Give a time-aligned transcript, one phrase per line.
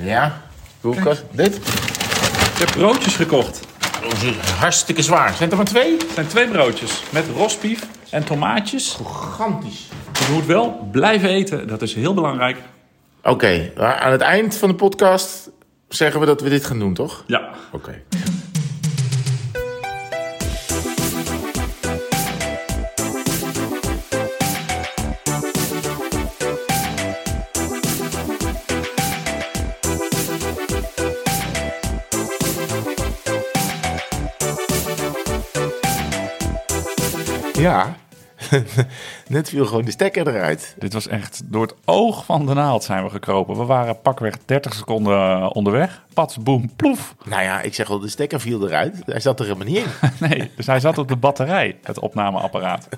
[0.00, 0.42] Ja.
[0.80, 1.24] Koelkast.
[1.30, 1.56] Dit?
[1.56, 3.60] Ik heb broodjes gekocht.
[4.04, 5.34] Oh, hartstikke zwaar.
[5.34, 5.92] Zijn er maar twee?
[5.96, 8.98] Het zijn twee broodjes met rosbief en tomaatjes.
[9.04, 9.88] Gigantisch.
[10.26, 12.56] Je moet wel blijven eten, dat is heel belangrijk.
[13.22, 15.50] Oké, maar aan het eind van de podcast
[15.88, 17.24] zeggen we dat we dit gaan doen, toch?
[17.26, 17.48] Ja.
[17.72, 18.02] Oké.
[39.28, 40.74] net viel gewoon de stekker eruit.
[40.78, 43.56] Dit was echt door het oog van de naald zijn we gekropen.
[43.56, 46.02] We waren pakweg 30 seconden onderweg.
[46.14, 47.14] Pats, boem, ploef.
[47.24, 48.96] Nou ja, ik zeg wel, de stekker viel eruit.
[49.06, 49.84] Hij zat er helemaal niet in.
[50.28, 52.88] Nee, dus hij zat op de batterij, het opnameapparaat.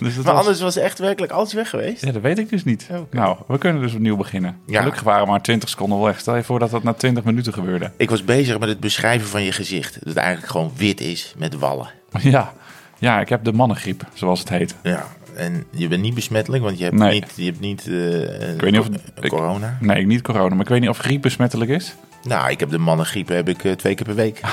[0.00, 2.04] Dus Maar was- anders was echt werkelijk alles weg geweest.
[2.04, 2.88] Ja, dat weet ik dus niet.
[3.10, 4.60] Nou, we kunnen dus opnieuw beginnen.
[4.66, 4.78] Ja.
[4.78, 6.20] Gelukkig waren we maar 20 seconden weg.
[6.20, 7.90] Stel je voor dat dat na 20 minuten gebeurde.
[7.96, 9.94] Ik was bezig met het beschrijven van je gezicht.
[9.94, 11.90] Dat het eigenlijk gewoon wit is met wallen.
[12.20, 12.52] Ja,
[12.98, 14.74] ja ik heb de mannengriep, zoals het heet.
[14.82, 15.04] Ja,
[15.36, 17.12] en je bent niet besmettelijk, want je hebt Nee.
[17.12, 18.86] niet, je hebt niet eh, Ik weet niet of
[19.20, 19.76] ik- corona.
[19.80, 21.94] Nee, niet corona, maar ik weet niet of griep besmettelijk is.
[22.22, 24.40] Nou, ik heb de mannengriep heb ik eh, twee keer per week.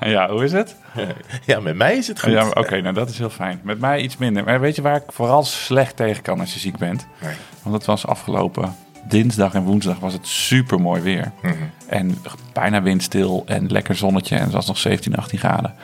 [0.00, 0.76] Ja, hoe is het?
[1.46, 2.32] ja, met mij is het goed.
[2.32, 3.60] Ja, Oké, nou dat is heel fijn.
[3.62, 4.44] Met mij iets minder.
[4.44, 7.06] Maar weet je waar ik vooral slecht tegen kan als je ziek bent?
[7.22, 7.34] Nee.
[7.62, 8.74] Want het was afgelopen
[9.08, 11.32] dinsdag en woensdag was het super mooi weer.
[11.42, 11.54] Mhm.
[11.88, 12.18] En
[12.52, 15.74] bijna windstil en lekker zonnetje en het was nog 17, 18 graden.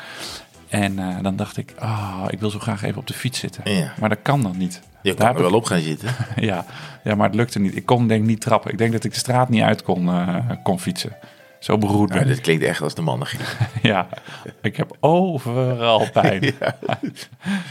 [0.70, 3.72] En eh, dan dacht ik, ah, ik wil zo graag even op de fiets zitten.
[3.74, 3.92] Ja.
[4.00, 4.80] Maar dat kan dan niet.
[5.02, 6.08] Je Daar kan heb er wel ik- op gaan zitten.
[6.50, 6.64] ja,
[7.04, 7.76] ja, maar het lukte niet.
[7.76, 8.70] Ik kon denk ik niet trappen.
[8.70, 11.16] Ik denk dat ik de straat niet uit kon, eh, kon fietsen.
[11.60, 12.34] Zo beroerd ben Nou, ik.
[12.34, 13.56] dit klinkt echt als de mannengriep.
[13.82, 14.08] Ja,
[14.62, 16.54] ik heb overal pijn.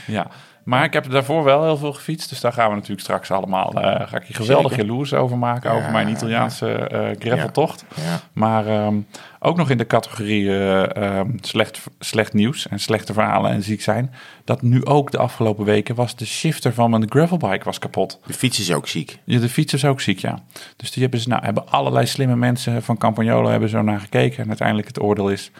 [0.07, 0.27] ja.
[0.69, 2.29] Maar ik heb daarvoor wel heel veel gefietst.
[2.29, 3.73] Dus daar gaan we natuurlijk straks allemaal...
[3.73, 4.85] eh, ga ik je geweldig Zeker.
[4.85, 5.71] jaloers over maken.
[5.71, 7.85] over mijn Italiaanse eh graveltocht.
[7.95, 8.19] Ja.
[8.33, 8.95] Maar ehm,
[9.39, 13.81] ook nog in de categorie eh, ehm, slecht, slecht nieuws en slechte verhalen en ziek
[13.81, 14.13] zijn.
[14.43, 18.19] Dat nu ook de afgelopen weken was de shifter van mijn gravelbike was kapot.
[18.25, 19.19] De fiets is ook ziek.
[19.23, 20.39] Ja, de fiets is ook ziek, ja.
[20.75, 24.41] Dus die hebben ze, nou, hebben allerlei slimme mensen van Campagnolo hebben zo naar gekeken.
[24.41, 25.51] En uiteindelijk het oordeel is,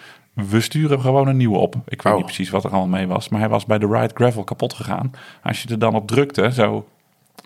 [0.49, 1.75] we sturen gewoon een nieuwe op.
[1.87, 2.17] Ik weet Oh.
[2.17, 3.29] niet precies wat er allemaal mee was.
[3.29, 5.11] Maar hij was bij de Ride Gravel kapot gegaan.
[5.43, 6.87] Als je er dan op drukte, zo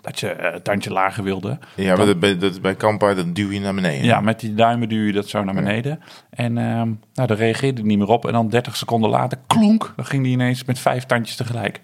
[0.00, 1.58] dat je eh, het tandje lager wilde.
[1.74, 4.04] Ja, maar dat, bij, dat, bij dan duw je naar beneden.
[4.04, 6.00] Ja, met die duimen duw je dat zo naar beneden.
[6.30, 8.26] En ehm nou, daar reageerde hij niet meer op.
[8.26, 11.80] En dan 30 seconden later, klonk, dan ging hij ineens met vijf tandjes tegelijk.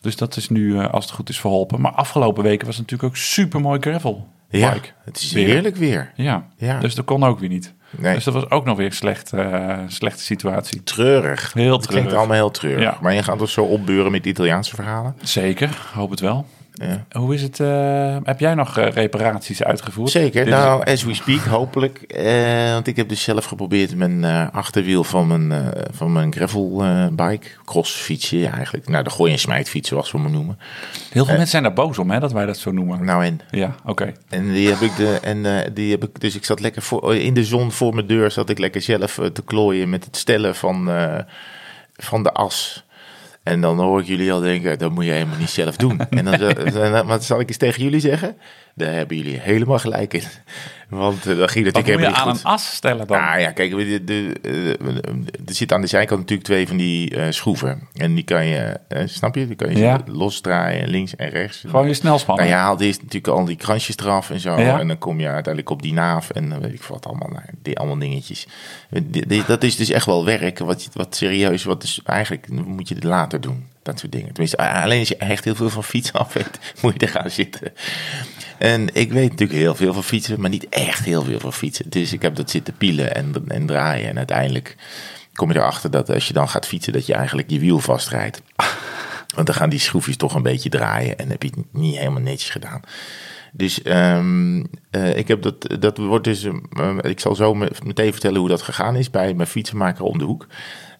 [0.00, 1.80] Dus dat is nu, eh, als het goed is, verholpen.
[1.80, 4.28] Maar afgelopen weken was het natuurlijk ook super mooi gravel.
[4.48, 6.12] Ja, het is heerlijk weer.
[6.14, 6.46] Ja.
[6.56, 6.78] Ja.
[6.80, 7.74] dus dat kon ook weer niet.
[7.96, 8.14] Nee.
[8.14, 10.82] Dus dat was ook nog weer een slecht, eh, slechte situatie.
[10.82, 11.52] Treurig.
[11.52, 12.14] Heel Het klinkt treurig.
[12.14, 12.82] allemaal heel treurig.
[12.82, 12.98] Ja.
[13.00, 15.16] Maar je gaat ons zo opbeuren met Italiaanse verhalen.
[15.22, 16.46] Zeker, hoop het wel.
[16.72, 17.04] Ja.
[17.18, 17.60] Hoe is het?
[17.60, 20.10] eh, heb jij nog eh, reparaties uitgevoerd?
[20.10, 20.44] Zeker.
[20.44, 21.98] Dit is- Nou, as we speak, hopelijk.
[22.02, 28.38] Eh, want ik heb dus zelf geprobeerd mijn achterwiel van mijn, van mijn gravelbike, crossfietsje
[28.38, 28.88] ja, eigenlijk.
[28.88, 30.58] Nou, de gooi- en smijtfiets, zoals we hem noemen.
[31.10, 33.04] Heel veel mensen zijn daar boos om, hè, dat wij dat zo noemen.
[33.04, 33.40] Nou en?
[33.50, 34.12] Ja, oké.
[34.28, 37.34] En die heb ik de, en die heb ik, dus ik zat lekker voor, in
[37.34, 40.90] de zon voor mijn deur, zat ik lekker zelf te klooien met het stellen van,
[41.96, 42.84] van de as.
[43.42, 46.00] En dan hoor ik jullie al denken, dat moet je helemaal niet zelf doen.
[46.10, 46.38] En dan,
[46.92, 48.36] dan- wat zal ik eens tegen jullie zeggen?
[48.74, 50.22] Daar hebben jullie helemaal gelijk in.
[50.88, 52.52] Want eh, dat ging natuurlijk moet je helemaal aan niet een goed.
[52.52, 53.20] as stellen dan?
[53.20, 54.86] Nou ja, kijk, de, de, eh,
[55.46, 57.88] er zitten aan de zijkant natuurlijk twee van die eh, schroeven.
[57.94, 59.46] En die kan je, snap je?
[59.46, 60.00] Die kan je Ja.
[60.06, 61.64] losdraaien, links en rechts.
[61.66, 62.44] Gewoon je snelspannen.
[62.44, 64.60] Nou, je haalt eerst natuurlijk al die kransjes eraf en zo.
[64.60, 64.80] Ja.
[64.80, 67.28] En dan kom je uiteindelijk op die naaf en dan weet ik wat allemaal.
[67.28, 68.46] Nou, die, allemaal dingetjes.
[69.46, 70.58] Dat is dus echt wel werk.
[70.58, 73.70] Wat, wat serieus, wat is eigenlijk moet je het later doen.
[73.82, 74.28] Dat soort dingen.
[74.32, 77.30] Tenminste, alleen als je echt heel veel van fietsen af weet, moet je er gaan
[77.30, 77.72] zitten.
[78.58, 81.90] En ik weet natuurlijk heel veel van fietsen, maar niet echt heel veel van fietsen.
[81.90, 84.08] Dus ik heb dat zitten pielen en, en draaien.
[84.08, 84.76] En uiteindelijk
[85.34, 88.42] kom je erachter dat als je dan gaat fietsen, dat je eigenlijk je wiel vastrijdt.
[89.34, 92.20] Want dan gaan die schroefjes toch een beetje draaien en heb je het niet helemaal
[92.20, 92.80] netjes gedaan.
[93.52, 98.12] Dus ehm, eh, ik heb dat, dat wordt dus, eh, ik zal zo me- meteen
[98.12, 100.46] vertellen hoe dat gegaan is bij mijn fietsenmaker om de hoek.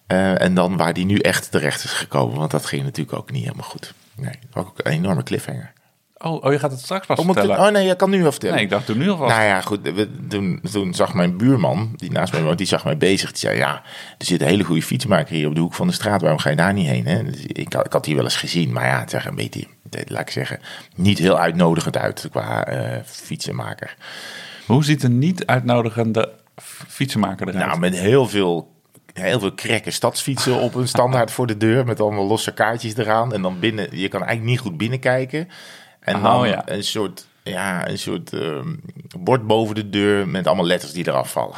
[0.07, 3.31] Eh, en dan waar die nu echt terecht is gekomen, want dat ging natuurlijk ook
[3.31, 3.93] niet helemaal goed.
[4.15, 5.73] Nee, ook een enorme cliffhanger.
[6.17, 7.59] Oh, oh, je gaat het straks pas Oh, ik vertellen.
[7.65, 8.55] oh nee, je kan nu wel vertellen.
[8.55, 9.35] Nee, ik dacht toen nu alvast.
[9.35, 9.81] Nou ja, goed.
[9.81, 13.29] we- toen, toen zag mijn buurman, die naast mij woont, die zag mij bezig.
[13.29, 13.81] Die zei, ja,
[14.17, 16.21] er zit een hele goede fietsmaker hier op de hoek van de straat.
[16.21, 17.05] Waarom ga je daar niet heen?
[17.05, 17.23] Hè?
[17.23, 19.67] Dus ik, had- ik had die wel eens gezien, maar ja, het een beetje,
[20.07, 20.59] laat ik zeggen,
[20.95, 23.95] niet heel uitnodigend uit qua eh, fietsenmaker.
[24.65, 26.31] Hoe ziet een niet uitnodigende
[26.87, 27.65] fietsenmaker eruit?
[27.65, 28.72] Nou, met heel veel,
[29.13, 31.85] heel veel krekke stadsfietsen op een standaard voor de deur.
[31.85, 33.33] Met allemaal losse kaartjes eraan.
[33.33, 35.49] En dan binnen, je kan eigenlijk niet goed binnenkijken.
[35.99, 36.63] En Oh, dan ja.
[36.65, 38.75] een soort, ja, een soort, ehm,
[39.19, 41.55] bord boven de deur met allemaal letters die eraf vallen.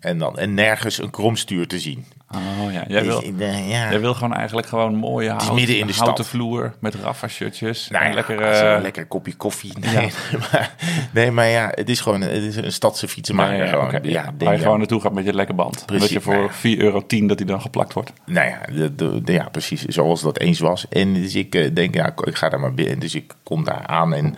[0.00, 2.04] En, dan, en nergens een kromstuur te zien.
[2.34, 3.88] Oh ja, jij Dus, wil, ja.
[3.90, 6.26] jij wil gewoon eigenlijk gewoon mooie hout, midden in de houten stad.
[6.26, 7.88] vloer met Rafa-shirtjes.
[7.88, 9.72] Nou en ja, lekker, een eh, lekker kopje koffie.
[9.94, 10.12] Nee,
[10.52, 10.74] maar,
[11.12, 13.56] nee, maar ja, het is gewoon het is een stadse fietsenmaker.
[13.56, 13.90] ja, gewoon.
[14.02, 15.82] ja, denk waar je gewoon naartoe gaat met je lekker band.
[15.86, 16.76] Precies, dat je voor nou ja.
[16.76, 18.12] 4,10 euro dat hij dan geplakt wordt.
[18.26, 20.88] Nou ja, de, de, de- ja, precies zoals dat eens was.
[20.88, 22.98] En dus ik eh, denk, ja, ik ga daar maar binnen.
[22.98, 24.36] Dus ik kom daar aan en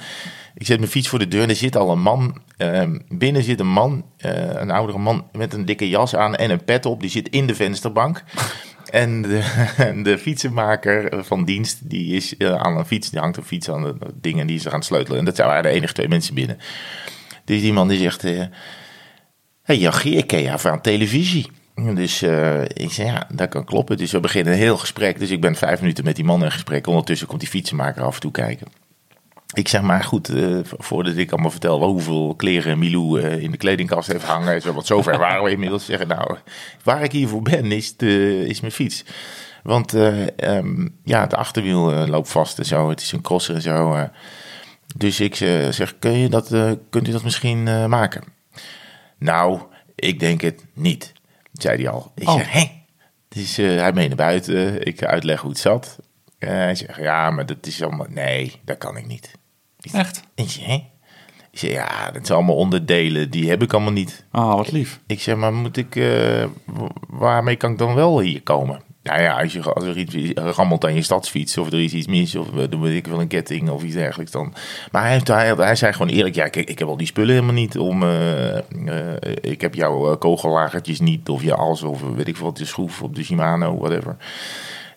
[0.54, 1.42] ik zet mijn fiets voor de deur.
[1.42, 2.42] En er zit al een man.
[2.56, 6.50] ehm, binnen zit een man, eh, een oudere man met een dikke jas aan en
[6.50, 7.00] een pet op.
[7.00, 8.22] Die zit in de vensterbank.
[8.90, 13.10] En de, de fietsenmaker van dienst, die is eh, aan een fiets.
[13.10, 15.18] Die hangt een fiets aan de dingen die is er aan het sleutelen.
[15.18, 16.58] En dat waren de enige twee mensen binnen.
[17.44, 18.24] Dus die man die zegt...
[18.24, 18.42] eh,
[19.62, 21.46] Hé, Jachie, ik ken jou van televisie.
[21.94, 23.96] Dus eh, ik zei, ja, dat kan kloppen.
[23.96, 25.18] Dus we beginnen een heel gesprek.
[25.18, 26.86] Dus ik ben vijf minuten met die man in gesprek.
[26.86, 28.66] Ondertussen komt die fietsenmaker af en toe kijken.
[29.52, 33.56] Ik zeg maar goed, eh, voordat ik allemaal vertel hoeveel kleren Milou eh, in de
[33.56, 34.62] kledingkast heeft hangen.
[34.62, 35.84] Zo, want zover waren we inmiddels.
[35.84, 36.36] Zeggen, nou,
[36.84, 39.04] waar ik hiervoor ben, is, de, is mijn fiets.
[39.62, 42.88] Want eh, ehm, ja, het achterwiel loopt vast en zo.
[42.88, 44.08] Het is een crosser en zo.
[44.96, 45.34] dus ik
[45.70, 46.54] zeg, kun je dat,
[46.90, 48.24] kunt u dat misschien maken?
[49.18, 49.60] Nou,
[49.94, 51.12] ik denk het niet,
[51.52, 52.12] zei hij al.
[52.14, 52.34] Ik Oh.
[52.34, 52.70] zeg, hé?
[53.28, 54.86] Dus hij mee naar buiten.
[54.86, 55.98] Ik uitleg hoe het zat.
[56.38, 58.06] Hij zegt, ja, maar dat is allemaal...
[58.08, 59.38] Nee, dat kan ik niet.
[59.92, 60.22] Echt?
[60.34, 60.88] ik zeg, hè?
[61.52, 63.30] Ik zeg, ja, dat zijn allemaal onderdelen.
[63.30, 64.24] Die heb ik allemaal niet.
[64.30, 65.00] Ah, wat lief.
[65.06, 65.96] Ik zeg, maar moet ik...
[65.96, 66.44] eh,
[67.08, 68.82] waarmee kan ik dan wel hier komen?
[69.02, 71.58] Nou ja, als, je, als er iets rammelt aan je stadsfiets...
[71.58, 73.94] of er is iets mis, of eh, dan weet ik wel een ketting of iets
[73.94, 74.54] dergelijks dan.
[74.92, 76.34] Maar hij, heeft, hij, hij zei gewoon eerlijk...
[76.34, 78.02] Ja, kijk, ik heb al die spullen helemaal niet om...
[78.02, 78.56] eh,
[79.40, 83.02] ik heb jouw kogellagertjes niet, of je als, of weet ik veel wat, de schroef
[83.02, 84.16] op de Shimano, whatever.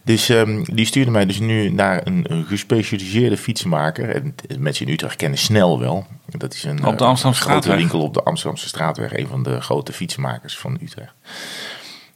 [0.04, 4.10] Dus ehm, die stuurde mij dus nu naar een, een gespecialiseerde fietsenmaker.
[4.10, 6.08] En mensen in Utrecht kennen Snel wel.
[6.26, 7.78] Dat is een Op de eh, Amsterdamse grote Straatweg.
[7.78, 9.18] winkel op de Amsterdamse Straatweg.
[9.18, 11.14] Een van de grote fietsenmakers van Utrecht.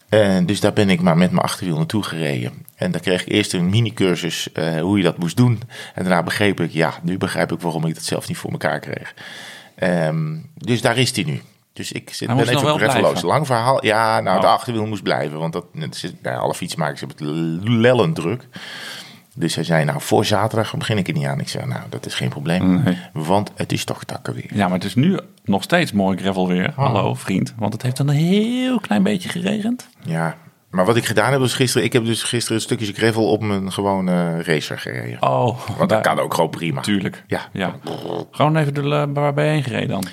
[0.10, 2.66] En dus daar ben ik maar met mijn achterwiel naartoe gereden.
[2.76, 5.62] En daar kreeg ik eerst een mini-cursus eh, hoe je dat moest doen.
[5.96, 8.80] En daarna begreep ik, ja, nu begrijp ik waarom ik dat zelf niet voor elkaar
[8.80, 9.14] kreeg.
[9.76, 11.42] Ehm, dus daar is hij nu.
[11.78, 13.26] Dus ik zit, ben even blijven.
[13.26, 13.86] Lang verhaal.
[13.86, 14.52] Ja, nou, de Oh.
[14.54, 15.40] achterwiel moest blijven.
[15.40, 17.18] Want dat, is, bij alle fietsmakers hebben
[17.58, 18.48] het lellend druk.
[19.36, 21.40] Dus hij zei, nou, voor zaterdag begin ik er niet aan.
[21.40, 22.84] Ik zei, nou, dat is geen probleem.
[22.84, 22.98] Nee.
[23.14, 24.50] Want het is toch takken weer.
[24.54, 26.68] Ja, maar het is nu nog steeds mooi gravel weer.
[26.68, 26.76] Oh.
[26.78, 27.54] Hallo, vriend.
[27.58, 29.88] Want het heeft dan een heel klein beetje geregend.
[30.02, 30.38] Ja,
[30.70, 31.86] maar wat ik gedaan heb was gisteren...
[31.86, 35.22] Ik heb dus gisteren een stukje gravel op mijn gewone racer gereden.
[35.22, 36.82] Oh, Want dat kan ook gewoon prima.
[36.82, 37.24] Tuurlijk.
[37.28, 37.42] Ja.
[37.54, 37.76] ja.
[38.32, 40.04] Gewoon even de, eh, waar ben je heen gereden dan?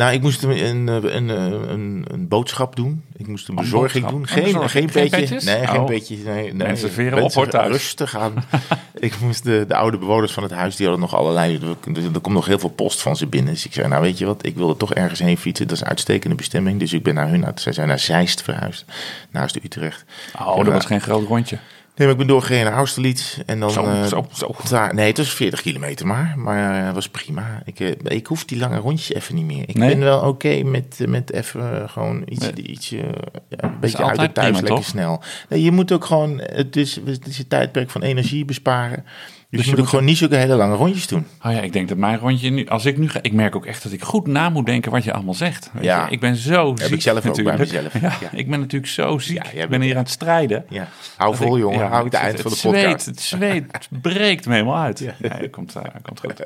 [0.00, 3.04] Nou, ik moest een, een, een, een, een boodschap doen.
[3.16, 4.20] Ik moest een bezorging doen.
[4.20, 5.44] Een Geen, geen petjes?
[5.44, 5.86] Nee, geen Oh.
[5.86, 6.16] petje.
[6.16, 6.52] Nee, nee.
[6.52, 7.68] Mensen veren op, hoor, thuis.
[7.70, 8.44] Rustig aan.
[8.98, 11.54] ik moest de, de oude bewoners van het huis, die hadden nog allerlei...
[11.54, 13.52] Er, er komt nog heel veel post van ze binnen.
[13.52, 15.66] Dus ik zei, nou weet je wat, ik wilde toch ergens heen fietsen.
[15.66, 16.78] Dat is een uitstekende bestemming.
[16.78, 18.84] Dus ik ben naar hun, zij zijn naar Zeist verhuisd.
[19.30, 20.04] Naast Utrecht.
[20.38, 21.58] Oh, dat was geen groot rondje.
[22.00, 23.38] Nee, maar ik ben doorgereden naar Austerlitz.
[23.46, 24.54] En dan, Zo, eh, zo, zo.
[24.68, 26.34] Daar, nee, het was 40 kilometer maar.
[26.36, 27.62] Maar eh, dat was prima.
[27.64, 29.62] Ik, eh, ik hoef die lange rondjes even niet meer.
[29.68, 29.88] Ik Nee?
[29.88, 32.98] ben wel oké met, met even gewoon iets, iets eh,
[33.48, 34.84] ja, een beetje uit het thuis, prima, lekker toch?
[34.84, 35.22] snel.
[35.48, 39.04] Nee, je moet ook gewoon, het is, het is een tijdperk van energie besparen.
[39.50, 41.26] Dus, je je moet ook gewoon niet zulke hele lange rondjes doen.
[41.44, 42.66] Oh ja, ik denk dat mijn rondje nu...
[42.66, 43.18] Als ik nu ga...
[43.22, 45.70] Ik merk ook echt dat ik goed na moet denken wat je allemaal zegt.
[45.72, 46.04] Weet Ja.
[46.04, 46.10] je?
[46.12, 48.00] Ik ben zo ziek ik zelf ook bij mezelf.
[48.00, 48.28] Ja, Ja.
[48.32, 49.52] Ik ben natuurlijk zo ziek.
[49.52, 50.64] Ja, ik ben hier aan het strijden.
[50.68, 50.88] Ja.
[51.16, 51.88] Hou vol, ik- jongen.
[51.88, 53.02] Hou het ik eind van de het podcast.
[53.02, 54.98] Zweet, het zweet breekt me helemaal uit.
[54.98, 56.42] Ja, het komt, eh, komt goed.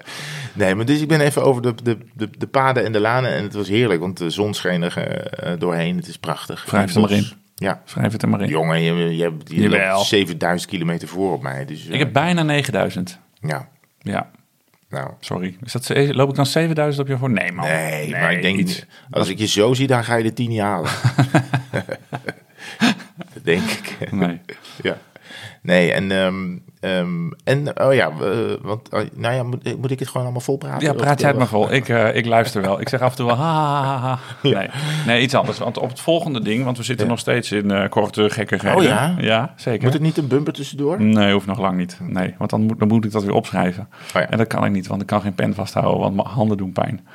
[0.52, 3.30] Nee, maar dus ik ben even over de, de, de, de paden en de lanen.
[3.34, 5.96] En het was heerlijk, want de zon scheen er eh, doorheen.
[5.96, 6.70] Het is prachtig.
[6.70, 7.26] Het er maar in.
[7.64, 7.82] Ja.
[7.84, 8.48] Schrijf het er maar in.
[8.48, 9.94] Jongen, je, je, je Jawel.
[9.96, 11.64] loopt 7000 kilometer voor op mij.
[11.64, 13.18] Dus, Ik heb bijna 9000.
[13.40, 13.68] Ja,
[13.98, 14.30] Ja,
[14.88, 15.10] nou...
[15.20, 15.56] sorry.
[15.64, 17.30] Is dat, loop ik dan 7000 op je voor?
[17.30, 17.66] Nee, man.
[17.66, 18.84] Nee, maar ik denk, iets.
[19.10, 20.90] als ik je zo zie, dan ga je de tien niet halen.
[23.34, 24.12] dat denk ik.
[24.12, 24.40] Nee.
[24.82, 24.98] ja.
[25.62, 29.98] Nee, en, ehm, ehm, en oh ja, eh, want, oh, nou ja, moet, moet ik
[29.98, 30.86] het gewoon allemaal vol praten?
[30.86, 31.72] Ja, praat jij het maar vol.
[31.72, 32.80] Ik, eh, ik luister wel.
[32.80, 34.18] Ik zeg af en toe wel ha, ha, ha, ha.
[34.42, 34.68] Nee.
[35.06, 35.58] nee, iets anders.
[35.58, 37.10] Want op het volgende ding, want we zitten Ja.
[37.10, 38.76] nog steeds in eh korte gekkigheden.
[38.76, 39.14] Oh ja?
[39.18, 39.82] Ja, zeker.
[39.82, 41.02] Moet het niet een bumper tussendoor?
[41.02, 41.98] Nee, hoeft nog lang niet.
[42.02, 43.88] Nee, want dan moet, dan moet ik dat weer opschrijven.
[43.92, 44.30] Oh ja.
[44.30, 46.72] En dat kan ik niet, want ik kan geen pen vasthouden, want mijn handen doen
[46.72, 47.06] pijn.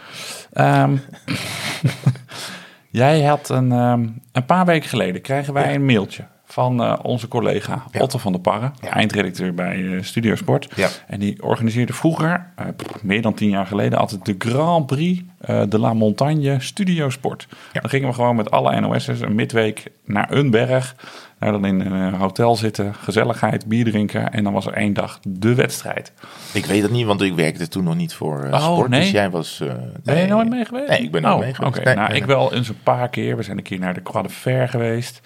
[0.53, 0.95] Ehm,
[2.89, 6.23] jij had een, ehm, een paar weken geleden kregen wij een mailtje
[6.59, 7.99] van eh, onze collega Ja.
[8.01, 8.89] Otto van der Parre, Ja.
[8.93, 10.67] eindredacteur bij eh, Studio Sport.
[10.75, 10.87] Ja.
[11.07, 12.65] En die organiseerde vroeger, eh,
[13.01, 15.21] meer dan tien jaar geleden, altijd de Grand Prix
[15.69, 17.47] de la Montagne Studio Sport.
[17.73, 20.95] Dan gingen we gewoon met alle NOS'ers een midweek naar een berg.
[21.39, 24.31] Daar dan in een hotel zitten, gezelligheid, bier drinken.
[24.33, 26.11] En dan was er één dag de wedstrijd.
[26.53, 28.89] Ik weet het niet, want ik werkte toen nog niet voor uh, Oh, sport.
[28.89, 28.99] nee?
[28.99, 29.59] Dus jij was...
[29.61, 29.73] eh,
[30.03, 30.87] Ben je nooit mee geweest?
[30.89, 31.83] Nee, ik ben nooit oh, mee geweest.
[31.85, 33.37] Nee, nou, nee, ik wel eens een paar keer.
[33.37, 35.21] We zijn een keer naar de de Fer geweest.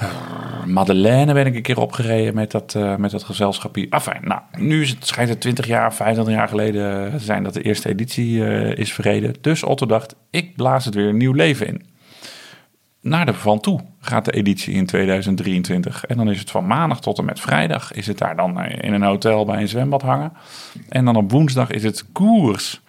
[0.00, 3.86] Eh, Madeleine ben ik een keer opgereden met dat, eh, met dat gezelschap hier.
[3.90, 7.62] Enfin, nou, nu is het, schijnt het 20 jaar, 25 jaar geleden zijn dat de
[7.62, 9.34] eerste editie eh, is verreden.
[9.40, 11.88] Dus Otto dacht, ik blaas het weer een nieuw leven in.
[13.00, 16.04] Naar de Van Toe gaat de editie in 2023.
[16.04, 17.92] En dan is het van maandag tot en met vrijdag.
[17.92, 20.32] Is het daar dan in een hotel bij een zwembad hangen.
[20.88, 22.80] En dan op woensdag is het koers.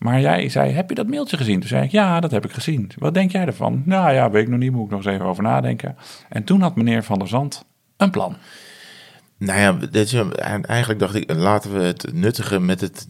[0.00, 1.60] Maar jij zei, heb je dat mailtje gezien?
[1.60, 2.90] Toen zei ik, ja, dat heb ik gezien.
[2.98, 3.82] Wat denk jij ervan?
[3.84, 5.96] Nou ja, weet ik nog niet, moet ik nog eens even over nadenken.
[6.28, 7.64] En toen had meneer Van der Zand
[7.96, 8.36] een plan.
[9.36, 10.14] Nou ja, dit
[10.62, 13.06] eigenlijk dacht ik, laten we het nuttige met het,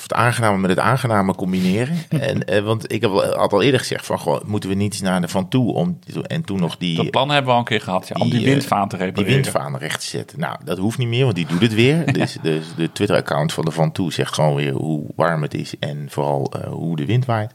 [0.00, 1.96] het aangename met het aangename combineren.
[2.08, 5.02] en, eh, want ik heb al, had al eerder gezegd van, goh, moeten we niet
[5.02, 6.96] naar de Van Toe om, en toen nog die...
[6.96, 8.96] Dat plan hebben we al een keer gehad, ja, om die die, eh, windvaan te
[8.96, 9.34] die repareren.
[9.34, 10.40] windvaan recht te zetten.
[10.40, 12.12] Nou, dat hoeft niet meer, want die doet het weer.
[12.12, 15.74] dus, dus de Twitter-account van de Van Toe zegt gewoon weer hoe warm het is
[15.78, 17.54] en vooral eh, hoe de wind waait.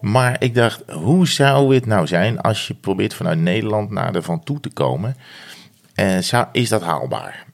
[0.00, 4.22] Maar ik dacht, hoe zou het nou zijn als je probeert vanuit Nederland naar de
[4.22, 5.16] Van Toe te komen?
[5.94, 7.44] Eh, zou, is dat haalbaar?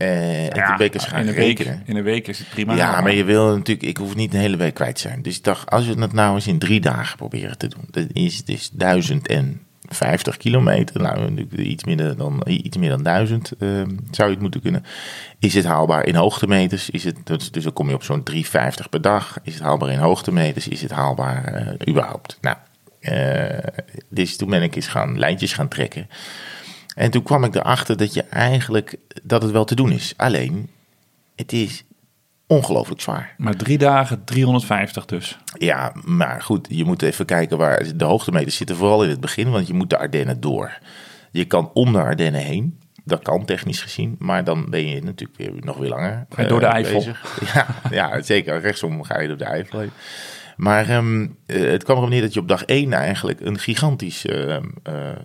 [0.00, 2.74] En eens gaan in, een week, in een week is het prima.
[2.74, 5.22] Ja, maar je wil natuurlijk, ik hoef niet een hele week kwijt te zijn.
[5.22, 7.84] Dus ik dacht, als we het nou eens in drie dagen proberen te doen.
[7.90, 11.00] Dat is dus 1050 kilometer.
[11.00, 14.84] Nou, iets minder dan, iets meer dan 1000 ehm, zou je het moeten kunnen.
[15.38, 16.90] Is het haalbaar in hoogtemeters?
[16.90, 19.38] Is het, dus, dus dan kom je op zo'n 350 per dag.
[19.42, 20.68] Is het haalbaar in hoogtemeters?
[20.68, 22.38] Is het haalbaar eh, überhaupt?
[22.40, 22.56] Nou,
[23.00, 26.08] eh, dus toen ben ik eens gaan lijntjes gaan trekken.
[27.00, 30.14] En toen kwam ik erachter dat je eigenlijk, dat het wel te doen is.
[30.16, 30.70] Alleen,
[31.36, 31.84] het is
[32.46, 33.34] ongelooflijk zwaar.
[33.36, 35.38] Maar drie dagen, 350 dus.
[35.58, 38.76] Ja, maar goed, je moet even kijken waar de hoogtemeters zitten.
[38.76, 40.78] Vooral in het begin, want je moet de Ardennen door.
[41.30, 42.78] Je kan om de Ardennen heen.
[43.04, 46.26] Dat kan technisch gezien, maar dan ben je natuurlijk weer nog weer langer.
[46.30, 46.98] Ga je door de eh, Eifel?
[46.98, 47.38] bezig.
[47.54, 48.60] Ja, ja, zeker.
[48.60, 49.90] Rechtsom ga je door de Eifel heen.
[50.60, 54.26] Maar ehm, eh, het kwam erop neer dat je op dag 1 eigenlijk een gigantisch
[54.26, 54.62] eh, eh,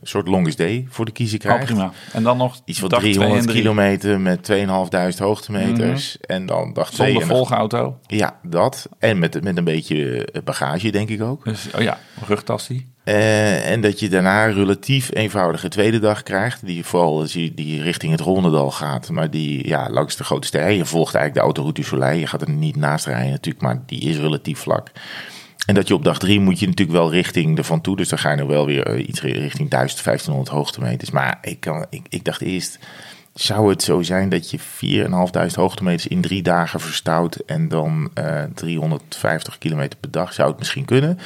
[0.02, 1.66] soort longest day voor de kiezer Oh, krijgt.
[1.66, 1.92] prima.
[2.14, 3.62] En dan nog Iets van dag twee 300 en drie.
[3.62, 6.18] kilometer met 2500 hoogtemeters.
[6.20, 7.12] En dan dag 2.
[7.12, 8.00] Zonder volgauto.
[8.08, 8.90] Ja, dat.
[9.00, 11.44] En met, met een beetje bagage, denk ik ook.
[11.44, 12.94] Dus, oh ja, rugtassie.
[13.06, 16.66] Eh, en dat je daarna relatief eenvoudige tweede dag krijgt.
[16.66, 19.10] Die vooral die, die richting het Rondendal gaat.
[19.10, 20.76] Maar die ja, langs de grote sterren.
[20.76, 22.20] Je volgt eigenlijk de autoroute Soleil.
[22.20, 24.92] Je gaat er niet naast rijden natuurlijk, maar die is relatief vlak.
[25.66, 27.96] En dat je op dag drie moet je natuurlijk wel richting de Van Toe.
[27.96, 31.12] Dus dan ga je nog wel weer eh, iets richting 1000, 1500 hoogtemeters.
[31.12, 32.80] Maar ik, kan, ik, dacht eerst,
[33.34, 38.44] zou het zo zijn dat je 4500 hoogtemeters in drie dagen verstout en dan eh
[38.54, 40.34] 350 kilometer per dag?
[40.34, 41.20] Zou het misschien kunnen?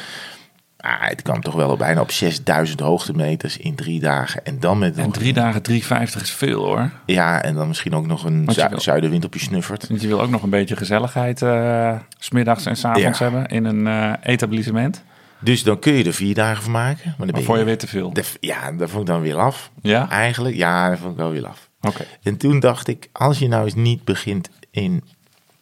[0.82, 4.46] Ah, het kwam toch wel op bijna op 6000 hoogtemeters in drie dagen.
[4.46, 6.92] En dan met En drie dagen 350 is veel hoor.
[7.06, 9.88] ja, en dan misschien ook nog een zu- wil- zuidenwind op je snuffert.
[9.88, 13.24] Want je wil ook nog een beetje gezelligheid s smiddags en s avonds Ja.
[13.24, 15.04] hebben in een eh, etablissement.
[15.40, 17.02] Dus dan kun je er vier dagen van maken.
[17.06, 18.14] Maar dan ben Maar voor je weer te veel.
[18.14, 19.72] de- ja, dat vond ik dan weer af.
[19.82, 20.10] Ja?
[20.10, 21.70] Eigenlijk, ja, dat vond ik wel weer af.
[21.82, 22.04] Oké.
[22.24, 25.04] En toen dacht ik, als je nou eens niet begint in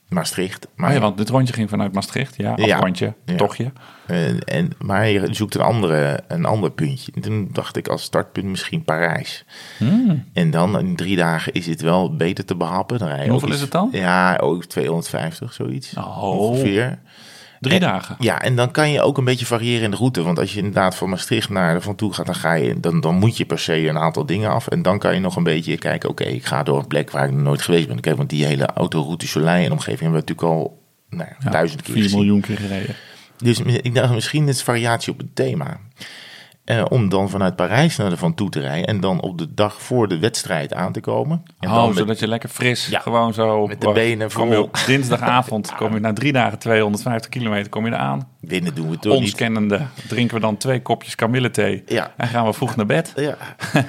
[0.09, 2.35] Maastricht, maar, Maar ja, want dit rondje ging vanuit Maastricht.
[2.37, 2.75] Ja, Ja.
[2.75, 3.35] afrondje, Ja.
[3.35, 3.71] tochtje.
[4.07, 7.11] eh, en, maar je zoekt een, andere, een ander puntje.
[7.15, 9.45] En toen dacht ik als startpunt misschien Parijs.
[9.77, 10.25] Hmm.
[10.33, 12.99] En dan in drie dagen is het wel beter te behappen.
[12.99, 13.89] Dan hoeveel is het dan?
[13.91, 15.93] Ja, ook 250, zoiets.
[15.97, 16.23] Oh.
[16.23, 16.99] Ongeveer.
[17.59, 18.15] Drie En- dagen.
[18.19, 20.21] Ja, en dan kan je ook een beetje variëren in de route.
[20.23, 23.01] Want als je inderdaad van Maastricht naar er van toe gaat, dan, ga je, dan,
[23.01, 24.67] dan moet je per se een aantal dingen af.
[24.67, 27.25] En dan kan je nog een beetje kijken, oké, ik ga door een plek waar
[27.25, 27.99] ik nog nooit geweest ben.
[27.99, 31.81] Kijk, want die hele autoroute Soleil en omgeving hebben we natuurlijk al nou, ja, duizend
[31.81, 32.17] keer 4 gezien.
[32.17, 32.95] miljoen keer gereden.
[33.37, 35.79] Dus ik dacht, misschien is variatie op het thema.
[36.67, 38.87] Eh, om dan vanuit Parijs naar de Van Toe te rijden.
[38.87, 41.43] En dan op de dag voor de wedstrijd aan te komen.
[41.59, 43.67] En oh, dan met- zodat je lekker fris, Ja, gewoon zo...
[43.67, 47.85] met de benen kom je op dinsdagavond, kom je na drie dagen 250 kilometer, kom
[47.85, 48.27] je eraan.
[48.39, 49.35] winnen doen we toch Ons niet.
[49.35, 51.83] kennende drinken we dan twee kopjes kamillethee.
[51.85, 52.13] Ja.
[52.17, 53.13] En gaan we vroeg naar bed.
[53.15, 53.37] Ja,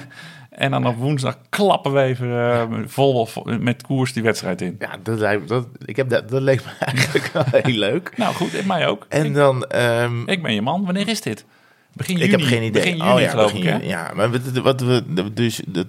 [0.49, 4.75] En dan op woensdag klappen we even eh, vol, vol- met koers die wedstrijd in.
[4.79, 8.11] ja dat, lijkt, dat, ik heb dat, dat leek me eigenlijk wel heel leuk.
[8.17, 9.05] Nou goed, mij ook.
[9.09, 9.63] En ik, dan...
[9.65, 10.85] ehm, ik ben je man.
[10.85, 11.45] Wanneer is dit?
[11.99, 12.25] Begin juni.
[12.25, 12.95] Ik heb geen idee.
[12.95, 14.11] Juni, oh ja, geloof begin ik, ja.
[14.15, 15.03] Maar wat, wat we
[15.33, 15.87] dus dat,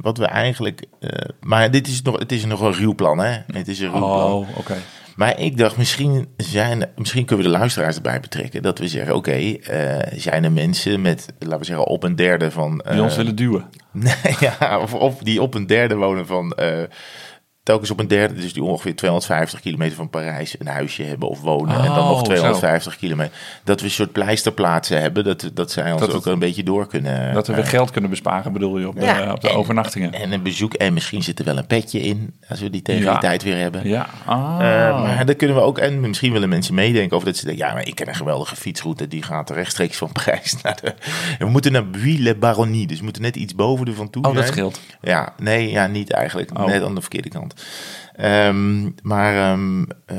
[0.00, 1.08] wat we eigenlijk, eh,
[1.40, 3.38] maar dit is nog, het is nog een ruw plan, hè?
[3.52, 4.32] Het is een ruw plan.
[4.32, 4.76] Oh, oké.
[5.16, 9.14] Maar ik dacht, misschien zijn, misschien kunnen we de luisteraars erbij betrekken, dat we zeggen,
[9.14, 13.12] oké, eh, zijn er mensen met, laten we zeggen, op een derde van, Die ons
[13.12, 13.64] eh, willen duwen.
[14.40, 16.56] Ja, of, of die op een derde wonen van
[17.62, 21.40] telkens op een derde, dus die ongeveer 250 kilometer van Parijs, een huisje hebben of
[21.40, 21.76] wonen.
[21.76, 22.22] en dan nog zo.
[22.22, 23.36] 250 kilometer.
[23.64, 26.62] Dat we een soort pleisterplaatsen hebben, dat, dat zij ons Dat ook het- een beetje
[26.62, 27.34] door kunnen.
[27.34, 29.54] Dat we eh, weer geld kunnen besparen, bedoel je, op de, ja, op de en-
[29.54, 30.12] overnachtingen.
[30.12, 30.74] En een bezoek.
[30.74, 33.10] En misschien zit er wel een petje in, als we die tegen Ja.
[33.10, 33.88] die tijd weer hebben.
[33.88, 34.54] Ja, ah.
[34.60, 37.66] Eh, maar dan kunnen we ook, en misschien willen mensen meedenken over dat ze denken,
[37.66, 40.94] ja, maar ik ken een geweldige fietsroute, die gaat rechtstreeks van Parijs naar de...
[41.38, 44.46] We moeten naar Buis-le-Baronnie, dus we moeten net iets boven de Van Toe oh, dat
[44.46, 44.80] scheelt.
[45.00, 46.58] Ja, nee, ja, niet eigenlijk.
[46.58, 46.66] Oh.
[46.66, 47.51] Net aan de verkeerde kant.
[47.56, 48.01] hand.
[48.16, 50.16] Ehm, maar, ehm, eh,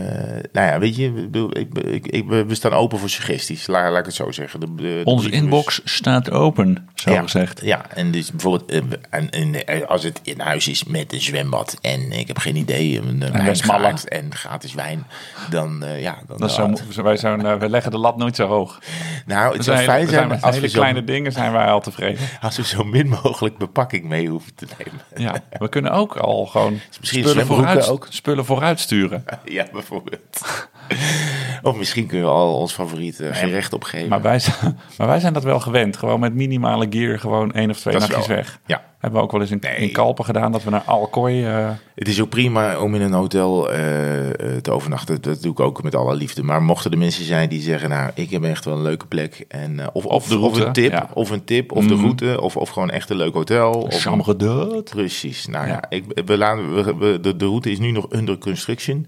[0.51, 3.67] nou ja, weet je, ik ik, we staan open voor suggesties.
[3.67, 4.59] Laat, laat ik het zo zeggen.
[4.77, 7.62] De, Onze inbox staat open, zo ja, gezegd.
[7.63, 11.21] Ja, en dus bijvoorbeeld eh, en, en, eh, als het in huis is met een
[11.21, 13.81] zwembad en ik heb geen idee, een, Westmalle.
[13.81, 15.07] wijngaard en gratis wijn,
[15.50, 16.17] dan eh, ja.
[16.27, 18.79] Dan, Dat zo, zo- wij, we leggen de lat nooit zo hoog.
[19.25, 22.21] nou, het zou fijn zijn als hele we, zo, kleine dingen zijn wij al tevreden.
[22.41, 25.01] als we zo min mogelijk bepakking mee hoeven te nemen.
[25.15, 28.07] Ja, we kunnen ook al gewoon misschien spullen zwembroeken vooruit, ook?
[28.09, 29.23] spullen vooruit sturen.
[29.45, 30.41] Ja, bijvoorbeeld.
[31.61, 34.09] of misschien kunnen we al ons favoriete gerecht opgeven.
[34.09, 35.97] Maar wij, zijn, maar wij zijn dat wel gewend.
[35.97, 38.59] Gewoon met minimale gear gewoon één of twee nachtjes wel- weg.
[38.65, 38.83] Ja.
[39.03, 39.75] Hebben we ook wel eens in, Nee.
[39.75, 40.51] in Kalpen gedaan.
[40.51, 41.43] Dat we naar Alcoy...
[41.45, 45.22] eh, Het is ook prima om in een hotel eh, eh, te overnachten.
[45.22, 46.43] Dat doe ik ook met alle liefde.
[46.43, 49.45] Maar mochten er mensen zijn die zeggen, nou, ik heb echt wel een leuke plek.
[49.48, 51.10] En, of, of, de of route, een tip, ja.
[51.13, 52.03] of een tip, of de Mhm.
[52.03, 53.72] route, of, of gewoon echt een leuk hotel.
[53.72, 54.89] Of Chambre d'hôte.
[54.95, 55.48] Precies.
[55.48, 55.83] Nou ja, Ja.
[55.89, 59.07] ik, we laten, we, we- de, de route is nu nog under construction.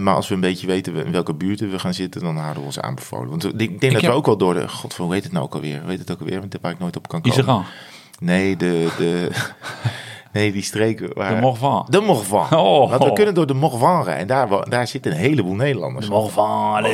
[0.00, 2.66] Maar als we een beetje weten in welke buurten we gaan zitten, dan houden we
[2.66, 3.28] ons aanbevolen.
[3.28, 4.68] Want ik denk dat heb- we ook wel door de...
[4.68, 5.80] God, hoe heet het nou ook alweer?
[5.86, 6.38] Heet het ook alweer?
[6.40, 7.38] Want waar ik nooit op kan komen.
[7.38, 7.64] Iseran.
[8.20, 9.30] Nee, de, de,
[10.32, 11.34] nee, die streken waar...
[11.34, 11.86] De Morvan.
[11.88, 12.58] De Morvan.
[12.58, 12.90] Oh.
[12.90, 14.26] Want we kunnen door de Morvan rijden.
[14.26, 16.08] Daar, daar zitten een heleboel Nederlanders.
[16.08, 16.84] Morvan.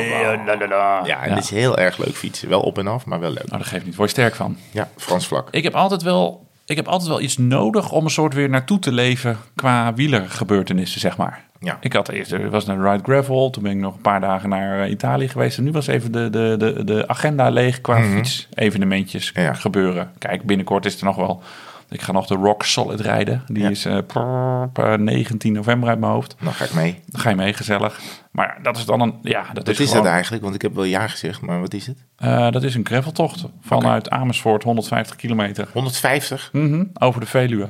[1.04, 2.48] Ja, en het is heel erg leuk fietsen.
[2.48, 3.46] Wel op en af, maar wel leuk.
[3.46, 3.96] Nou, dat geeft niet.
[3.96, 4.56] Word je sterk van.
[4.70, 5.48] Ja, Frans vlak.
[5.50, 8.78] Ik heb altijd wel, ik heb altijd wel iets nodig om een soort weer naartoe
[8.78, 11.48] te leven qua wielergebeurtenissen, zeg maar.
[11.62, 11.78] Ja.
[11.80, 14.80] Ik had eerst, was naar Ride Gravel, toen ben ik nog een paar dagen naar
[14.80, 15.58] eh, Italië geweest.
[15.58, 19.52] En nu was even de, de, de, de agenda leeg qua fietsevenementjes Ja.
[19.54, 20.10] gebeuren.
[20.18, 21.42] Kijk, binnenkort is er nog wel,
[21.88, 23.42] ik ga nog de Rock Solid rijden.
[23.46, 23.68] Die Ja.
[23.70, 26.36] is eh, prrr, eh, 19 november uit mijn hoofd.
[26.42, 27.00] Dan ga ik mee.
[27.06, 28.00] Dan ga je mee, gezellig.
[28.30, 30.42] Maar dat is dan een, ja, dat Wat is, is gewoon, dat eigenlijk?
[30.42, 32.04] Want ik heb wel ja gezegd, maar wat is het?
[32.16, 35.68] eh, dat is een graveltocht vanuit Amersfoort, 150 kilometer.
[35.72, 36.48] 150?
[36.52, 37.66] Mhm, over de Veluwe.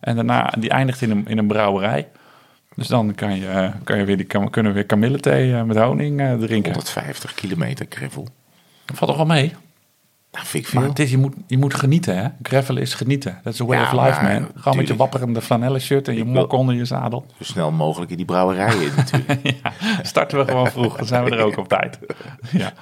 [0.00, 2.08] En daarna, die eindigt in een, in een brouwerij.
[2.78, 5.62] Dus dan kan je, eh, kan je weer die, kan, kunnen we weer kamillethee eh,
[5.62, 6.72] met honing eh, drinken.
[6.72, 7.86] 150 kilometer.
[7.88, 9.54] Dat valt toch wel mee?
[10.32, 12.28] Nou, vind ik Maar het is, je, moet, je moet genieten, hè?
[12.42, 13.38] Gravel is genieten.
[13.42, 14.48] Dat is a way Ja, of life, man.
[14.54, 17.26] Gewoon met je wapperende flanellen shirt en je mok onder je zadel.
[17.38, 19.40] Zo snel mogelijk in die brouwerijen natuurlijk.
[19.62, 21.98] ja, starten we gewoon vroeg, dan zijn we er ook op tijd.
[22.50, 22.72] Ja.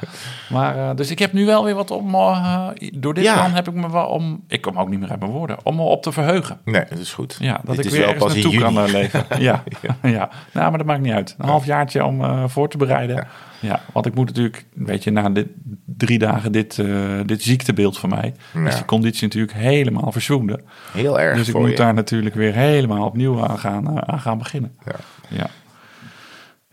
[0.49, 2.15] Maar, eh, dus ik heb nu wel weer wat om...
[2.15, 3.35] eh, door dit Ja.
[3.35, 4.45] plan heb ik me wel om...
[4.49, 5.57] Ik kom ook niet meer uit mijn woorden.
[5.63, 6.59] Om me op te verheugen.
[6.65, 7.37] Nee, dat is goed.
[7.41, 9.25] Ja, dat Dit ik is weer wel ergens naartoe kan eh, leven.
[9.39, 9.63] Ja.
[10.03, 10.29] ja.
[10.53, 11.35] Nou, maar dat maakt niet uit.
[11.39, 13.27] Een halfjaartje om eh, voor te bereiden.
[13.61, 13.81] Ja.
[13.93, 15.47] Want ik moet natuurlijk, weet je, na dit,
[15.85, 18.67] drie dagen dit, eh, dit ziektebeeld van mij, Ja.
[18.67, 20.65] is die conditie natuurlijk helemaal verzwonden.
[20.93, 21.77] Heel erg Dus ik moet je.
[21.77, 24.77] daar natuurlijk weer helemaal opnieuw aan gaan, eh, aan gaan beginnen.
[24.85, 24.95] Ja.
[25.29, 25.51] Ja.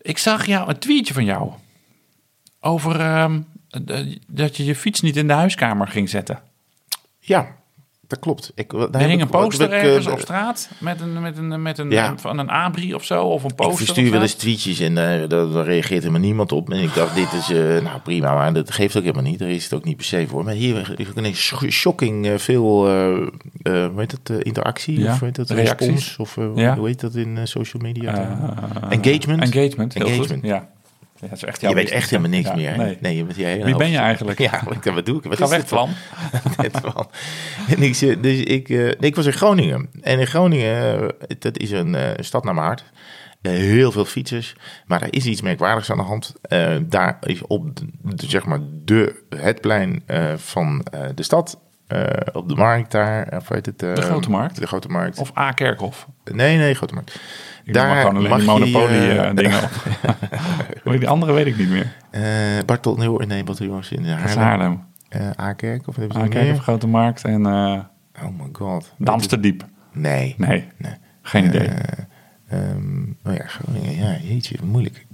[0.01, 1.51] Ik zag jou, een tweetje van jou
[2.59, 3.41] over ehm,
[3.85, 6.39] eh, dat je je fiets niet in de huiskamer ging zetten.
[7.19, 7.55] ja,
[8.07, 8.51] dat klopt.
[8.55, 11.61] Ik, daar Er hing een poster ik, ergens eh, op straat met een, met een,
[11.61, 12.13] met een, Ja.
[12.17, 13.71] van een abri of zo, of een poster.
[13.71, 16.69] Ik verstuur wel eens tweetjes en eh, daar, reageert helemaal niemand op.
[16.71, 19.39] En ik dacht, dit is eh, nou prima, maar dat geeft ook helemaal niet.
[19.39, 20.43] Daar is het ook niet per se voor.
[20.43, 22.69] Maar hier is shocking veel,
[23.63, 24.99] hoe heet dat, eh, interactie?
[24.99, 25.87] Ja, Of hoe heet dat, reacties.
[25.87, 26.17] respons?
[26.17, 26.75] Of Ja.
[26.77, 28.13] hoe heet dat in social media?
[28.13, 29.41] Eh, Engagement?
[29.53, 30.43] Engagement, heel Engagement.
[30.43, 30.69] Ja.
[31.23, 32.77] Ja, dat is echt je weet echt helemaal niks Ja, meer.
[32.77, 32.97] Nee.
[33.01, 34.39] nee je bent, Wie ben je eigenlijk?
[34.39, 35.23] Ja, wat, wat doe ik?
[35.23, 35.89] Wat Ga is weg, Plan.
[37.67, 39.89] En ik, dus ik, eh, ik was in Groningen.
[40.01, 42.83] En in Groningen, eh, dat is een eh, stad naar.
[43.41, 44.55] Eh, heel veel fietsers.
[44.85, 46.33] Maar er is iets merkwaardigs aan de hand.
[46.89, 47.85] Daar is op de,
[48.27, 50.03] zeg maar de, het plein
[50.35, 51.59] van de stad.
[52.33, 53.27] op de markt daar.
[53.35, 54.59] Of heet het, eh, De Grote Markt?
[54.59, 55.19] De Grote Markt.
[55.19, 55.51] Of A.
[55.51, 56.07] Kerkhof.
[56.23, 57.19] nee, nee, Grote Markt.
[57.63, 59.69] Ik daar gewoon alleen die monopolie eh, eh, dingen op.
[60.99, 61.95] Die andere weet ik niet meer.
[62.11, 62.23] eh,
[62.65, 64.43] Bartel, nee, hoor, nee, Barteljongens in Dat is Haarlem.
[65.09, 65.35] Haarlem.
[65.35, 66.23] Akerk, of hebben ze A.
[66.23, 66.61] nog Kerkhof, meer?
[66.61, 68.93] Grote Markt en Oh my god.
[68.97, 69.65] Damsterdiep.
[69.91, 70.35] Nee.
[70.37, 70.93] Nee, Nee.
[71.21, 71.69] geen idee.
[72.49, 73.95] Ehm, oh ja, Groningen.
[73.95, 75.05] Ja, jeetje, moeilijk.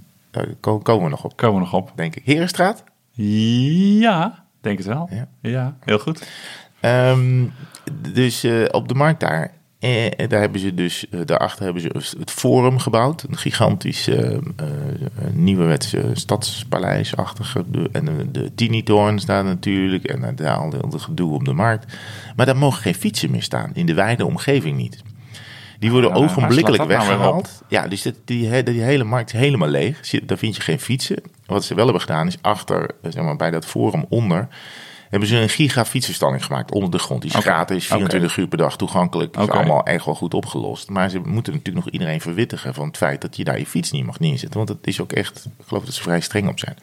[0.60, 1.92] Ko- komen we nog op, Komen we nog op.
[1.94, 2.24] denk ik.
[2.24, 2.84] Herenstraat?
[3.12, 5.08] Ja, denk het wel.
[5.12, 5.26] Ja.
[5.40, 6.28] Ja, heel goed.
[6.80, 7.44] Ehm,
[8.12, 9.50] dus op de markt daar.
[9.80, 13.22] Eh, daar hebben ze dus, eh, daarachter hebben ze het Forum gebouwd.
[13.28, 14.38] Een gigantisch eh,
[15.32, 17.64] nieuwerwetse stadspaleisachtige.
[17.92, 20.04] En de, de Tinitoren staan natuurlijk.
[20.04, 21.92] En daar al het gedoe op de markt.
[22.36, 23.70] Maar daar mogen geen fietsen meer staan.
[23.74, 25.02] In de wijde omgeving niet.
[25.78, 27.62] Die worden Ja, ogenblikkelijk nou weggehaald.
[27.68, 30.10] ja, dus die, he- die hele markt is helemaal leeg.
[30.24, 31.22] Daar vind je geen fietsen.
[31.46, 34.48] Wat ze wel hebben gedaan is achter, zeg maar, bij dat forum onder...
[35.10, 37.22] hebben ze een giga fietsenstalling gemaakt onder de grond.
[37.22, 39.32] Die is gratis, 24 uur per dag toegankelijk.
[39.32, 40.88] Dat is allemaal echt wel goed opgelost.
[40.88, 43.20] Maar ze moeten natuurlijk nog iedereen verwittigen van het feit...
[43.20, 44.56] dat je daar je fiets niet mag neerzetten.
[44.56, 46.76] Want het is ook echt, ik geloof dat ze vrij streng op zijn.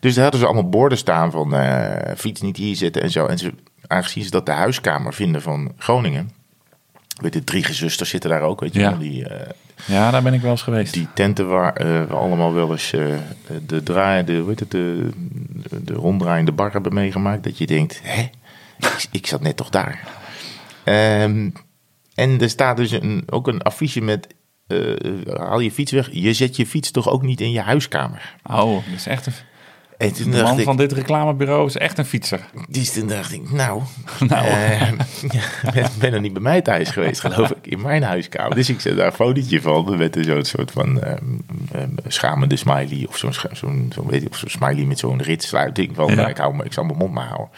[0.00, 3.26] Dus daar hadden ze allemaal borden staan van eh, fiets niet hier zitten en zo.
[3.26, 3.52] En ze,
[3.86, 6.30] aangezien ze dat de huiskamer vinden van Groningen...
[7.20, 8.90] Weet je, drie gezusters zitten daar ook, weet je Ja.
[8.90, 8.98] wel.
[8.98, 9.50] Die, eh,
[9.86, 10.92] Ja, daar ben ik wel eens geweest.
[10.92, 12.90] die tenten waar eh, we allemaal wel eens
[13.66, 15.08] de, draai, de, hoe heet het, de,
[15.82, 17.44] de ronddraaiende bar hebben meegemaakt.
[17.44, 18.30] Dat je denkt, hè,
[19.10, 20.08] ik, zat net toch daar.
[20.84, 21.50] Ehm,
[22.14, 24.26] en er staat dus een, ook een affiche met,
[24.66, 24.78] eh,
[25.26, 26.08] haal je fiets weg.
[26.12, 28.36] Je zet je fiets toch ook niet in je huiskamer.
[28.50, 29.32] Oh, dat is echt een...
[29.98, 32.40] En toen De man ik, van dit reclamebureau is echt een fietser.
[32.68, 33.82] dus toen dacht ik, nou,
[34.28, 34.46] Nou.
[34.46, 34.92] eh,
[35.74, 38.54] ben, ben er niet bij mij thuis geweest, geloof ik, in mijn huiskamer.
[38.56, 41.16] Dus ik zet daar een fotootje van met zo'n soort van ehm,
[41.72, 45.22] ehm, schamende smiley of zo'n scha- zo'n zo'n weet ik, of zo'n smiley met zo'n
[45.22, 46.14] ritsluiting van, Ja.
[46.14, 47.48] nou, ik, hou, ik zal mijn mond maar houden.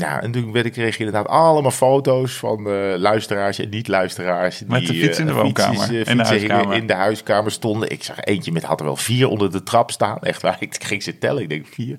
[0.00, 4.58] Ja, en toen werd ik, kreeg je inderdaad allemaal foto's van eh, luisteraars en niet-luisteraars.
[4.58, 6.76] Die, Met de fiets in de eh, woonkamer, fietsjes, eh, in de huiskamer.
[6.76, 7.90] in de huiskamer stonden.
[7.90, 10.18] Ik zag eentje met, had er wel vier onder de trap staan.
[10.18, 11.98] Echt waar, ik ging ze tellen, ik denk vier.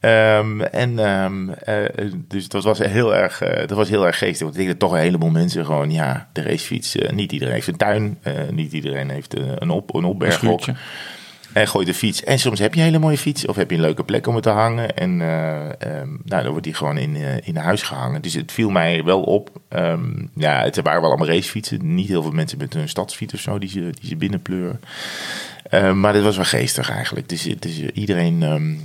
[0.00, 4.40] Ehm, en ehm, eh, dus dat was heel erg, eh, dat was heel erg geestig.
[4.40, 6.96] Want ik denk dat toch een heleboel mensen gewoon, ja, de racefiets.
[6.96, 10.64] eh, niet iedereen heeft een tuin, eh, niet iedereen heeft eh, een, op, een opberghok.
[11.52, 12.24] En gooi de fiets.
[12.24, 13.46] En soms heb je een hele mooie fiets.
[13.46, 14.96] Of heb je een leuke plek om het te hangen.
[14.96, 18.22] En ehm, nou, dan wordt die gewoon in, eh, in huis gehangen.
[18.22, 19.50] Dus het viel mij wel op.
[19.68, 21.94] Ehm, ja, het waren wel allemaal racefietsen.
[21.94, 24.80] Niet heel veel mensen met een stadsfiets of zo die ze, die ze binnenpleuren.
[25.70, 27.28] Ehm, maar dit was wel geestig eigenlijk.
[27.28, 28.38] Dus, is iedereen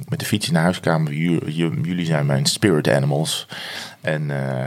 [0.09, 1.13] met de fiets in de huiskamer.
[1.13, 3.47] Ju- ju- jullie zijn mijn spirit animals.
[4.01, 4.65] En, eh,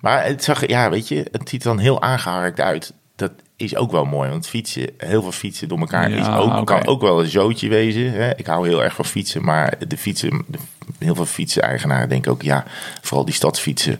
[0.00, 2.92] maar het zag, ja, weet je, het ziet er dan heel aangeharkt uit.
[3.16, 6.66] Dat is ook wel mooi, want fietsen, heel veel fietsen door elkaar Ja, is ook,
[6.66, 8.12] kan ook wel een zootje wezen.
[8.12, 8.36] Hè?
[8.36, 10.58] Ik hou heel erg van fietsen, maar de fietsen, de-
[10.98, 12.64] heel veel fietsen-eigenaren denken ook, ja,
[13.02, 13.98] vooral die stadsfietsen.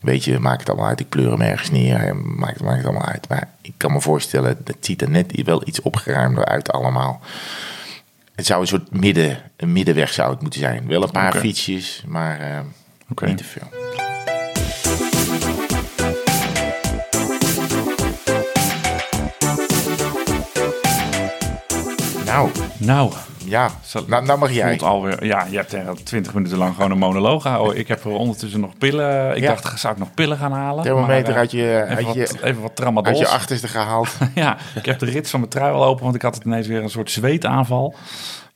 [0.00, 1.00] Weet je, maakt het allemaal uit.
[1.00, 2.16] Ik pleur hem ergens neer.
[2.16, 3.28] Maakt, maakt het allemaal uit.
[3.28, 7.20] Maar ik kan me voorstellen, het ziet er net wel iets opgeruimder uit allemaal.
[8.34, 10.86] Het zou een soort midden, een middenweg zou het moeten zijn.
[10.86, 12.58] Wel een paar fietsjes, maar eh,
[13.28, 13.68] niet te veel.
[22.28, 23.12] Nou, Nou,
[23.44, 23.70] ja.
[24.06, 24.80] Nou, nou mag jij.
[24.80, 25.24] alweer...
[25.24, 27.78] Ja, je hebt er twintig minuten lang gewoon een monoloog gehouden.
[27.78, 29.36] Ik heb er ondertussen nog pillen...
[29.36, 29.48] Ik Ja.
[29.48, 30.84] dacht, zou ik nog pillen gaan halen?
[30.84, 33.12] Thermometer eh, uit je, Even uit wat, je, even wat tramadol.
[33.12, 34.08] uit je achterste gehaald.
[34.34, 36.66] Ja, ik heb de rits van mijn trui al open, want ik had het ineens
[36.66, 37.94] weer een soort zweetaanval.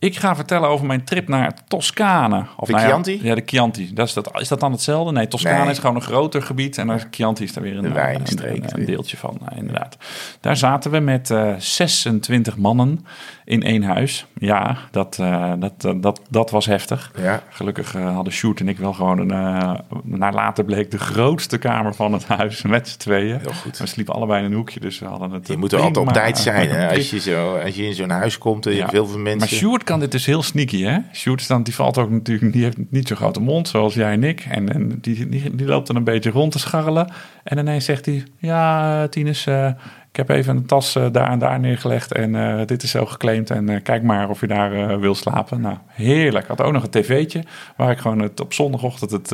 [0.02, 2.44] Ik ga vertellen over mijn trip naar Toscane.
[2.56, 3.20] Of De nou ja, Chianti?
[3.22, 3.92] Ja, de Chianti.
[3.94, 5.12] Dat is, dat, is dat dan hetzelfde?
[5.12, 5.70] Nee, Toscane Nee.
[5.70, 6.78] is gewoon een groter gebied.
[6.78, 8.56] En dan Chianti is daar weer een, De eh, wijnstreek.
[8.64, 9.96] een, een deeltje van, eh, inderdaad.
[10.40, 13.06] Daar zaten we met eh 26 mannen
[13.44, 14.26] in één huis.
[14.38, 15.18] Ja, dat,
[15.58, 17.12] dat, dat, dat was heftig.
[17.20, 17.42] Ja.
[17.50, 22.12] Gelukkig hadden Sjoerd en ik wel gewoon een, naar later bleek de grootste kamer van
[22.12, 23.38] het huis met z'n tweeën.
[23.40, 23.78] Heel goed.
[23.78, 25.46] We sliepen allebei in een hoekje, dus we hadden het.
[25.48, 26.68] Je moet er altijd op tijd zijn.
[26.76, 26.88] Hè?
[26.96, 28.82] Als, je zo, als je in zo'n huis komt en je Ja.
[28.82, 29.38] hebt heel veel mensen.
[29.38, 30.98] Maar Sjoerd dit dus heel sneaky, hè?
[31.36, 34.24] Is dan, die valt ook natuurlijk, die heeft niet zo'n grote mond zoals jij en
[34.24, 34.40] ik.
[34.40, 37.12] En, en die, die, loopt dan een beetje rond te scharrelen.
[37.44, 39.70] En ineens zegt hij, ja, Tinus, eh,
[40.12, 43.06] ik heb even een tas eh, daar en daar neergelegd en eh, dit is zo
[43.06, 43.50] geclaimd.
[43.50, 45.60] En eh, kijk maar of je daar wil slapen.
[45.60, 46.46] Nou, heerlijk.
[46.46, 47.44] Had ook nog een tv'tje
[47.76, 49.30] waar ik gewoon het, op zondagochtend het,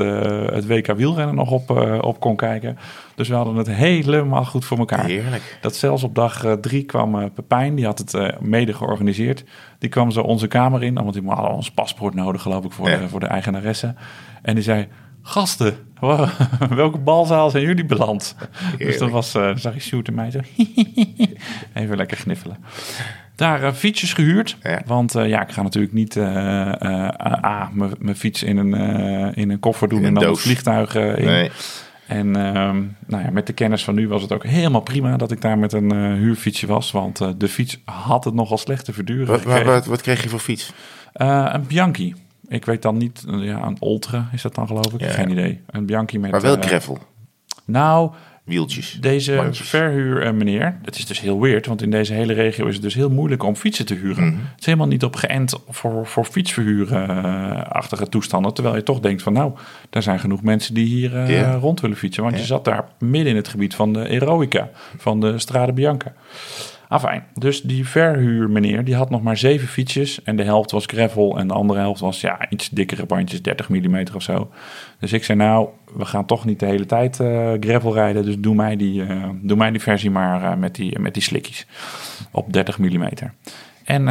[0.54, 2.78] het WK wielrennen nog op, op kon kijken.
[3.14, 5.04] Dus we hadden het helemaal goed voor elkaar.
[5.04, 5.58] Heerlijk.
[5.60, 9.44] Dat zelfs op dag drie kwam Pepijn, die had het mede georganiseerd.
[9.78, 12.88] Die kwam zo onze kamer in, want die hadden ons paspoort nodig, geloof ik, voor,
[12.90, 12.96] Ja.
[12.98, 13.94] de, voor de eigenaresse.
[14.42, 14.88] En die zei,
[15.22, 15.76] gasten,
[16.70, 18.36] welke balzaal zijn jullie beland?
[18.78, 20.38] Dus dat was, eh zag je Sjoerd en mij zo,
[21.74, 22.56] even lekker gniffelen.
[23.34, 24.82] Daar eh, fietsjes gehuurd, Ja.
[24.86, 28.74] want eh, ja, ik ga natuurlijk niet A, mijn- fiets in een,
[29.34, 31.24] in een koffer doen een en dan het vliegtuig in.
[31.24, 31.50] Nee.
[32.06, 35.30] En ehm, nou ja, met de kennis van nu was het ook helemaal prima dat
[35.30, 36.90] ik daar met een huurfietsje was.
[36.90, 39.26] Want de fiets had het nogal slecht te verduren.
[39.26, 40.72] Wat, wat, wat, wat kreeg je voor fiets?
[41.12, 42.14] Een Bianchi.
[42.48, 45.00] Ik weet dan niet, eh, ja, een Ultra is dat dan geloof ik?
[45.00, 45.10] Ja.
[45.10, 45.60] Geen idee.
[45.66, 46.30] Een Bianchi met...
[46.30, 46.98] Maar wel eh, gravel.
[47.64, 48.10] nou,
[48.48, 48.98] Wieltjes.
[49.00, 52.74] deze verhuur eh, meneer, het is dus heel weird, want in deze hele regio is
[52.74, 54.24] het dus heel moeilijk om fietsen te huren.
[54.24, 54.36] Mhm.
[54.36, 58.54] Het is helemaal niet op geënt voor, voor fietsverhuren-achtige toestanden.
[58.54, 59.52] Terwijl je toch denkt van nou,
[59.90, 62.22] er zijn genoeg mensen die hier eh, rond willen fietsen.
[62.22, 66.12] Want je zat daar midden in het gebied van de Eroica, van de Strade Bianca.
[66.88, 70.22] Afijn, dus die verhuurmeneer die had nog maar zeven fietsjes.
[70.22, 73.68] En de helft was gravel en de andere helft was ja, iets dikkere bandjes, 30
[73.68, 74.50] mm of zo.
[74.98, 78.24] Dus ik zei nou, we gaan toch niet de hele tijd eh, gravel rijden.
[78.24, 81.22] Dus doe mij die, eh, doe mij die versie maar eh, met, die, met die
[81.22, 81.66] slikkies
[82.30, 83.08] op 30 mm.
[83.84, 84.02] En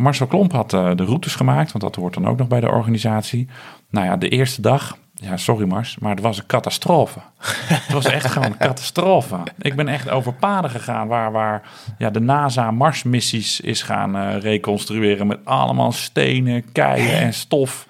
[0.00, 3.48] Marcel Klomp had de routes gemaakt, want dat hoort dan ook nog bij de organisatie.
[3.90, 7.18] Nou ja, de eerste dag, ja, sorry Mars, maar het was een catastrofe.
[7.86, 9.36] het was echt gewoon een catastrofe.
[9.58, 11.62] Ik ben echt over paden gegaan waar, waar
[11.98, 17.86] ja, de NASA Marsmissies is gaan eh, reconstrueren met allemaal stenen, keien en stof.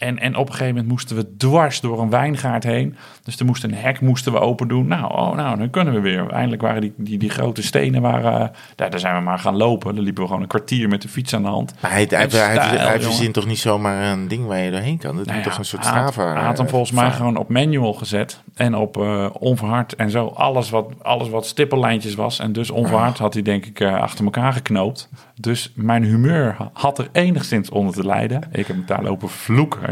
[0.00, 2.96] En, en op een gegeven moment moesten we dwars door een wijngaard heen.
[3.22, 4.86] Dus er moest een hek moesten we open doen.
[4.86, 6.30] Nou, oh, nou, dan kunnen we weer.
[6.30, 9.56] Eindelijk waren die, die, die grote stenen, waren, uh, daar, daar zijn we maar gaan
[9.56, 9.94] lopen.
[9.94, 11.74] Dan liepen we gewoon een kwartier met de fiets aan de hand.
[11.80, 14.70] Maar hij, hij, hij, hij, stijl, hij verzint toch niet zomaar een ding waar je
[14.70, 15.16] doorheen kan?
[15.16, 16.32] Dat Nou ja, toch een soort hij Strava...
[16.32, 18.42] Hij had hem eh, volgens mij gewoon op manual gezet.
[18.54, 20.26] En op eh, onverhard en zo.
[20.26, 22.38] Alles wat, alles wat stippellijntjes was.
[22.38, 25.08] En dus onverhard had hij denk ik eh, achter elkaar geknoopt.
[25.34, 28.42] Dus mijn humeur had er enigszins onder te lijden.
[28.52, 29.89] Ik heb hem daar lopen vloeken.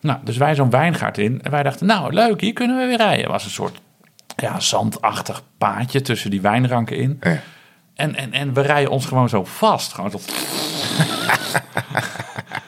[0.00, 1.42] Nou, dus wij zo'n wijngaard in.
[1.42, 3.22] En wij dachten, nou leuk, hier kunnen we weer rijden.
[3.22, 3.80] Het was een soort
[4.36, 7.18] ja, zandachtig paadje tussen die wijnranken in.
[7.20, 7.40] Ja.
[7.94, 9.92] En, en, en we rijden ons gewoon zo vast.
[9.92, 10.32] Gewoon tot...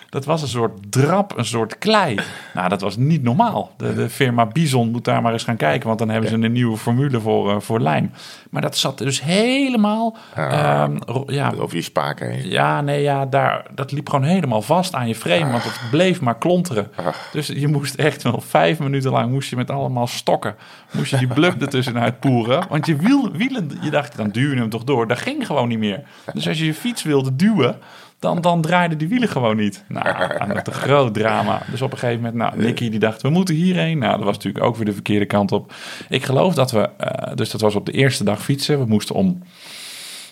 [0.09, 2.19] dat was een soort drap, een soort klei.
[2.55, 3.71] Nou, dat was niet normaal.
[3.77, 5.87] De, de firma Bison moet daar maar eens gaan kijken.
[5.87, 8.11] Want dan hebben ze een nieuwe formule voor, eh, voor lijm.
[8.51, 10.17] Maar dat zat dus helemaal...
[10.35, 12.49] ehm, ro- ja, Over je spaken heen.
[12.51, 16.21] ja, nee, ja, daar, dat liep gewoon helemaal vast aan je frame, want het bleef
[16.21, 16.91] maar klonteren.
[17.33, 20.55] Dus je moest echt wel vijf minuten lang, moest je met allemaal stokken,
[20.93, 22.67] moest je die blub ertussenuit poeren.
[22.69, 25.07] Want je wiel, wielen, je dacht, dan duw je hem toch door.
[25.09, 26.03] Dat ging gewoon niet meer.
[26.35, 27.77] Dus als je je fiets wilde duwen,
[28.19, 29.85] dan, dan draaiden die wielen gewoon niet.
[29.89, 31.63] Nou, dat een groot drama.
[31.71, 33.99] Dus op een gegeven moment, nou, Nicky die dacht, we moeten hierheen.
[33.99, 35.75] Nou, dat was natuurlijk ook weer de verkeerde kant op.
[36.09, 38.79] Ik geloof dat we, eh, dus dat was op de eerste dag fietsen.
[38.79, 39.43] We moesten om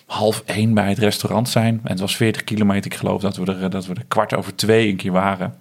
[0.05, 1.79] half één bij het restaurant zijn.
[1.83, 2.91] En het was 40 kilometer.
[2.91, 5.55] Ik geloof dat we er, dat we er kwart over twee een keer waren.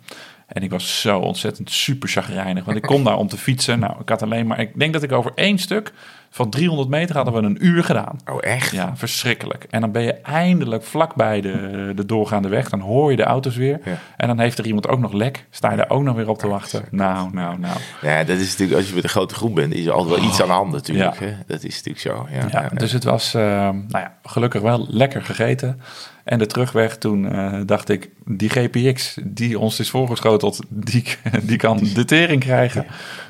[0.46, 2.64] En ik was zo ontzettend super chagrijnig.
[2.64, 3.78] Want ik kom daar om te fietsen.
[3.78, 4.60] Nou, ik had alleen maar...
[4.60, 5.92] Ik denk dat ik over één stuk
[6.34, 8.18] van 300 meter hadden we een uur gedaan.
[8.30, 8.70] Oh, echt?
[8.70, 9.66] Ja, verschrikkelijk.
[9.70, 12.68] En dan ben je eindelijk vlakbij de, de doorgaande weg.
[12.70, 13.80] Dan hoor je de auto's weer.
[13.84, 13.98] Ja.
[14.16, 15.46] En dan heeft er iemand ook nog lek.
[15.50, 16.84] Sta je daar ook nog weer op te wachten.
[16.90, 17.76] Nou, nou, nou.
[18.02, 20.28] Ja, dat is natuurlijk, als je met een grote groep bent, is er altijd wel
[20.28, 21.14] iets aan de hand natuurlijk.
[21.14, 21.20] Oh.
[21.20, 21.26] Ja.
[21.26, 21.36] Hè?
[21.46, 22.26] Dat is natuurlijk zo.
[22.30, 25.80] Ja, Ja, dus het was, eh, nou ja, gelukkig wel lekker gegeten.
[26.24, 31.04] En de terugweg, toen eh, dacht ik, die GPX die ons is voorgeschoteld, die,
[31.42, 32.86] die kan de tering krijgen.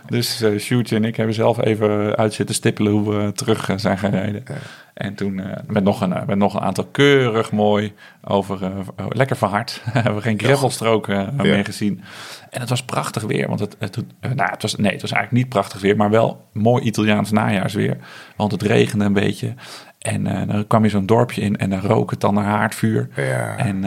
[0.07, 3.99] Dus Sjoerdje en ik hebben zelf even uit zitten stippelen hoe we terug eh, zijn
[3.99, 4.45] gaan rijden.
[4.95, 7.93] En toen met, nog een, met nog een aantal keurig mooi
[8.25, 9.81] over, oh, lekker verhard.
[9.93, 12.01] hebben we geen gravelstroken eh, meer gezien.
[12.51, 15.43] En het was prachtig weer, want het, het, nou, het was, nee, het was eigenlijk
[15.43, 17.97] niet prachtig weer, maar wel mooi Italiaans najaarsweer.
[18.37, 19.55] Want het regende een beetje.
[20.05, 23.09] En eh, dan kwam je zo'n dorpje in en dan rook het dan naar haardvuur.
[23.17, 23.57] Ja.
[23.57, 23.85] En,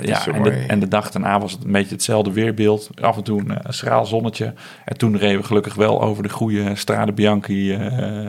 [0.00, 2.90] is ja, en, de, en de dag daarna was het een beetje hetzelfde weerbeeld.
[3.00, 4.54] Af en toe een eh, schraal zonnetje.
[4.84, 7.78] En toen reden we gelukkig wel over de goede Strade Bianchi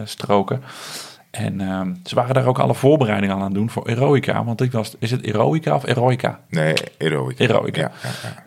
[0.04, 0.62] stroken.
[1.32, 4.44] En ehm, ze waren daar ook alle voorbereidingen aan aan doen voor Eroica.
[4.44, 6.40] Want ik was, is het Eroica of Eroica?
[6.50, 7.44] Nee, Eroica.
[7.44, 7.82] Eroica.
[7.82, 7.92] Ja,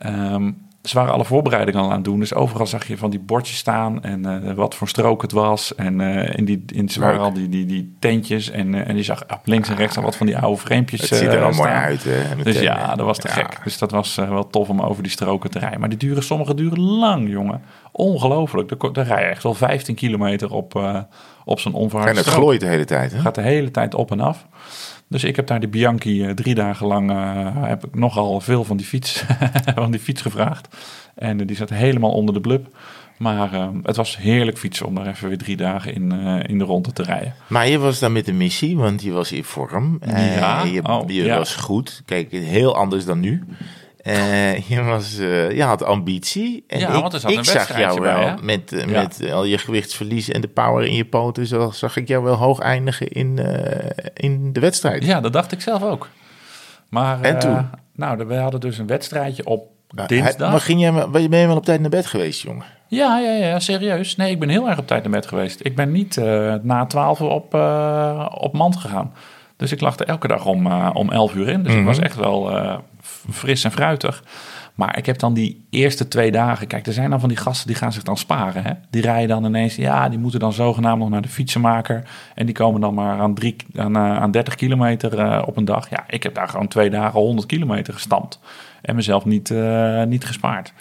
[0.00, 0.52] ja, ja.
[0.82, 2.18] Ze waren alle voorbereidingen al aan het doen.
[2.20, 5.74] Dus overal zag je van die bordjes staan en eh, wat voor strook het was.
[5.74, 8.50] En eh, in die, in, ze waren al die, die, die tentjes.
[8.50, 11.00] En, eh, en je zag op links en rechts al wat van die oude framepjes
[11.00, 12.04] Het ziet er eh, al mooi uit.
[12.04, 13.34] Hè, Dus ja, dat was te Ja.
[13.34, 13.60] gek.
[13.64, 15.80] Dus dat was wel tof om over die stroken te rijden.
[15.80, 17.60] Maar die duren, sommige duren lang, jongen.
[17.92, 18.68] Ongelooflijk.
[18.68, 20.80] Daar, ko- daar rij je echt wel 15 kilometer op,
[21.44, 23.12] op zo'n onverhard En het glooit de hele tijd.
[23.12, 23.18] Hè?
[23.18, 24.46] Gaat de hele tijd op en af.
[25.12, 28.64] Dus ik heb daar de Bianchi eh, drie dagen lang eh, heb ik nogal veel
[28.64, 29.24] van die fiets,
[29.74, 30.76] van die fiets gevraagd.
[31.14, 32.66] En eh, die zat helemaal onder de blub.
[33.18, 36.12] Maar het was heerlijk fietsen om daar even weer drie dagen in,
[36.46, 37.34] in de ronde te rijden.
[37.46, 40.00] Maar je was dan met de missie, want je was in vorm.
[40.06, 41.36] Ja, je oh, je ja.
[41.36, 42.02] was goed.
[42.04, 43.44] Kijk, heel anders dan nu.
[44.02, 46.64] Eh, je, was, eh, je had ambitie.
[46.66, 48.34] En Ja, ik, want er zat ik een zag jou bij, wel hè?
[48.42, 49.00] met, eh, Ja.
[49.02, 51.46] met al je gewichtsverlies en de power in je poten.
[51.46, 53.38] Zo zag ik jou wel hoog eindigen in,
[54.14, 55.04] in de wedstrijd.
[55.04, 56.08] Ja, dat dacht ik zelf ook.
[56.88, 57.68] Maar En toen?
[57.94, 60.50] nou, we hadden dus een wedstrijdje op Nou, dinsdag.
[60.50, 62.64] Maar ging jij, ben je wel op tijd naar bed geweest, jongen?
[62.88, 64.16] Ja, ja, ja, serieus.
[64.16, 65.60] Nee, ik ben heel erg op tijd naar bed geweest.
[65.62, 66.16] Ik ben niet
[66.62, 67.54] na twaalf uur op,
[68.42, 69.12] op mand gegaan.
[69.62, 71.62] Dus ik lag er elke dag om, eh, om elf uur in.
[71.62, 72.78] Dus ik was echt wel eh,
[73.30, 74.24] fris en fruitig.
[74.74, 76.66] Maar ik heb dan die eerste twee dagen...
[76.66, 78.62] Kijk, er zijn dan van die gasten die gaan zich dan sparen.
[78.62, 78.72] Hè?
[78.90, 79.76] Die rijden dan ineens...
[79.76, 82.02] Ja, die moeten dan zogenaamd nog naar de fietsenmaker.
[82.34, 85.90] En die komen dan maar aan, drie, aan, eh, aan 30 kilometer op een dag.
[85.90, 88.40] Ja, ik heb daar gewoon twee dagen 100 kilometer gestampt.
[88.82, 89.54] En mezelf niet,
[90.06, 90.72] niet gespaard.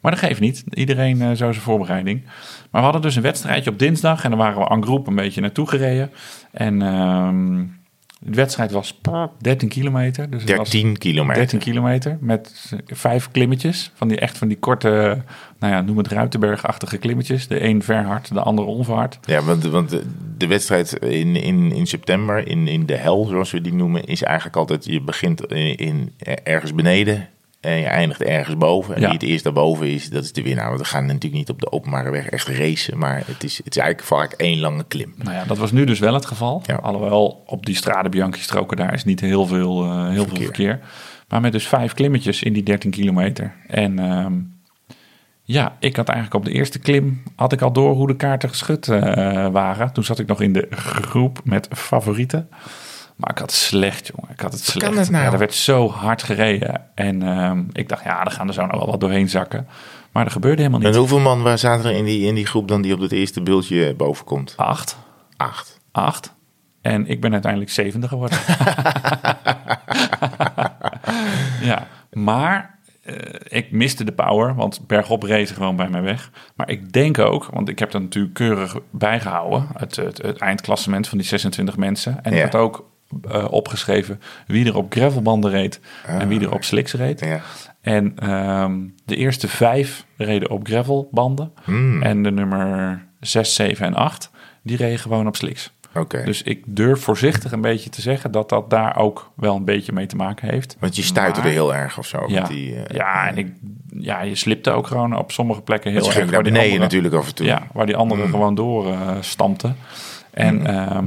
[0.00, 0.64] Maar dat geeft niet.
[0.70, 2.24] Iedereen eh, zo zijn voorbereiding.
[2.70, 4.24] Maar we hadden dus een wedstrijdje op dinsdag.
[4.24, 6.10] En dan waren we aan groep een beetje naartoe gereden.
[6.50, 7.64] En ehm,
[8.22, 9.00] De wedstrijd was
[9.38, 10.30] 13 kilometer.
[10.30, 11.34] Dus het was 13 kilometer.
[11.34, 13.90] 13 kilometer met vijf klimmetjes.
[13.94, 15.22] Van die echt van die korte,
[15.58, 17.46] nou ja, noem het Ruitenberg-achtige klimmetjes.
[17.46, 19.18] De een verhard, de andere onverhard.
[19.22, 20.02] Ja, want, want de,
[20.36, 24.22] de wedstrijd in, in, in september, in, in de hel zoals we die noemen, is
[24.22, 27.28] eigenlijk altijd, je begint in, in ergens beneden
[27.60, 28.94] en je eindigt ergens boven.
[28.94, 29.06] En Ja.
[29.06, 30.68] wie het eerst daarboven is, dat is de winnaar.
[30.68, 33.76] Want we gaan natuurlijk niet op de openbare weg echt racen, maar het is, het
[33.76, 35.14] is eigenlijk vaak één lange klim.
[35.16, 36.62] Nou ja, dat was nu dus wel het geval.
[36.66, 36.74] Ja.
[36.74, 40.36] Alhoewel op die Strade Bianchi stroken daar is niet heel veel, eh, heel Verkeer.
[40.36, 40.80] veel verkeer.
[41.28, 43.54] Maar met dus vijf klimmetjes in die 13 kilometer.
[43.66, 44.32] En ehm,
[45.42, 48.48] ja, ik had eigenlijk op de eerste klim had ik al door hoe de kaarten
[48.48, 49.00] geschud eh,
[49.48, 49.92] waren.
[49.92, 52.48] Toen zat ik nog in de groep met favorieten.
[53.20, 54.30] Maar ik had het slecht, jongen.
[54.32, 54.86] Ik had het slecht.
[54.86, 55.24] kan nou?
[55.24, 56.82] Ja, er werd zo hard gereden.
[56.94, 59.66] En ehm, ik dacht, ja, er gaan er zo nog wel wat doorheen zakken.
[60.12, 60.96] Maar er gebeurde helemaal En niet.
[60.96, 63.42] hoeveel man waar zaten er in die, in die groep dan die op het eerste
[63.42, 64.54] bultje boven komt?
[64.56, 64.98] Acht.
[65.36, 65.80] Acht.
[65.92, 66.34] Acht.
[66.80, 68.38] En ik ben uiteindelijk zevende geworden.
[71.62, 73.14] ja, maar eh,
[73.48, 76.30] ik miste de power, want bergop reed gewoon bij mij weg.
[76.54, 81.08] Maar ik denk ook, want ik heb dat natuurlijk keurig bijgehouden, het, het, het eindklassement
[81.08, 82.24] van die 26 mensen.
[82.24, 82.44] En Ja.
[82.44, 82.89] ik had ook
[83.30, 87.20] eh, opgeschreven wie er op gravelbanden reed en wie er op slicks reed.
[87.20, 87.40] Ja.
[87.80, 91.52] En ehm, de eerste vijf reden op gravelbanden.
[91.64, 92.02] Hmm.
[92.02, 94.30] En de nummer 6, 7 en 8,
[94.62, 95.72] die reden gewoon op slicks.
[95.94, 96.24] Oké.
[96.24, 99.92] Dus ik durf voorzichtig een beetje te zeggen dat dat daar ook wel een beetje
[99.92, 100.76] mee te maken heeft.
[100.78, 102.24] Want je stuiterde Maar- heel erg of zo.
[102.28, 103.52] Ja, Met die, eh, ja, en ik,
[103.98, 106.12] ja, je slipte ook gewoon op sommige plekken heel erg.
[106.12, 107.46] ging naar waar die beneden anderen- natuurlijk af en toe.
[107.46, 108.30] Ja, waar die anderen Mm.
[108.30, 109.76] gewoon door stampten.
[110.30, 111.04] En, ehm,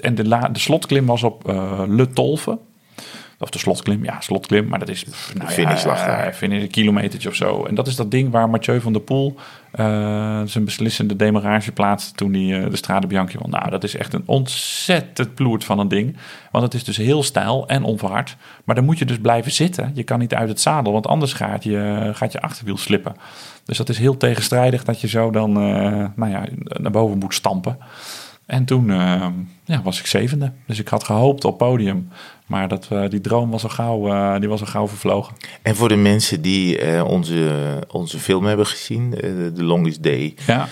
[0.00, 2.58] en de, la, de slotklim was op eh, Le Tolve.
[3.38, 4.68] Of de slotklim, ja, slotklim.
[4.68, 6.26] Maar dat is pff, nou finishlag ja, daar.
[6.26, 7.64] eh, finish, een kilometertje of zo.
[7.64, 9.36] En dat is dat ding waar Mathieu van der Poel
[9.72, 13.50] eh, zijn beslissende demarrage plaatste toen hij de Strade Bianchi won.
[13.50, 16.16] Nou, dat is echt een ontzettend ploert van een ding.
[16.50, 18.36] Want het is dus heel stijl en onverhard.
[18.64, 19.90] Maar dan moet je dus blijven zitten.
[19.94, 23.14] Je kan niet uit het zadel, want anders gaat je, gaat je achterwiel slippen.
[23.64, 25.52] Dus dat is heel tegenstrijdig dat je zo dan
[26.14, 26.44] nou ja,
[26.80, 27.78] naar boven moet stampen.
[28.46, 29.26] En toen eh,
[29.64, 30.52] ja, was ik zevende.
[30.66, 32.08] Dus ik had gehoopt op podium.
[32.46, 35.34] Maar dat, eh, die droom was al gauw, eh, die was al gauw vervlogen.
[35.62, 39.10] En voor de mensen die onze, onze film hebben gezien,
[39.54, 40.68] The Longest Day, Ja,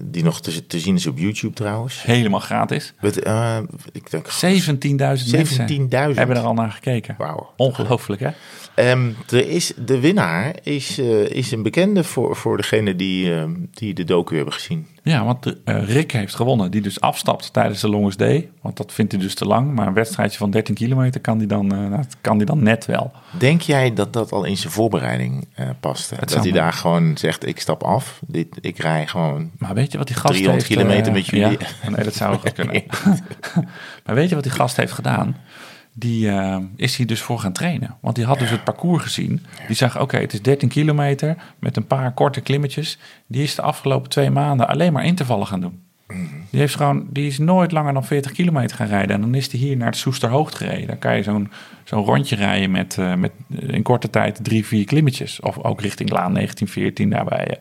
[0.00, 2.02] die nog te, te zien is op YouTube trouwens.
[2.02, 2.94] helemaal gratis.
[3.04, 3.58] 17.000 eh,
[3.92, 5.88] ik denk mensen 17.000.
[5.88, 7.14] hebben er al naar gekeken.
[7.18, 7.52] Wauw.
[7.56, 8.30] Ongelooflijk, hè?
[8.74, 13.32] Ehm, er is, de winnaar is, eh, is een bekende voor, voor degene die,
[13.70, 14.86] die de docu hebben gezien.
[15.10, 16.70] Ja, want eh, Rick heeft gewonnen.
[16.70, 18.50] Die dus afstapt tijdens de Longest Day.
[18.62, 19.74] Want dat vindt hij dus te lang.
[19.74, 23.12] Maar een wedstrijdje van 13 kilometer kan die dan, eh, kan die dan net wel.
[23.38, 26.16] Denk jij dat dat al in zijn voorbereiding eh paste?
[26.18, 29.35] Dat hij daar gewoon zegt, ik stap af, dit, ik rij gewoon...
[29.58, 30.80] Maar weet je wat die gast 300 heeft...
[30.80, 31.58] kilometer eh, met jullie.
[31.82, 32.82] Ja, nee, dat zou goed kunnen.
[34.04, 35.36] maar weet je wat die gast heeft gedaan?
[35.92, 37.96] Die eh, is hier dus voor gaan trainen.
[38.00, 39.46] Want die had dus het parcours gezien.
[39.66, 42.98] Die zag, oké, het is 13 kilometer met een paar korte klimmetjes.
[43.26, 45.84] Die is de afgelopen twee maanden alleen maar intervallen gaan doen.
[46.06, 46.18] Mhm.
[46.50, 49.14] Die, heeft gewoon, die is nooit langer dan 40 kilometer gaan rijden.
[49.14, 50.86] En dan is hij hier naar het Soesterhoogd gereden.
[50.86, 51.50] Dan kan je zo'n
[51.84, 55.40] zo'n rondje rijden met, eh, met in korte tijd drie, vier klimmetjes.
[55.40, 57.58] Of ook richting Laan 1914 daarbij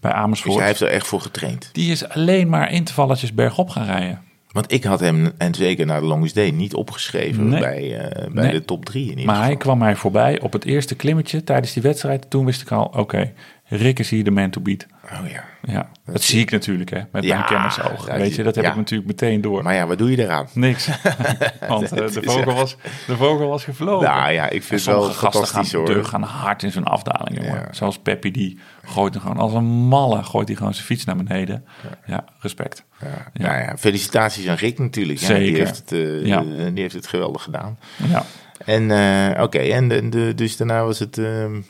[0.00, 0.58] bij Dus Amersfoort.
[0.58, 1.68] hij heeft er echt voor getraind.
[1.72, 4.20] Die is alleen maar intervalletjes bergop gaan rijden.
[4.52, 7.60] Want ik had hem, en zeker na de Longest Day, niet opgeschreven Nee.
[7.60, 8.52] bij, eh, bij Nee.
[8.52, 9.42] de top drie in Maar geval.
[9.42, 12.30] hij kwam mij voorbij op het eerste klimmetje tijdens die wedstrijd.
[12.30, 13.32] Toen wist ik al, oké,
[13.68, 14.86] Rick is hier de man to beat.
[15.04, 15.44] Oh ja.
[15.62, 18.06] Ja, dat zie ik natuurlijk hè, met Ja, mijn kennisoog.
[18.06, 18.70] Weet je, dat heb ja.
[18.70, 19.62] ik natuurlijk meteen door.
[19.62, 20.48] Maar ja, wat doe je eraan?
[20.52, 20.88] Niks.
[21.68, 22.76] Want eh, de, vogel was,
[23.06, 24.08] de vogel was gevlogen.
[24.08, 25.88] Nou ja, ik vind het wel gasten fantastisch gaan, hoor.
[25.88, 27.36] deur gaan hard in zijn afdaling.
[27.36, 27.60] jongen.
[27.60, 27.72] Ja.
[27.72, 30.22] Zoals Peppy, die gooit hem gewoon als een malle.
[30.22, 31.64] Gooit hij gewoon zijn fiets naar beneden.
[32.06, 32.84] Ja, respect.
[33.00, 33.30] Ja.
[33.32, 35.18] Nou ja, felicitaties aan Rick natuurlijk.
[35.18, 35.44] Ja, Zeker.
[35.44, 37.78] Die, heeft het, eh, die heeft het geweldig gedaan.
[38.08, 38.24] Ja.
[38.64, 41.60] En eh, oké, en de, de, dus daarna was het ehm,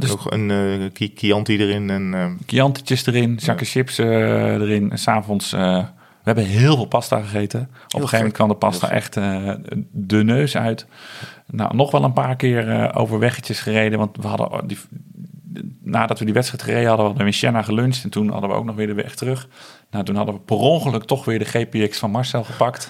[0.00, 1.90] Dus- nog een Chianti erin.
[1.90, 2.32] En, ehm,
[3.06, 4.90] erin, zakken chips eh, erin.
[4.90, 5.84] En s'avonds, eh
[6.18, 7.60] we hebben heel veel pasta gegeten.
[7.60, 9.14] Op een gegeven moment kwam de pasta echt
[9.90, 10.86] de neus uit.
[11.46, 13.98] Nou, nog wel een paar keer over weggetjes gereden.
[13.98, 14.78] Want we hadden die,
[15.82, 18.04] nadat we die wedstrijd gereden hadden, hadden we in Siena geluncht.
[18.04, 19.48] En toen hadden we ook nog weer de weg terug.
[19.90, 22.88] Nou, toen hadden we per ongeluk toch weer de GPX van Marcel gepakt.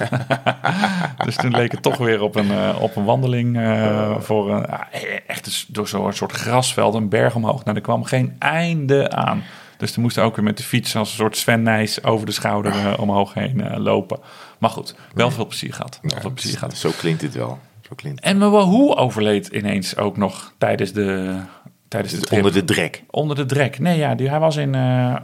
[1.25, 4.67] dus toen leek het toch weer op een, eh, op een wandeling eh, voor een,
[4.67, 4.81] ah,
[5.27, 7.65] echt dus door zo'n soort grasveld, een berg omhoog.
[7.65, 9.43] Nou, er kwam geen einde aan.
[9.79, 12.27] Dus toen moesten we ook weer met de fiets als een soort Sven Nijs over
[12.27, 14.19] de schouder eh, omhoog heen eh, lopen.
[14.59, 15.99] Maar goed, wel veel plezier gehad.
[16.03, 16.77] Wel veel plezier gehad.
[16.77, 17.59] zo klinkt het wel.
[17.81, 18.29] Zo klinkt het.
[18.29, 21.41] En Wahoo overleed ineens ook nog tijdens de,
[21.89, 22.45] tijdens de Dus trip.
[22.45, 23.03] onder de drek.
[23.11, 23.79] Onder de drek.
[23.79, 25.15] Nee, ja, die, hij, was in, eh,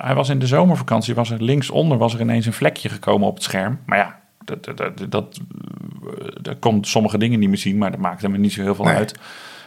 [0.00, 1.14] hij was in de zomervakantie.
[1.14, 3.78] Was er linksonder was er ineens een vlekje gekomen op het scherm.
[3.86, 7.78] Maar ja, dat, dat, dat, dat, eh, dat kon sommige dingen niet meer zien.
[7.78, 8.94] Maar dat maakte me niet zo heel veel Nee.
[8.94, 9.18] uit.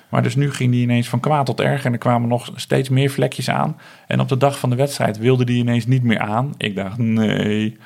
[0.10, 1.86] Maar dus nu ging die ineens van kwaad tot erg.
[1.86, 3.78] En er kwamen nog steeds meer vlekjes aan.
[4.08, 6.54] En op de dag van de wedstrijd wilde die ineens niet meer aan.
[6.58, 7.78] Ik dacht, nee.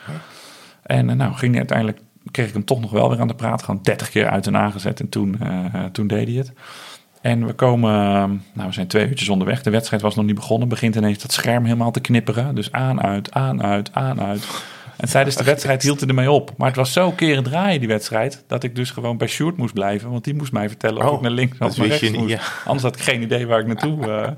[0.83, 1.99] En eh, nou, ging hij uiteindelijk,
[2.31, 3.63] kreeg ik hem toch nog wel weer aan de praat.
[3.63, 4.99] Gewoon 30 keer uit en aangezet.
[4.99, 5.39] En toen,
[5.91, 6.53] toen deed hij het.
[7.25, 7.91] En we komen,
[8.53, 9.63] nou we zijn twee uurtjes onderweg.
[9.63, 10.67] De wedstrijd was nog niet begonnen.
[10.67, 12.55] Begint ineens dat scherm helemaal te knipperen.
[12.55, 14.47] Dus aan, uit, aan, uit, aan, uit.
[14.97, 16.53] En tijdens de wedstrijd hield hij ermee op.
[16.57, 18.43] Maar het was zo keren draaien die wedstrijd...
[18.47, 20.09] dat ik dus gewoon bij Sjoerd moest blijven.
[20.11, 22.37] Want die moest mij vertellen of Oh, ik naar links of naar rechts moest.
[22.65, 24.31] Anders had ik geen idee waar ik naartoe, eh,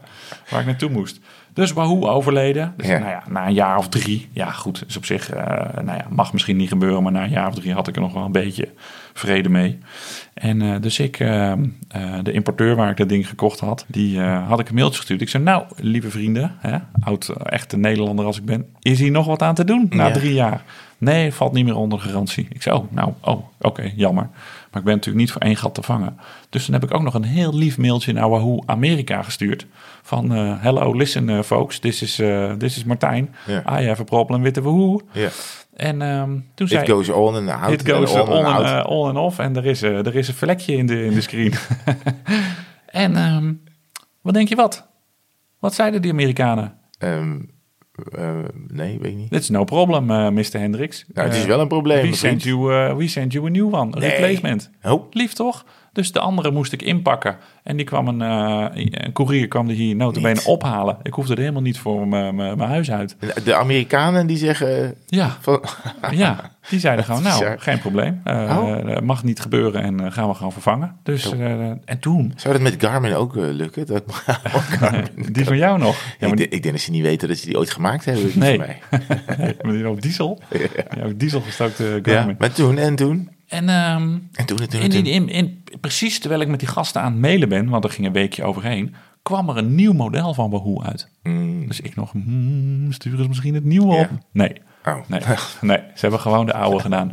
[0.49, 1.19] waar ik naartoe moest.
[1.53, 2.73] Dus Wahoo overleden.
[2.77, 2.97] Dus Ja.
[2.97, 4.29] nou ja, na een jaar of drie...
[4.31, 5.29] Ja goed, is op zich...
[5.29, 5.43] eh,
[5.83, 7.03] nou ja, mag misschien niet gebeuren...
[7.03, 8.69] maar na een jaar of drie had ik er nog wel een beetje
[9.17, 9.77] vrede mee.
[10.33, 11.59] En eh, dus ik, eh, eh,
[12.23, 15.21] de importeur waar ik dat ding gekocht had, die had ik een mailtje gestuurd.
[15.21, 19.25] Ik zei, nou, lieve vrienden, hè, oud, echte Nederlander als ik ben, is hier nog
[19.25, 20.13] wat aan te doen na Ja.
[20.13, 20.63] drie jaar?
[20.99, 22.47] Nee, valt niet meer onder garantie.
[22.49, 24.29] Ik zei, oh, nou, oh, oké, jammer.
[24.71, 26.17] Maar ik ben natuurlijk niet voor één gat te vangen.
[26.49, 29.65] Dus toen heb ik ook nog een heel lief mailtje naar Wahoo Amerika gestuurd.
[30.01, 32.15] Van, hello, listen folks, this is,
[32.57, 33.35] this is Martijn.
[33.47, 33.79] Ja.
[33.79, 35.01] I have a problem with the Wahoo.
[35.11, 35.29] Ja.
[35.77, 37.71] En ehm, toen zei It goes on and out.
[37.71, 39.39] It goes and on, on and eh, on en off.
[39.39, 41.53] En er is, eh, er is een vlekje in de, in de screen.
[42.87, 43.53] en ehm,
[44.21, 44.87] wat denk je wat?
[45.59, 46.77] Wat zeiden die Amerikanen?
[46.97, 47.39] Ehm,
[48.15, 49.33] eh, nee, weet ik niet.
[49.33, 50.59] It's no problem, Mr.
[50.59, 51.05] Hendricks.
[51.13, 52.09] Nou, het is wel een probleem.
[52.09, 54.09] we send, you, we send you a new one, a Nee.
[54.09, 54.69] replacement.
[54.83, 55.65] Oh, Lief toch?
[55.97, 57.37] Dus de andere moest ik inpakken.
[57.63, 60.97] En die kwam een, eh een courier kwam die hier notabene ophalen.
[61.03, 63.15] Ik hoefde er helemaal niet voor mijn huis uit.
[63.43, 65.63] de Amerikanen die zeggen Ja, van...
[66.11, 67.59] Ja, die zeiden gewoon, nou, bizar.
[67.59, 68.21] geen probleem.
[68.23, 68.91] Eh Oh.
[68.91, 70.95] eh, mag niet gebeuren en eh, gaan we gewoon vervangen.
[71.03, 73.85] Dus, eh, en toen, Zou dat met Garmin ook eh, lukken?
[73.85, 74.03] Dat,
[74.79, 75.95] Garmin- die van jou nog.
[75.95, 77.71] Ja, maar ik, die, de- ik denk dat ze niet weten dat ze die ooit
[77.71, 78.25] gemaakt hebben.
[78.25, 78.57] die Nee.
[78.57, 78.79] mij.
[79.61, 80.41] maar die op diesel.
[80.95, 82.35] Ja, ook diesel gestookte Ja, Garmin.
[82.39, 83.29] maar toen en toen.
[83.47, 84.01] En, ehm,
[84.33, 85.05] En toen en toen en toen.
[85.05, 87.89] in, in, in- precies terwijl ik met die gasten aan het mailen ben, want er
[87.89, 91.09] ging een weekje overheen, kwam er een nieuw model van Wahoo uit.
[91.23, 94.09] Mm, Dus ik nog, hmm, sturen ze misschien het nieuwe op?
[94.31, 94.53] Nee.
[94.85, 94.95] oh.
[95.07, 95.19] Nee,
[95.61, 97.11] nee, ze hebben gewoon de oude gedaan.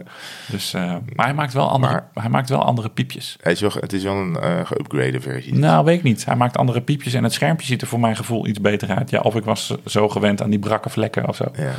[0.50, 0.82] Dus, eh,
[1.14, 3.36] maar hij maakt, wel andere, Maar- hij maakt wel andere piepjes.
[3.40, 5.54] Hij is wel, het is wel een eh geüpgrade versie.
[5.54, 6.24] Nou, weet ik niet.
[6.24, 9.10] Hij maakt andere piepjes en het schermpje ziet er voor mijn gevoel iets beter uit.
[9.10, 11.44] Ja, of ik was zo gewend aan die brakke vlekken of zo.
[11.56, 11.72] Ja.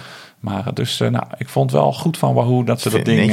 [0.45, 3.31] Maar dus, eh, nou, ik vond wel goed van Wahoo dat ze dat ding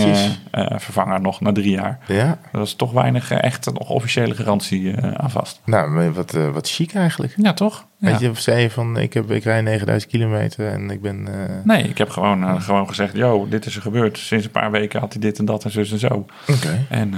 [0.51, 1.99] eh, vervangen nog na drie jaar.
[2.07, 5.61] ja, Er was toch weinig echt nog officiële garantie aan vast.
[5.65, 7.35] nou, wat, wat chic eigenlijk.
[7.37, 7.87] Ja, toch?
[7.99, 8.11] Ja.
[8.11, 11.29] Weet je, of zei je van, ik, heb, ik rij 9000 kilometer en ik ben...
[11.65, 14.19] Nee, ik heb gewoon, gewoon gezegd, yo, dit is er gebeurd.
[14.19, 16.27] Sinds een paar weken had hij dit en dat en zus en zo.
[16.47, 16.87] Oké.
[16.89, 17.15] En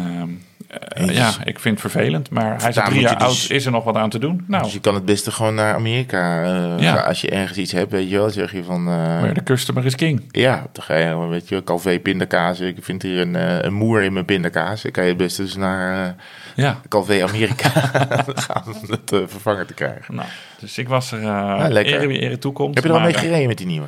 [0.78, 3.50] eh, ja, ik vind het vervelend, maar hij is drie jaar je dus- oud.
[3.50, 4.44] Is er nog wat aan te doen?
[4.48, 6.94] Nou, Dus je kan het beste gewoon naar Amerika eh, Ja.
[6.96, 8.78] Als je ergens iets hebt, weet je wel, zeg je van...
[8.88, 10.22] eh, maar de customer is king.
[10.30, 12.60] ja, dan ga je, weet je, Calvé pindakaas.
[12.60, 14.82] Ik vind hier een, een moer in mijn pindakaas.
[14.82, 16.14] Dan kan je best dus naar
[16.54, 17.68] Ja, Calvé Amerika
[18.46, 20.14] gaan om het vervangen te krijgen.
[20.14, 20.28] nou,
[20.60, 22.08] dus ik was er uh, Ah, lekker.
[22.08, 22.74] wie ere toekomt.
[22.74, 23.86] Heb je er al mee gereden met die nieuwe?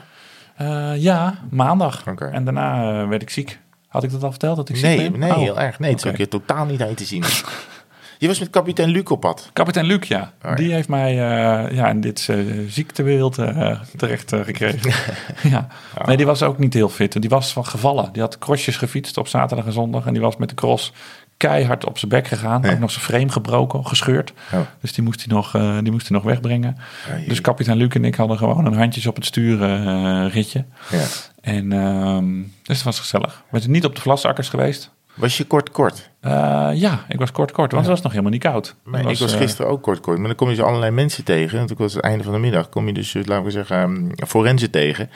[0.96, 2.04] ja, maandag.
[2.32, 3.58] En daarna werd ik ziek.
[3.96, 5.20] Had ik dat al verteld dat ik ziek Nee, ben?
[5.20, 5.36] nee Oh.
[5.36, 5.78] heel erg.
[5.78, 6.12] Nee, het is Oké.
[6.12, 7.24] ook hier totaal niet je te zien.
[8.18, 9.50] je was met kapitein Luc op pad.
[9.52, 10.32] Kapitein Luc, ja.
[10.44, 10.54] Oh, ja.
[10.54, 12.36] Die heeft mij eh, ja, in dit eh,
[12.68, 14.92] ziektebeeld eh, terecht gekregen.
[15.50, 15.66] ja.
[16.06, 17.20] Nee, die was ook niet heel fit.
[17.20, 18.12] Die was van gevallen.
[18.12, 20.06] Die had crossjes gefietst op zaterdag en zondag.
[20.06, 20.92] En die was met de cross
[21.36, 22.62] keihard op zijn bek gegaan.
[22.62, 22.72] Ja.
[22.72, 24.32] Ook nog zijn frame gebroken, gescheurd.
[24.80, 26.76] Dus die moest hij nog, eh, die moest hij nog wegbrengen.
[27.08, 30.64] Ja, Dus kapitein Luc en ik hadden gewoon een handjes op het sturen eh, ritje.
[30.90, 31.04] ja.
[31.40, 33.42] En ehm, dus het was gezellig.
[33.50, 34.90] We zijn niet op de vlasakkers geweest.
[35.14, 36.10] Was je kort kort?
[36.20, 38.74] Eh, ja, ik was kort kort, want het was nog helemaal niet koud.
[39.08, 40.18] Ik was gisteren ook kort kort.
[40.18, 41.58] Maar dan kom je zo allerlei mensen tegen.
[41.58, 42.68] Want ik was het einde van de middag.
[42.68, 45.10] Kom je dus, laten we zeggen, ehm, forensen tegen.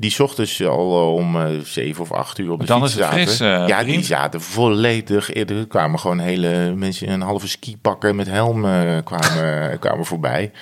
[0.00, 2.98] Die ochtends al eh, om eh, zeven of acht uur op de Dan fiets is
[2.98, 3.26] het zaten.
[3.26, 5.34] fris, eh, ja, die zaten volledig.
[5.34, 10.52] Er kwamen gewoon hele mensen in een halve skipakken met helm eh, kwamen, kwamen voorbij.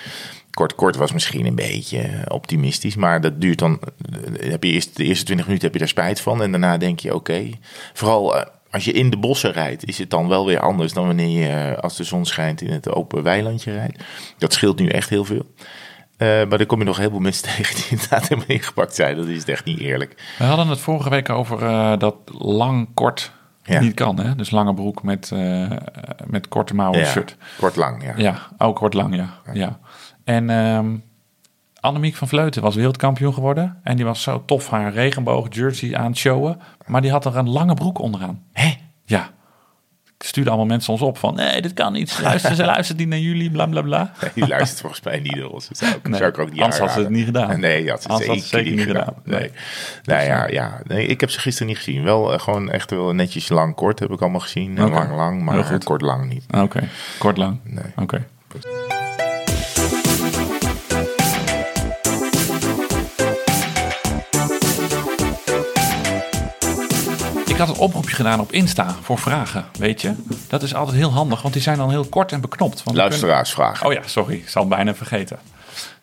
[0.50, 2.96] Kort kort was misschien een beetje optimistisch.
[2.96, 3.80] Maar dat duurt dan...
[4.40, 6.42] Heb je eerst, de eerste twintig minuten heb je daar spijt van.
[6.42, 7.50] En daarna denk je, oké.
[7.92, 8.34] Vooral...
[8.70, 11.80] als je in de bossen rijdt, is het dan wel weer anders dan wanneer je,
[11.80, 14.02] als de zon schijnt, in het open weilandje rijdt.
[14.38, 15.46] Dat scheelt nu echt heel veel.
[16.16, 19.16] Eh, maar dan kom je nog heel veel mensen tegen die inderdaad helemaal ingepakt zijn.
[19.16, 20.34] Dat is echt niet eerlijk.
[20.38, 23.80] We hadden het vorige week over eh, dat lang kort Ja.
[23.80, 24.18] niet kan.
[24.20, 24.34] Hè?
[24.34, 25.70] Dus lange broek met, eh,
[26.26, 27.36] met korte mouwen Ja, shirt.
[27.58, 28.12] kort lang, ja.
[28.16, 29.28] Ja, ook kort lang, ja.
[29.52, 29.78] ja.
[30.24, 30.86] En ehm
[31.80, 33.80] Annemiek van Vleuten was wereldkampioen geworden.
[33.82, 36.60] En die was zo tof haar regenboog jersey aan het showen.
[36.86, 38.42] Maar die had er een lange broek onderaan.
[38.52, 38.74] Hè?
[39.04, 39.30] Ja.
[40.18, 41.34] Stuurden allemaal mensen ons op van...
[41.34, 42.18] nee, dit kan niet.
[42.22, 44.12] Luister, ze luistert niet naar jullie, bla bla bla.
[44.34, 45.68] Die luistert volgens mij niet naar ons.
[45.68, 47.60] Dat zou ik, Nee, zou ik ook niet anders had ze het niet gedaan.
[47.60, 49.14] Nee, had ze zeker, had ze zeker niet gedaan.
[49.24, 49.40] Nee.
[49.40, 49.50] Nee.
[50.04, 50.80] Nou ja, ja.
[50.84, 52.02] Nee, ik heb ze gisteren niet gezien.
[52.02, 54.78] Wel eh, gewoon echt wel netjes lang kort heb ik allemaal gezien.
[54.78, 55.84] Lang lang, maar goed.
[55.84, 56.44] kort lang niet.
[56.50, 56.88] Oké,
[57.18, 57.58] kort lang.
[57.64, 57.92] Nee.
[57.96, 58.26] Oké.
[67.56, 70.12] Ik had een oproepje gedaan op Insta voor vragen, weet je.
[70.48, 72.82] Dat is altijd heel handig, want die zijn dan heel kort en beknopt.
[72.82, 73.78] Want Luisteraarsvragen.
[73.78, 75.38] kunnen- Oh ja, sorry, ik zal het bijna vergeten.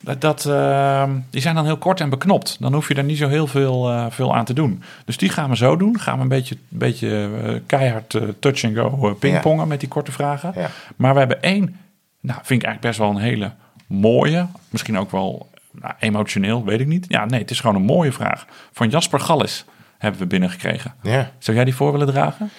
[0.01, 2.57] Dat, dat, ehm, die zijn dan heel kort en beknopt.
[2.59, 4.83] Dan hoef je er niet zo heel veel, eh, veel aan te doen.
[5.05, 5.99] Dus die gaan we zo doen.
[5.99, 10.11] Gaan we een beetje, beetje eh, keihard eh, touch and go pingpongen met die korte
[10.11, 10.51] vragen.
[10.55, 10.69] Ja.
[10.95, 11.79] Maar we hebben één,
[12.19, 13.51] nou vind ik eigenlijk best wel een hele
[13.87, 14.47] mooie.
[14.69, 17.05] Misschien ook wel nou, emotioneel, weet ik niet.
[17.09, 18.45] Ja, nee, het is gewoon een mooie vraag.
[18.71, 19.65] Van Jasper Gallis
[20.03, 20.95] hebben we binnengekregen.
[21.01, 21.31] Ja.
[21.37, 22.49] Zou jij die voor willen dragen?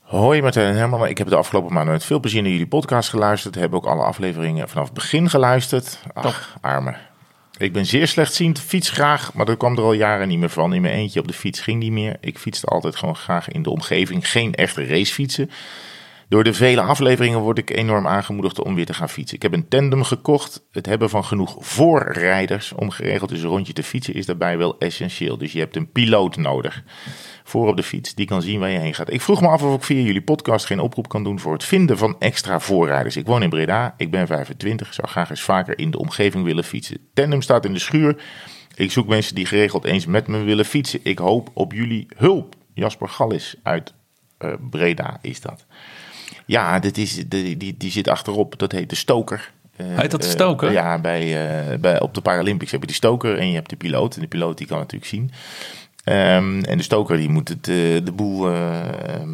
[0.00, 3.08] Hoi Martijn en Herman, ik heb de afgelopen maanden met veel plezier naar jullie podcast
[3.08, 3.54] geluisterd.
[3.54, 5.98] Heb ook alle afleveringen vanaf het begin geluisterd.
[6.12, 6.94] Ach, arme.
[7.56, 10.74] Ik ben zeer slechtziend, fiets graag, maar dat kwam er al jaren niet meer van.
[10.74, 12.16] In mijn eentje op de fiets ging niet meer.
[12.20, 15.50] Ik fietste altijd gewoon graag in de omgeving, geen echte racefietsen.
[16.32, 19.36] Door de vele afleveringen word ik enorm aangemoedigd om weer te gaan fietsen.
[19.36, 20.66] Ik heb een tandem gekocht.
[20.70, 24.78] Het hebben van genoeg voorrijders om geregeld dus een rondje te fietsen is daarbij wel
[24.78, 25.38] essentieel.
[25.38, 26.82] Dus je hebt een piloot nodig
[27.44, 29.12] voor op de fiets die kan zien waar je heen gaat.
[29.12, 31.64] Ik vroeg me af of ik via jullie podcast geen oproep kan doen voor het
[31.64, 33.16] vinden van extra voorrijders.
[33.16, 36.64] Ik woon in Breda, ik ben 25, zou graag eens vaker in de omgeving willen
[36.64, 36.98] fietsen.
[37.14, 38.22] Tandem staat in de schuur.
[38.74, 41.00] Ik zoek mensen die geregeld eens met me willen fietsen.
[41.02, 42.54] Ik hoop op jullie hulp.
[42.74, 43.94] Jasper Gallis uit
[44.38, 45.66] eh, Breda is dat.
[46.52, 48.58] Ja, dit is, die, die, die zit achterop.
[48.58, 49.52] Dat heet de stoker.
[49.76, 50.72] Eh, Heet dat de eh, stoker?
[50.72, 53.76] ja, bij, eh, bij, op de Paralympics heb je de stoker en je hebt de
[53.76, 54.14] piloot.
[54.14, 55.30] En de piloot die kan natuurlijk zien.
[56.04, 57.74] Ehm, en de stoker die moet het, eh,
[58.04, 58.80] de boel eh,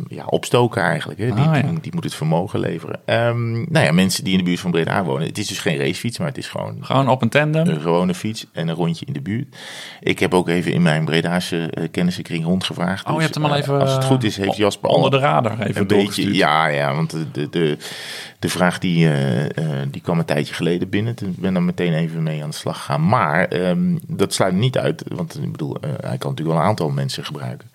[0.08, 1.18] ja, opstoken eigenlijk.
[1.18, 1.24] Hè.
[1.26, 1.62] Die, Ah, ja.
[1.62, 3.00] die, die moet het vermogen leveren.
[3.04, 5.26] Ehm, nou ja, mensen die in de buurt van Breda wonen.
[5.26, 7.68] Het is dus geen racefiets, maar het is gewoon Gewoon op een tandem?
[7.68, 9.56] een gewone fiets en een rondje in de buurt.
[10.00, 13.06] Ik heb ook even in mijn Bredaanse uh, kennissenkring rondgevraagd.
[13.06, 13.80] Oh, je Dus, hebt hem al eh, even...
[13.80, 16.94] Als het goed is, heeft Jasper al Onder de radar even een beetje, ja, ja,
[16.94, 17.76] want de, de, de,
[18.38, 19.08] de vraag die,
[19.90, 21.14] die kwam een tijdje geleden binnen.
[21.14, 23.08] Toen ben er meteen even mee aan de slag gegaan.
[23.08, 26.88] Maar ehm, dat sluit niet uit, want ik bedoel, hij kan natuurlijk wel een aantal
[26.90, 27.70] mensen gebruiken.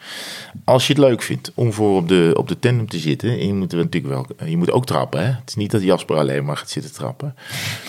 [0.64, 3.48] Als je het leuk vindt om voor op de, op de tandem te zitten, en
[3.48, 5.20] je moet er natuurlijk wel, je moet ook trappen.
[5.20, 5.26] Hè?
[5.26, 7.36] Het is niet dat Jasper alleen maar gaat zitten trappen.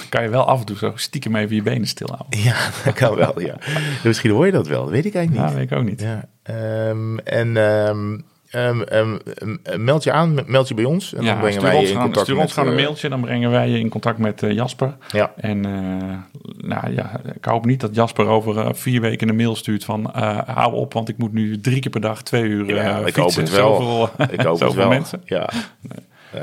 [0.08, 2.38] Kan je wel af en toe zo stiekem even je benen stilhouden.
[2.40, 3.56] Ja, dat kan wel, ja.
[4.04, 5.58] Misschien hoor je dat wel, dat weet ik eigenlijk Ja, niet.
[5.60, 6.00] weet ik ook niet.
[6.00, 8.18] Ja, ehm, en ehm,
[8.54, 9.16] ehm, ehm,
[9.62, 11.10] ehm, meld je aan, meld je bij ons.
[11.14, 12.76] En dan Ja, brengen stuur wij ons, je in gewoon, contact stuur ons gewoon een
[12.78, 14.96] eh, mailtje, dan brengen wij je in contact met eh, Jasper.
[15.10, 15.32] Ja.
[15.36, 16.38] En eh,
[16.68, 20.10] nou ja, ik hoop niet dat Jasper over vier weken een mail stuurt van
[20.46, 23.22] hou op, want ik moet nu drie keer per dag twee uur Ja, ik fietsen.
[23.22, 23.74] hoop het wel.
[23.76, 24.88] Zoveel, Ik hoop het wel.
[24.88, 25.22] mensen.
[25.24, 25.48] Ja.
[25.48, 25.58] Eh,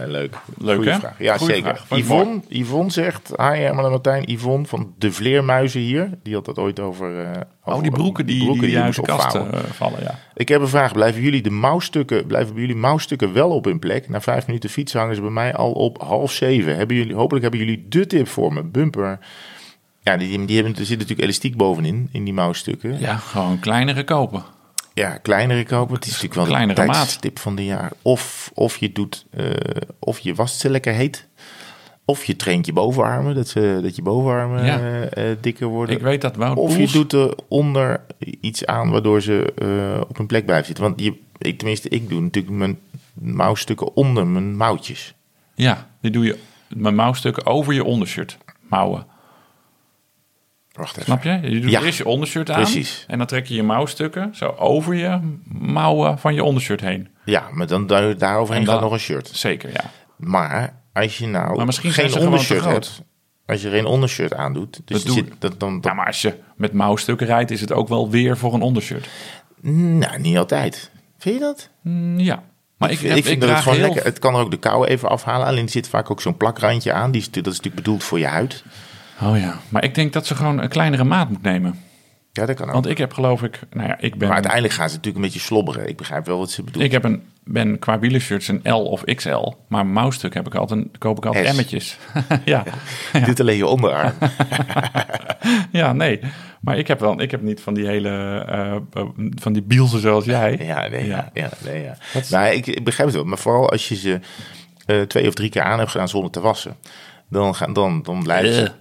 [0.07, 0.35] leuk.
[0.57, 0.99] Leuk, Goeie hè?
[0.99, 1.15] vraag.
[1.19, 1.75] Ja, Goeie zeker.
[1.85, 1.99] vraag.
[1.99, 6.09] Yvonne, Yvonne zegt, hi Herman en Martijn, Yvonne van de Vleermuizen hier.
[6.23, 7.19] Die had dat ooit over...
[7.25, 10.19] eh, Oh, die broeken die, broeken die, uit de kast eh, vallen, ja.
[10.33, 10.93] Ik heb een vraag.
[10.93, 14.09] Blijven jullie de mouwstukken, blijven bij jullie mouwstukken wel op hun plek?
[14.09, 16.75] Na vijf minuten fietsen hangen ze bij mij al op half zeven.
[16.75, 18.63] Hebben jullie, hopelijk hebben jullie de tip voor me.
[18.63, 19.19] Bumper.
[20.03, 22.99] Ja, die, die hebben, er zit natuurlijk elastiek bovenin, in die mouwstukken.
[22.99, 24.43] Ja, gewoon kleinere kopen.
[25.01, 25.95] Ja, kleinere kopen.
[25.95, 26.95] Het is natuurlijk wel Kleinere maat.
[26.95, 27.91] tijdstip van de jaar.
[28.01, 29.45] Of, of je doet, eh,
[29.99, 31.27] of je wast ze lekker heet.
[32.05, 34.79] Of je traint je bovenarmen, dat, ze, dat je bovenarmen Ja.
[34.79, 35.95] eh, eh, dikker worden.
[35.95, 38.01] Ik weet dat Wout of je doet eronder
[38.41, 39.53] iets aan waardoor ze
[40.09, 40.83] op hun plek blijven zitten.
[40.83, 42.79] Want je, ik, tenminste, ik doe natuurlijk mijn
[43.13, 45.13] mouwstukken onder mijn mouwtjes.
[45.55, 46.37] Ja, die doe je
[46.67, 48.37] met mouwstukken over je ondershirt.
[48.69, 49.05] Mouwen.
[50.71, 51.03] Wacht even.
[51.03, 51.49] Snap je?
[51.49, 52.61] Je doet Ja, eerst je ondershirt aan.
[52.61, 53.05] precies.
[53.07, 57.07] En dan trek je je mouwstukken zo over je mouwen van je ondershirt heen.
[57.25, 59.29] Ja, maar dan daar- daaroverheen En dan- gaat nog een shirt.
[59.33, 59.83] Zeker, ja.
[60.17, 63.01] Maar als je nou Maar misschien geen ondershirt hebt,
[63.45, 66.73] als je geen ondershirt aandoet, dus Dat zit, dat, dan, Ja, maar als je met
[66.73, 69.07] mouwstukken rijdt, is het ook wel weer voor een ondershirt.
[69.61, 70.91] nou, niet altijd.
[71.17, 71.69] Vind je dat?
[71.81, 72.43] Mm, ja.
[72.77, 73.85] Maar ik, ik, heb- ik vind ik dat het gewoon heel...
[73.87, 74.03] lekker.
[74.05, 75.47] Het kan er ook de kou even afhalen.
[75.47, 77.11] Alleen er zit vaak ook zo'n plakrandje aan.
[77.11, 78.63] Die dat is natuurlijk bedoeld voor je huid.
[79.23, 79.59] Oh ja.
[79.69, 81.79] Maar ik denk dat ze gewoon een kleinere maat moet nemen.
[82.33, 82.73] Ja, dat kan ook.
[82.73, 83.59] Want ik heb geloof ik...
[83.71, 84.27] Nou ja, ik ben...
[84.27, 85.87] maar uiteindelijk gaan ze natuurlijk een beetje slobberen.
[85.89, 86.85] Ik begrijp wel wat ze bedoelen.
[86.85, 89.53] Ik heb een, ben qua wielershirts een L of XL.
[89.67, 91.97] Maar mouwstuk heb ik altijd, koop ik altijd emmetjes.
[92.45, 92.63] ja.
[93.25, 94.13] Dit alleen je onderarm.
[95.71, 96.19] ja, nee.
[96.61, 98.09] Maar ik heb, wel, ik heb niet van die hele...
[98.49, 100.57] eh, eh, van die bielsen zoals jij.
[100.61, 101.31] ja, nee, ja.
[101.63, 101.97] Nee, ja.
[102.13, 103.27] Is- Nou, ik, ik begrijp het wel.
[103.27, 104.19] Maar vooral als je ze
[104.85, 106.75] eh, twee of drie keer aan hebt gedaan zonder te wassen.
[107.29, 108.71] Dan, gaan, dan, dan blijven ze...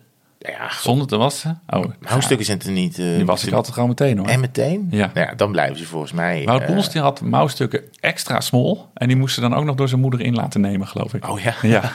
[0.41, 0.53] Eh.
[0.53, 1.61] Ja, Zonder te wassen?
[1.69, 2.99] Oh, mouwstukken zijn er niet...
[2.99, 4.27] eh, die was ik altijd gewoon meteen hoor.
[4.29, 4.87] En meteen?
[4.91, 5.11] Ja.
[5.15, 6.43] Nou ja, dan blijven ze volgens mij...
[6.45, 8.77] Wout Poels die had mouwstukken extra small.
[8.95, 11.29] En die moesten dan ook nog door zijn moeder in laten nemen, geloof ik.
[11.29, 11.93] Oh ja, Ja.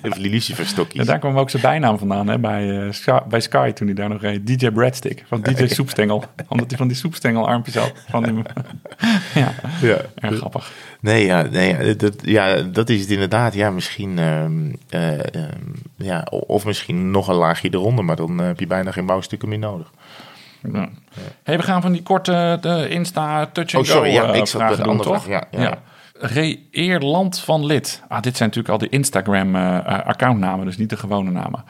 [0.16, 1.00] luciferstokjes.
[1.04, 3.96] Ja, daar kwam ook zijn bijnaam vandaan hè, bij, eh, Sky, bij Sky toen hij
[3.96, 4.46] daar nog reed.
[4.46, 6.24] DJ Breadstick van DJ Soepstengel.
[6.48, 7.92] Omdat hij van die soepstengelarmpjes had.
[8.08, 8.34] Van die,
[9.42, 9.96] ja, Ja.
[10.14, 10.72] erg grappig.
[11.06, 13.54] Nee, ja, nee ja, dat, ja, dat is het inderdaad.
[13.54, 14.18] Ja, misschien...
[14.18, 15.62] ehm, eh, ehm,
[15.96, 19.48] ja, of misschien nog een laagje eronder, maar dan eh, heb je bijna geen bouwstukken
[19.48, 19.90] meer nodig.
[20.72, 20.88] Ja.
[21.42, 24.38] Hey, we gaan van die korte de Insta touch and Oh, sorry, go ja, eh,
[24.38, 25.22] ik zat bij de andere toch?
[25.22, 25.78] vraag, ja, ja.
[26.18, 28.02] Reëerland van Lid.
[28.08, 31.64] Ah, dit zijn natuurlijk al die Instagram eh, eh, accountnamen, dus niet de gewone namen.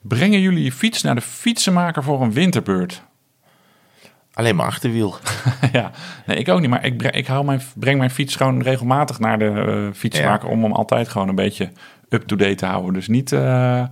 [0.00, 3.02] Brengen jullie je fiets naar de fietsenmaker voor een winterbeurt?
[4.34, 5.14] Alleen maar achterwiel.
[5.72, 5.90] ja,
[6.26, 6.70] nee, ik ook niet.
[6.70, 10.48] Maar ik, breng, ik hou mijn, breng mijn fiets gewoon regelmatig naar de eh, fietsmaker...
[10.48, 11.70] om hem altijd gewoon een beetje
[12.08, 12.92] up-to-date te houden.
[12.92, 13.84] Dus niet, eh,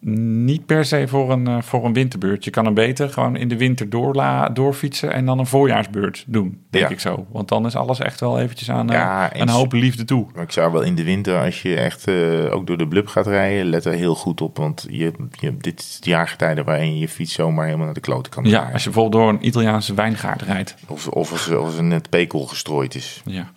[0.00, 2.44] niet per se voor een, eh, voor een winterbeurt.
[2.44, 5.12] Je kan hem beter gewoon in de winter doorla, doorfietsen...
[5.12, 6.90] en dan een voorjaarsbeurt doen, denk Ja.
[6.90, 7.26] ik zo.
[7.30, 10.26] Want dan is alles echt wel eventjes aan eh, een hoop liefde toe.
[10.34, 13.06] Maar ik zou wel in de winter, als je echt eh, ook door de blub
[13.06, 14.56] gaat rijden, let er heel goed op.
[14.56, 18.00] Want je, je, dit is de jaargetijden waarin je je fiets zomaar helemaal naar de
[18.00, 20.74] kloten kan Ja, als je bijvoorbeeld door een Italiaanse wijngaard rijdt.
[20.86, 23.22] Of, of, als, als er net pekel gestrooid is.
[23.24, 23.50] Ja.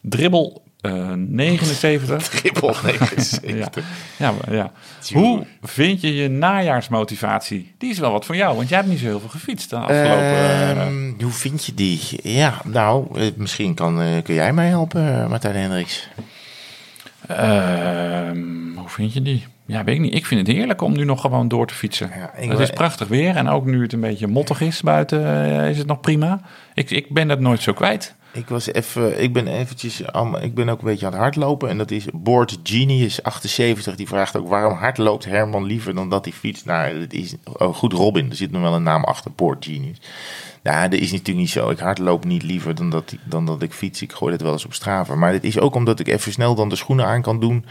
[0.00, 2.28] Dribbel eh 79.
[2.28, 3.84] Triple 79.
[4.18, 4.72] Ja, ja.
[5.12, 7.74] Hoe vind je je najaarsmotivatie?
[7.78, 9.76] Die is wel wat voor jou, want jij hebt niet zo heel veel gefietst de
[9.76, 10.22] afgelopen...
[10.22, 12.00] eh, Ehm, hoe vind je die?
[12.22, 16.08] Ja, nou, eh, misschien kan, eh, kun jij mij helpen, Martijn Hendricks.
[17.28, 18.38] ehm,
[18.76, 19.46] hoe vind je die?
[19.66, 20.14] Ja, weet ik niet.
[20.14, 22.10] Ik vind het heerlijk om nu nog gewoon door te fietsen.
[22.16, 25.24] Ja, het is prachtig weer en ook nu het een beetje mottig is buiten,
[25.68, 26.40] is het nog prima.
[26.74, 28.14] Ik, ik ben dat nooit zo kwijt.
[28.32, 30.00] Ik was even, ik ben eventjes,
[30.40, 31.68] ik ben ook een beetje aan het hardlopen.
[31.68, 33.96] En dat is Board Genius 78.
[33.96, 36.64] Die vraagt ook waarom hardloopt Herman liever dan dat hij fietst.
[36.64, 38.30] Nou, het is oh, goed Robin.
[38.30, 40.00] Er zit nog wel een naam achter, Board Genius.
[40.62, 41.70] Nou, dat is natuurlijk niet zo.
[41.70, 44.02] Ik hardloop niet liever dan dat, ik- dan dat ik fiets.
[44.02, 45.14] Ik gooi dat wel eens op Strava.
[45.14, 47.64] Maar het is ook omdat ik even snel dan de schoenen aan kan doen.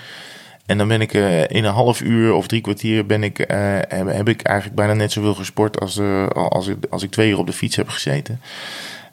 [0.65, 3.57] En dan ben ik eh, in een half uur of drie kwartier ben ik, eh,
[3.87, 7.37] heb, ik eigenlijk bijna net zoveel gesport als, eh, als, ik, als ik twee uur
[7.37, 8.41] op de fiets heb gezeten.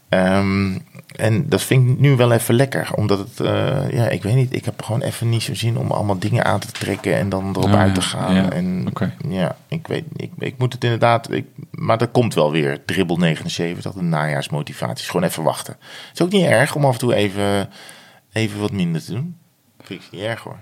[0.08, 0.78] Ehm,
[1.16, 2.88] en dat vind ik nu wel even lekker.
[2.94, 5.90] Omdat het, eh, ja, ik weet niet, ik heb gewoon even niet zo zin om
[5.90, 8.34] allemaal dingen aan te trekken en dan erop Ah, uit te gaan.
[8.34, 8.88] ja, En
[9.28, 12.84] ja, ik weet, ik, ik moet het inderdaad, ik, maar dat komt wel weer.
[12.84, 15.06] Dribbel 79, de najaarsmotivatie.
[15.10, 15.76] Gewoon even wachten.
[15.80, 17.68] Het is ook niet erg om af en toe even,
[18.32, 19.36] even wat minder te doen.
[19.82, 20.56] Vind ik niet erg hoor.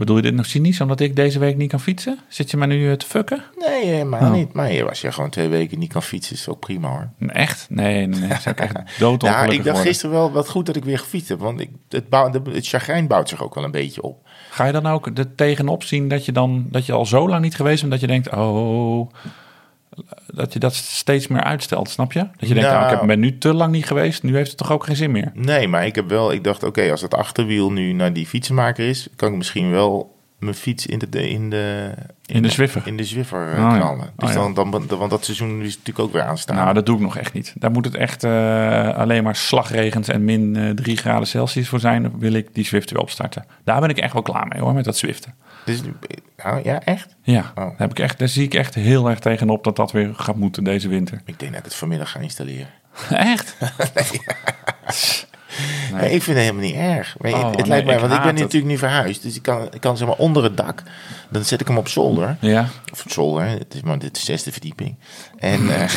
[0.00, 2.18] Bedoel je dit nog cynisch omdat ik deze week niet kan fietsen?
[2.28, 3.42] Zit je mij nu eh, te fucken?
[3.58, 4.32] Nee, helemaal Oh.
[4.32, 4.52] niet.
[4.52, 7.10] Maar als je gewoon twee weken niet kan fietsen, is ook prima hoor.
[7.28, 7.66] Echt?
[7.68, 8.28] Nee, nee, nee.
[8.40, 9.82] Zou ik echt doodongelukkig Ja, ik dacht worden.
[9.82, 11.38] gisteren wel wat goed dat ik weer gefietst heb.
[11.38, 14.28] Want ik, het, bouw, het chagrijn bouwt zich ook wel een beetje op.
[14.50, 17.42] Ga je dan ook er tegenop zien dat je dan dat je al zo lang
[17.42, 19.10] niet geweest bent dat je denkt, oh,
[20.26, 22.18] dat je dat steeds meer uitstelt, snap je?
[22.18, 22.72] Dat je denkt, Nou.
[22.80, 24.96] nou, ik heb- ben nu te lang niet geweest, nu heeft het toch ook geen
[24.96, 25.30] zin meer.
[25.34, 28.88] Nee, maar ik heb wel, ik dacht, oké, als het achterwiel nu naar die fietsenmaker
[28.88, 31.90] is, kan ik misschien wel mijn fiets in de, in de,
[32.26, 32.82] In de Zwiffer.
[32.84, 33.76] In de Zwiffer eh, Oh ja.
[33.76, 34.10] knallen.
[34.16, 34.52] Dus Oh ja.
[34.52, 36.56] dan, dan, want dat seizoen is natuurlijk ook weer aanstaan.
[36.56, 37.52] Nou, dat doe ik nog echt niet.
[37.58, 41.80] Daar moet het echt eh, alleen maar slagregens en min eh 3 graden Celsius voor
[41.80, 43.44] zijn, wil ik die Zwift weer opstarten.
[43.64, 45.34] Daar ben ik echt wel klaar mee hoor, met dat Zwiften.
[45.64, 45.80] dus,
[46.36, 47.16] nou, ja, echt?
[47.22, 47.54] Ja, Oh.
[47.54, 50.36] daar, heb ik echt, daar zie ik echt heel erg tegenop dat dat weer gaat
[50.36, 51.20] moeten deze winter.
[51.24, 52.68] Ik denk dat ik het vanmiddag ga installeren.
[53.10, 53.56] Echt?
[53.94, 54.20] Nee.
[56.00, 57.14] ik vind het helemaal niet erg.
[57.18, 58.38] Weet je, Oh, het, het nee, lijkt mij, want ik ben het.
[58.38, 59.22] natuurlijk nu verhuisd.
[59.22, 60.82] Dus ik kan, ik kan zeg maar onder het dak.
[61.28, 62.36] Dan zet ik hem op zolder.
[62.40, 62.68] Ja.
[62.92, 64.96] Of op zolder, het is maar dit is de zesde verdieping.
[65.38, 65.90] En, eh,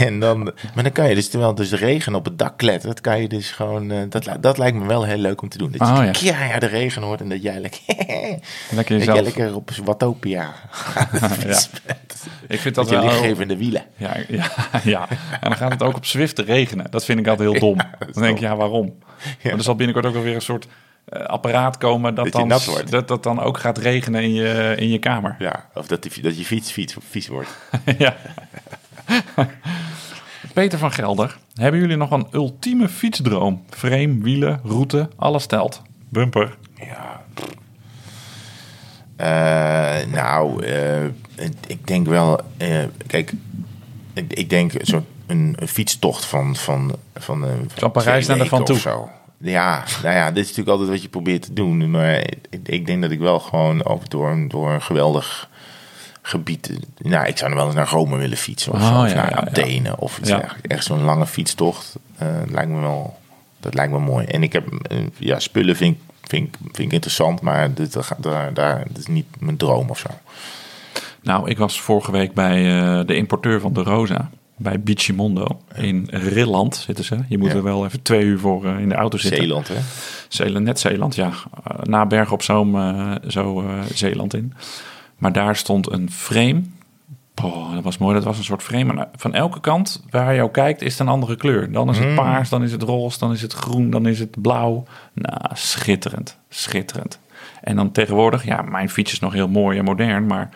[0.06, 0.42] en dan,
[0.74, 3.28] maar dan kan je dus, terwijl dus de regen op het dak klettert, kan je
[3.28, 5.70] dus gewoon, eh, dat, dat lijkt me wel heel leuk om te doen.
[5.76, 6.10] Dat je Oh, ja.
[6.10, 7.80] keihard de regen hoort en dat jij lekker,
[8.70, 9.20] Lekker jezelf.
[9.20, 10.52] lekker op Watopia
[11.46, 11.58] Ja.
[12.48, 13.04] Ik vind dat je wel...
[13.04, 13.84] lichtgevende wielen.
[13.96, 14.50] Ja, ja,
[14.84, 15.08] ja,
[15.40, 16.86] en dan gaat het ook op Zwift regenen.
[16.90, 17.76] Dat vind ik altijd heel dom.
[18.12, 18.73] dan denk je, ja, waarom?
[18.82, 20.66] Maar er zal binnenkort ook alweer een soort
[21.04, 22.90] eh, apparaat komen dat, Dat dan, nat wordt.
[22.90, 25.36] dat, dat dan ook gaat regenen in je, in je kamer.
[25.38, 27.48] Ja, of dat, die, dat je fiets, fiets vies wordt.
[27.98, 28.16] ja.
[30.54, 33.64] Peter van Gelder, hebben jullie nog een ultieme fietsdroom?
[33.70, 35.82] Frame, wielen, route, alles telt.
[36.08, 36.56] Bumper.
[36.74, 37.22] Ja.
[39.16, 41.04] Eh, nou, eh,
[41.66, 42.40] ik denk wel.
[43.06, 43.32] kijk,
[44.12, 46.56] ik, ik denk zo'n een, een fietstocht van.
[46.56, 48.78] van, van, eh, Van Parijs naar de Van Toe.
[48.78, 49.08] zo.
[49.38, 51.90] Ja, nou ja, dit is natuurlijk altijd wat je probeert te doen.
[51.90, 55.48] Maar ik, ik denk dat ik wel gewoon over door, een- door een geweldig
[56.22, 56.70] gebied.
[56.98, 58.72] Nou, ik zou nog wel eens naar Rome willen fietsen.
[58.72, 59.36] Of, Oh, of ja, naar ja.
[59.36, 59.96] Athene.
[59.98, 60.56] Of Ja.
[60.62, 61.96] echt zo'n lange fietstocht.
[62.18, 63.18] eh, lijkt me wel.
[63.60, 64.26] Dat lijkt me mooi.
[64.26, 68.54] En ik heb, eh, ja, spullen vind, ik- vind, vind ik interessant, maar dit, daar,
[68.54, 70.08] daar, is niet mijn droom of zo.
[71.22, 72.54] Nou, ik was vorige week bij
[73.04, 74.30] de importeur van de Rosa.
[74.56, 75.60] Bij Bichimondo.
[75.74, 77.18] In Rilland zitten ze.
[77.28, 77.54] Je moet Ja.
[77.54, 79.40] er wel even twee uur voor eh, in de auto zitten.
[79.40, 79.74] Zeeland, hè?
[80.28, 81.30] Zeeland, net Zeeland, ja.
[81.64, 84.52] Eh, na Bergen op Zoom eh, zo Zeeland in.
[85.18, 86.62] Maar daar stond een frame.
[87.74, 88.14] Dat was mooi.
[88.14, 88.92] Dat was een soort frame.
[89.00, 91.72] En van elke kant waar je ook kijkt is het een andere kleur.
[91.72, 92.14] Dan is het Mm.
[92.14, 94.84] paars, dan is het roze, dan is het groen, dan is het blauw.
[95.12, 96.38] Nou, schitterend.
[96.48, 97.18] Schitterend.
[97.60, 100.50] En dan tegenwoordig, ja, mijn fiets is nog heel mooi en modern, maar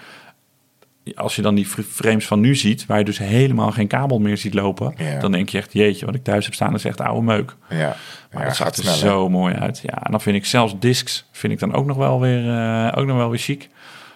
[1.16, 4.18] als je dan die fr- frames van nu ziet, waar je dus helemaal geen kabel
[4.18, 5.18] meer ziet lopen, Ja.
[5.18, 7.54] dan denk je echt, jeetje, wat ik thuis heb staan is echt oude meuk.
[7.68, 7.96] Ja,
[8.32, 9.80] Maar ja dat gaat zag er zo mooi uit.
[9.82, 12.92] Ja, en dan vind ik zelfs discs vind ik dan ook nog wel weer, eh,
[12.98, 13.68] ook nog wel weer chic.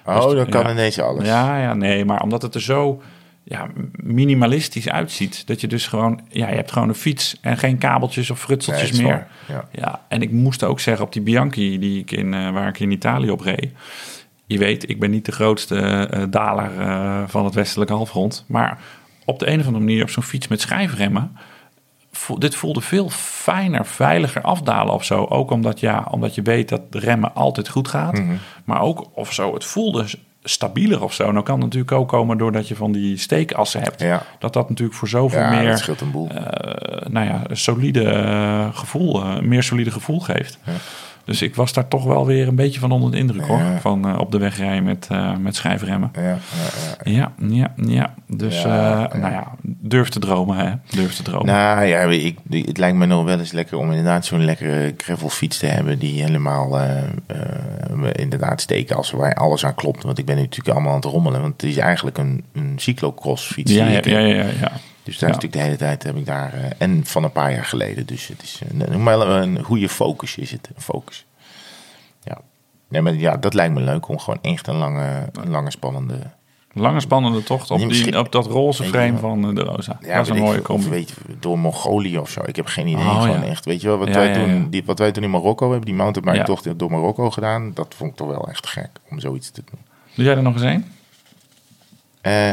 [0.07, 0.70] Oh, Dus, dan kan ja.
[0.70, 1.26] ineens alles.
[1.26, 3.03] Ja, ja, nee, maar omdat het er zo
[3.45, 7.78] ja, minimalistisch uitziet, dat je dus gewoon, ja, je hebt gewoon een fiets en geen
[7.78, 9.26] kabeltjes of frutseltjes meer.
[9.49, 9.68] Ja.
[9.72, 12.80] Ja, en ik moest ook zeggen op die Bianchi die ik in, eh, waar ik
[12.80, 13.72] in Italië op reed.
[14.53, 18.44] Je weet, ik ben niet de grootste eh, daler eh, van het westelijke halfrond.
[18.46, 18.78] Maar
[19.24, 21.36] op de een of andere manier op zo'n fiets met schijfremmen.
[22.38, 25.24] dit voelde veel fijner, veiliger afdalen of zo.
[25.24, 28.18] Ook omdat, ja, omdat je weet dat de remmen altijd goed gaat.
[28.18, 28.34] Mhm.
[28.64, 30.05] Maar ook of zo, het voelde
[30.44, 31.30] stabieler of zo.
[31.30, 34.00] Nou kan het natuurlijk ook komen doordat je van die steekassen hebt.
[34.00, 34.22] Ja.
[34.38, 36.28] Dat dat natuurlijk voor zoveel Ja, meer een boel.
[36.28, 40.59] eh, nou ja, solide eh, gevoel, eh, meer solide gevoel geeft.
[41.25, 43.59] Dus ik was daar toch wel weer een beetje van onder de indruk hoor.
[43.59, 43.81] Ja.
[43.81, 46.11] Van eh, op de weg rijden met, eh, met schijfremmen.
[46.14, 46.37] ja, ja,
[47.05, 47.11] ja.
[47.12, 48.14] Ja, ja, ja.
[48.27, 48.73] Dus eh,
[49.12, 50.73] nou ja, durf te dromen hè.
[50.91, 51.47] Durf te dromen.
[51.47, 55.59] Nou ja, ik, het lijkt me nog wel eens lekker om inderdaad zo'n lekkere gravelfiets
[55.59, 56.81] te hebben die helemaal
[58.12, 60.03] inderdaad steken als waar alles aan klopt.
[60.03, 62.73] Want ik ben nu natuurlijk allemaal aan het rommelen, want het is eigenlijk een, een
[62.77, 63.73] cyclocross fiets.
[63.73, 64.73] ja, ja, ja, ja.
[65.03, 67.53] Dus daar is natuurlijk de hele tijd heb ik daar, eh, en van een paar
[67.53, 68.07] jaar geleden.
[68.07, 71.24] Dus het is een, een, een goede focus is het, een focus.
[72.22, 72.40] Ja.
[72.88, 76.18] Nee, maar ja, dat lijkt me leuk om gewoon echt een lange, een lange spannende...
[76.74, 79.98] Lange spannende tocht op, die, op dat roze frame van eh, de Rosa.
[80.00, 80.88] Ja, dat is een mooie combi.
[80.88, 82.40] weet je, door Mongolië of zo.
[82.46, 83.05] Ik heb geen idee.
[83.05, 83.46] Oh, gewoon ja.
[83.46, 83.64] echt.
[83.64, 84.70] Weet je wel, wat, Ja, wij toen.
[84.70, 86.72] Die, wat wij toen in Marokko hebben, die mountainbike-tocht Ja.
[86.76, 89.80] door Marokko gedaan, dat vond ik toch wel echt gek om zoiets te doen.
[90.14, 90.84] Doe jij er nog eens een?
[92.20, 92.50] Eh,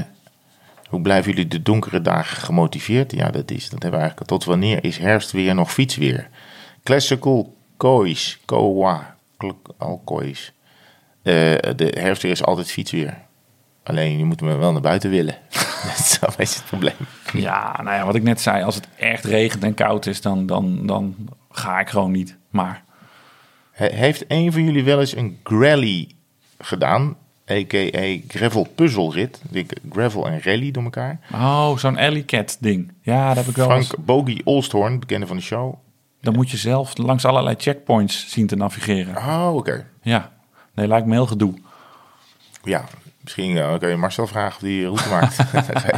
[0.90, 3.12] hoe blijven jullie de donkere dagen gemotiveerd?
[3.12, 4.30] Ja, dat is, dat hebben we eigenlijk.
[4.30, 6.30] Tot wanneer is herfst weer nog fietsweer?
[6.84, 10.54] Classical Kois, Kowa, Kl- Alkois.
[11.22, 11.34] Eh,
[11.76, 13.18] de herfstweer is altijd fietsweer.
[13.84, 15.36] Alleen je moet hem wel naar buiten willen.
[15.86, 16.94] dat is een beetje het probleem.
[17.34, 18.64] Ja, nou ja, wat ik net zei.
[18.64, 21.16] Als het echt regent en koud is, dan, dan, dan
[21.52, 22.38] ga ik gewoon niet.
[22.50, 22.84] Maar
[23.72, 26.10] He- Heeft een van jullie wel eens een grally
[26.60, 27.18] gedaan?
[27.52, 28.18] A.k.a.
[28.28, 29.42] gravel puzzelrit.
[29.92, 31.20] Gravel en rally door elkaar.
[31.34, 32.92] Oh, zo'n Alley Cat ding.
[33.02, 33.88] Ja, dat heb ik wel eens.
[33.88, 35.74] Frank Bogie Olsthoorn, bekende van de show.
[36.22, 39.18] Dan moet je zelf langs allerlei checkpoints zien te navigeren.
[39.18, 39.88] Oh, oké.
[40.02, 40.32] Ja,
[40.74, 41.54] nee, lijkt me heel gedoe.
[42.64, 42.86] Ja,
[43.30, 45.38] misschien eh, kan je Marcel vragen of die route maakt.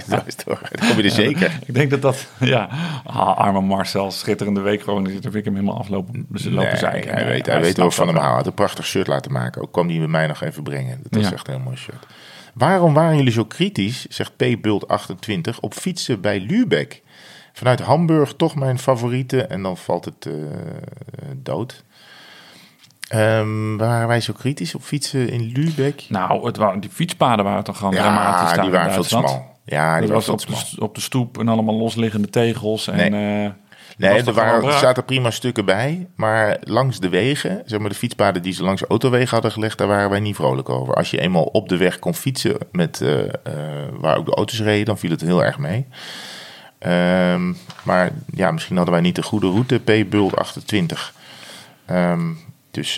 [0.46, 0.60] Door.
[0.72, 1.60] Dan kom je er zeker.
[1.66, 2.70] Ik denk dat dat, ja,
[3.04, 5.04] ah, arme Marcel, schitterende week gewoon.
[5.04, 7.92] Dan vind ik hem helemaal aflopen dus lopen Nee, hij Nee, weet, hij weet wel
[7.92, 8.24] snapt van dat hem houden.
[8.24, 9.62] Hij had een prachtig shirt laten maken.
[9.62, 11.00] Ook kwam die bij mij nog even brengen.
[11.10, 11.32] Dat Ja.
[11.32, 12.06] echt een heel mooi shirt.
[12.54, 17.02] Waarom waren jullie zo kritisch, zegt P-Bult28, op fietsen bij Lübeck?
[17.54, 20.34] Vanuit Hamburg toch mijn favoriete en dan valt het eh,
[21.36, 21.84] dood.
[23.12, 26.06] Ehm, waren wij zo kritisch op fietsen in Lübeck?
[26.10, 29.50] Nou, het waren, die fietspaden waren toch gewoon dramatisch Ja, daar die waren veel smal.
[29.66, 32.88] Ja, die was op de, op de stoep en allemaal losliggende tegels.
[32.88, 33.46] En, Nee.
[33.46, 33.52] eh,
[33.98, 36.08] Nee, er, waren, er zaten prima stukken bij.
[36.16, 39.78] Maar langs de wegen, zeg maar de fietspaden die ze langs de autowegen hadden gelegd,
[39.78, 40.94] daar waren wij niet vrolijk over.
[40.94, 43.30] Als je eenmaal op de weg kon fietsen met, eh, eh,
[43.92, 45.88] waar ook de auto's reden, dan viel het heel erg mee.
[46.80, 47.54] Ehm,
[47.84, 49.80] maar ja, misschien hadden wij niet de goede route.
[49.80, 51.14] P-Bult 28.
[51.86, 52.22] Ehm,
[52.72, 52.96] dus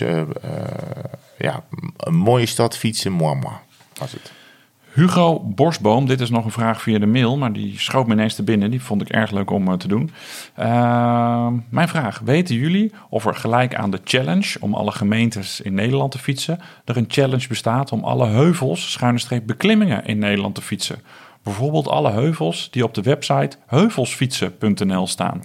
[1.38, 1.64] ja,
[1.96, 3.54] een mooie stad fietsen, moi, moi,
[3.98, 4.32] was het.
[4.94, 8.34] Hugo Borsboom, dit is nog een vraag via de mail, maar die schoot me ineens
[8.34, 8.70] te binnen.
[8.70, 10.10] Die vond ik erg leuk om eh, te doen.
[10.54, 15.74] Ehm, mijn vraag, weten jullie of er gelijk aan de challenge om alle gemeentes in
[15.74, 20.54] Nederland te fietsen, er een challenge bestaat om alle heuvels, schuine streep beklimmingen in Nederland
[20.54, 20.98] te fietsen?
[21.42, 25.42] Bijvoorbeeld alle heuvels die op de website heuvelsfietsen.nl staan.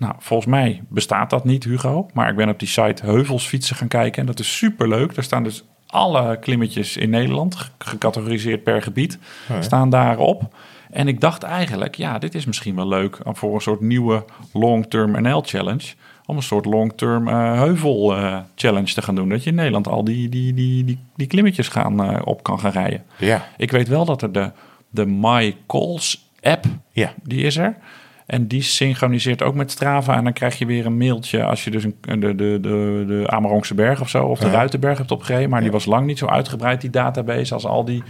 [0.00, 2.06] Nou, volgens mij bestaat dat niet, Hugo.
[2.12, 4.20] Maar ik ben op die site Heuvels fietsen gaan kijken.
[4.20, 5.14] En dat is superleuk.
[5.14, 9.18] Daar staan dus alle klimmetjes in Nederland, ge- gecategoriseerd per gebied,
[9.60, 10.54] staan daarop.
[10.90, 15.22] En ik dacht eigenlijk, ja, dit is misschien wel leuk voor een soort nieuwe long-term
[15.22, 15.92] NL challenge.
[16.26, 19.28] Om een soort long-term eh, heuvel eh, challenge te gaan doen.
[19.28, 22.60] Dat je in Nederland al die, die, die, die, die klimmetjes gaan, eh, op kan
[22.60, 23.04] gaan rijden.
[23.18, 24.50] Ja, Ik weet wel dat er de,
[24.90, 27.12] de My Calls app, ja.
[27.22, 27.76] die is er.
[28.30, 30.16] En die synchroniseert ook met Strava.
[30.16, 33.22] En dan krijg je weer een mailtje als je dus een, de, de, de, de
[33.26, 34.24] Amerongse berg of zo...
[34.24, 34.52] of de Ja.
[34.52, 35.50] Ruitenberg hebt opgereden.
[35.50, 37.54] Maar die was lang niet zo uitgebreid, die database...
[37.54, 38.02] als al die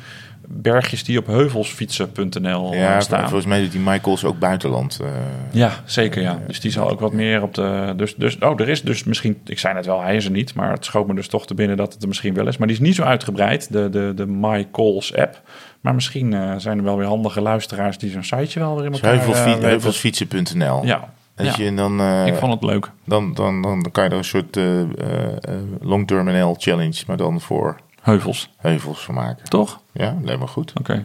[0.48, 3.20] bergjes die op heuvelsfietsen.nl Ja, staan.
[3.20, 4.98] volgens mij doet die Michaels ook buitenland.
[5.02, 5.08] eh,
[5.50, 6.38] Ja, zeker ja.
[6.46, 7.92] Dus die zal ook wat meer op de...
[7.96, 9.38] Dus, dus, oh, er is dus misschien...
[9.46, 10.54] Ik zei net wel, hij is er niet.
[10.54, 12.56] Maar het schoot me dus toch te binnen dat het er misschien wel is.
[12.56, 15.40] Maar die is niet zo uitgebreid, de, de, de My Calls app.
[15.80, 17.98] Maar misschien eh, zijn er wel weer handige luisteraars...
[17.98, 20.84] die zo'n siteje wel weer in elkaar eh, heuvelsfietsen.nl.
[20.84, 21.64] Ja, Als ja.
[21.64, 22.90] je dan, eh, ik vond het leuk.
[23.04, 24.64] dan, dan, dan kan je er een soort eh,
[25.80, 29.48] long-term NL challenge, maar dan voor Heuvels, heuvels van maken.
[29.48, 29.80] toch?
[29.92, 30.72] Ja, me goed.
[30.78, 31.04] Oké.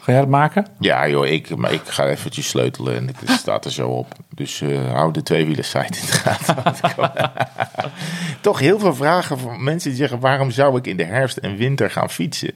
[0.00, 0.66] Ga jij het maken?
[0.78, 4.12] Ja joh, ik, maar ik ga eventjes sleutelen en het staat er zo op.
[4.34, 6.56] Dus eh hou de tweewielen site in de gaten.
[8.40, 10.20] Toch heel veel vragen van mensen die zeggen...
[10.20, 12.54] waarom zou ik in de herfst en winter gaan fietsen?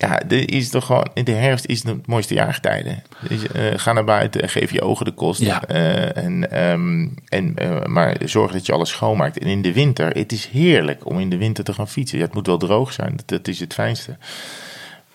[0.00, 3.02] Ja, er is toch gewoon, in de herfst is het mooiste jaargetijden.
[3.28, 5.40] Dus, eh, ga naar buiten en geef je ogen de kost.
[5.40, 5.64] Ja.
[5.64, 9.38] Eh, en, ehm, en, eh, maar zorg dat je alles schoonmaakt.
[9.38, 12.18] En in de winter, het is heerlijk om in de winter te gaan fietsen.
[12.18, 14.16] Ja, het moet wel droog zijn, dat, dat is het fijnste.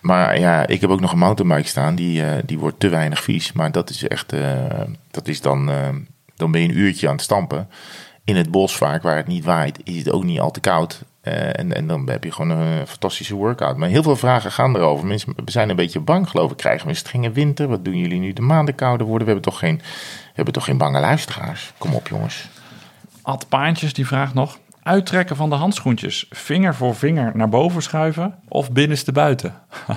[0.00, 1.94] Maar ja, ik heb ook nog een mountainbike staan.
[1.94, 3.52] Die, die wordt te weinig vies.
[3.52, 4.32] Maar dat is echt,
[5.10, 5.70] dat is dan,
[6.36, 7.68] dan ben je een uurtje aan het stampen.
[8.24, 11.04] In het bos vaak, waar het niet waait, is het ook niet al te koud.
[11.24, 13.76] Eh, en, en dan heb je gewoon een fantastische workout.
[13.76, 15.06] Maar heel veel vragen gaan erover.
[15.06, 16.56] Mensen zijn een beetje bang, geloof ik.
[16.56, 17.68] Krijgen we een strenge winter?
[17.68, 19.26] Wat doen jullie nu de maanden kouder worden?
[19.26, 21.72] We hebben toch geen, we hebben toch geen bange luisteraars?
[21.78, 22.48] Kom op, jongens.
[23.22, 24.58] Ad Paantjes die vraagt nog...
[24.82, 26.26] Uittrekken van de handschoentjes.
[26.30, 29.54] Vinger voor vinger naar boven schuiven of binnenste buiten.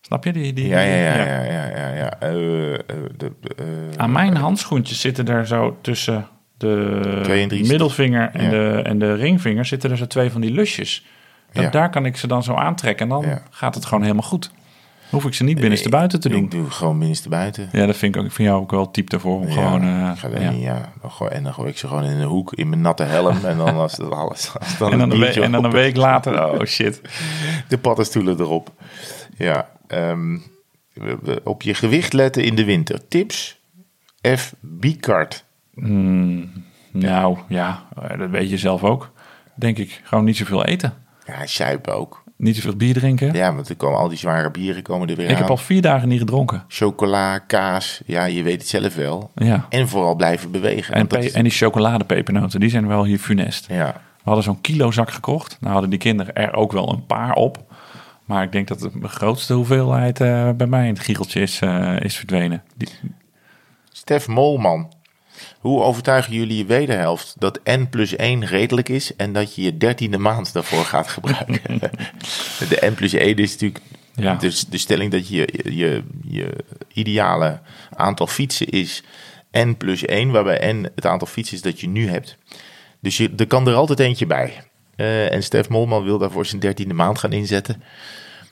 [0.00, 0.52] Snap je die?
[0.52, 1.42] die Ja, ja, ja, ja.
[1.42, 1.88] ja, ja, ja.
[1.94, 2.12] ja.
[2.20, 2.28] Eh,
[3.16, 3.64] de, eh,
[3.96, 6.28] Aan mijn handschoentjes zitten er zo tussen
[6.58, 8.50] de en middelvinger en, Ja.
[8.50, 11.06] de, en de ringvinger zitten er zo twee van die lusjes.
[11.52, 11.70] Dat, Ja.
[11.70, 13.42] Daar kan ik ze dan zo aantrekken en dan Ja.
[13.50, 14.50] gaat het gewoon helemaal goed.
[15.10, 16.44] Hoef ik ze niet binnenste buiten te doen.
[16.44, 17.68] Ik doe gewoon binnenste buiten.
[17.72, 18.26] Ja, dat vind ik ook.
[18.26, 19.40] Ik vind jou ook wel type daarvoor.
[19.40, 20.50] Om gewoon, eh, ik ga daar ja.
[20.50, 20.68] niet,
[21.30, 23.44] en dan gooi ik ze gewoon in een hoek in mijn natte helm.
[23.44, 24.52] En dan als het alles.
[24.58, 27.00] Als dan En dan, een, en dan week later, oh shit.
[27.68, 28.72] De paddenstoelen erop.
[29.36, 29.68] Ja.
[29.88, 33.08] we- we- op je gewicht letten in de winter.
[33.08, 33.58] Tips.
[34.36, 34.54] F.
[34.60, 35.44] Bicard.
[36.92, 39.10] Nou ja, eh, dat weet je zelf ook.
[39.54, 40.00] Denk ik.
[40.04, 40.92] Gewoon niet zoveel eten.
[41.26, 42.22] Ja, suipen ook.
[42.36, 43.32] Niet zoveel bier drinken.
[43.34, 45.38] Ja, want er komen al die zware bieren komen er weer ik aan.
[45.40, 46.64] heb al vier dagen niet gedronken.
[46.68, 48.00] Chocola, kaas.
[48.06, 49.30] Ja, je weet het zelf wel.
[49.34, 49.66] Ja.
[49.68, 50.94] En vooral blijven bewegen.
[50.94, 53.66] En, is- die chocoladepepernoten, die zijn wel hier funest.
[53.68, 54.00] ja.
[54.18, 55.56] We hadden zo'n kilozak gekocht.
[55.60, 57.72] Nou hadden die kinderen er ook wel een paar op.
[58.24, 62.00] Maar ik denk dat de grootste hoeveelheid eh, bij mij in het giecheltje is, eh,
[62.00, 62.62] is verdwenen.
[62.76, 62.88] Die,
[63.92, 64.92] Stef Molman.
[65.58, 69.76] Hoe overtuigen jullie je wederhelft dat n plus 1 redelijk is en dat je je
[69.76, 71.78] dertiende maand daarvoor gaat gebruiken?
[72.68, 73.80] de n plus 1 is natuurlijk
[74.14, 74.34] Ja.
[74.34, 77.60] dus de stelling dat je, je, je ideale
[77.96, 79.02] aantal fietsen is
[79.52, 82.36] n plus 1, waarbij n het aantal fietsen is dat je nu hebt.
[83.00, 84.52] Dus je, er kan er altijd eentje bij.
[84.96, 87.82] Eh, en Stef Molman wil daarvoor zijn dertiende maand gaan inzetten.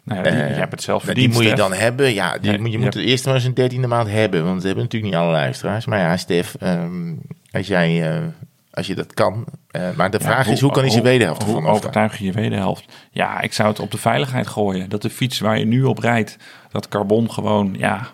[0.07, 2.15] Nou ja, die, Eh, je hebt het zelf verdiend, die moet je dan hebben.
[2.15, 4.45] Ja, die, moet, je moet eerst maar eens een dertiende maand hebben.
[4.45, 5.87] Want we hebben natuurlijk niet alle luisteraars.
[5.87, 7.13] Maar ja, Stef, ehm,
[7.53, 8.23] als, jij, eh,
[8.71, 9.45] als je dat kan.
[9.71, 11.89] eh, maar de Ja, vraag is, hoe kan hij zijn wederhelft Hoe ervan afstaan?
[11.91, 12.85] overtuig je je wederhelft?
[13.11, 14.89] Ja, ik zou het op de veiligheid gooien.
[14.89, 16.37] Dat de fiets waar je nu op rijdt,
[16.71, 18.09] dat carbon gewoon ja,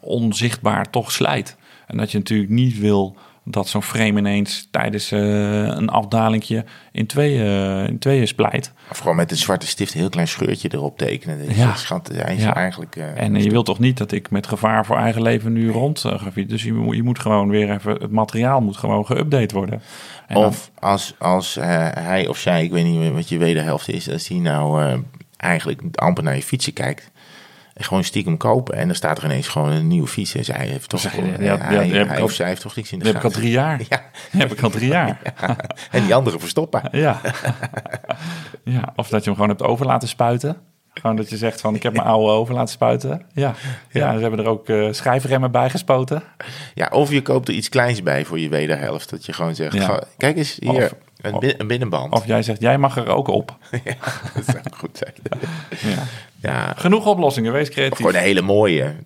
[0.00, 1.56] onzichtbaar toch slijt.
[1.86, 3.16] En dat je natuurlijk niet wil
[3.48, 5.20] dat zo'n frame ineens tijdens eh,
[5.62, 8.72] een afdalingje in tweeën, in tweeën splijt.
[8.90, 11.54] Of gewoon met een zwarte stift een heel klein scheurtje erop tekenen.
[11.56, 11.74] Ja.
[11.74, 12.54] schat, Ja.
[12.54, 12.96] eigenlijk...
[12.96, 16.04] eh, En je wilt toch niet dat ik met gevaar voor eigen leven nu rond
[16.04, 16.30] eh, ga.
[16.46, 19.82] Dus je, moet- je moet gewoon weer even, het materiaal moet gewoon geüpdate worden.
[20.26, 23.38] En dan- Of als, als eh, hij of zij, ik weet niet meer wat je
[23.38, 24.98] wederhelft is, als hij nou eh,
[25.36, 27.10] eigenlijk amper naar je fietsen kijkt.
[27.78, 28.74] Gewoon stiekem kopen.
[28.74, 30.34] En dan staat er ineens gewoon een nieuwe fiets.
[30.34, 31.10] En zij heeft toch, ja,
[31.40, 31.56] ja,
[32.06, 33.42] hij, of zij heeft toch niks in de dat heb ik al gaten.
[33.46, 33.80] drie jaar.
[33.88, 34.02] Ja,
[34.38, 35.18] heb ik al drie jaar.
[35.90, 36.82] en die andere verstoppen.
[36.92, 37.20] Ja.
[38.64, 38.92] ja.
[38.96, 40.56] Of dat je hem gewoon hebt over laten spuiten.
[40.94, 43.22] Gewoon dat je zegt van ik heb mijn oude over laten spuiten.
[43.32, 43.54] Ja,
[43.90, 44.14] ja.
[44.14, 46.22] ze hebben er ook eh, schijfremmen bij gespoten.
[46.74, 49.10] Ja, of je koopt er iets kleins bij voor je wederhelft.
[49.10, 50.92] Dat je gewoon zegt, ga- kijk eens hier,
[51.32, 52.12] Of- een binnenband.
[52.12, 53.56] Of jij zegt jij mag er ook op.
[53.84, 53.94] ja,
[54.34, 55.12] dat zou goed zijn.
[55.94, 56.02] Ja.
[56.42, 57.96] Ja, Genoeg oplossingen, wees of creatief.
[57.96, 58.96] gewoon een hele mooie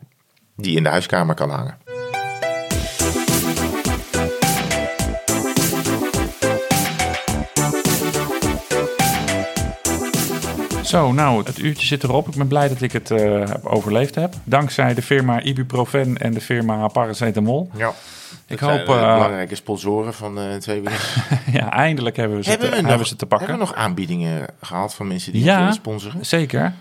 [0.56, 1.78] die in de huiskamer kan hangen.
[10.90, 12.28] Zo, nou, het uurtje zit erop.
[12.28, 14.34] Ik ben blij dat ik het eh, overleefd heb.
[14.44, 17.70] Dankzij de firma Ibuprofen en de firma Paracetamol.
[17.76, 17.92] Ja.
[18.46, 20.98] Ik Dat hoop, eh, belangrijke sponsoren van eh twee weken.
[21.52, 23.48] ja, hebben hebben we ze, hebben, te, we hebben ze te pakken.
[23.48, 25.48] hebben we nog aanbiedingen gehad van mensen die Ja.
[25.50, 26.26] het willen sponsoren?
[26.26, 26.72] Zeker.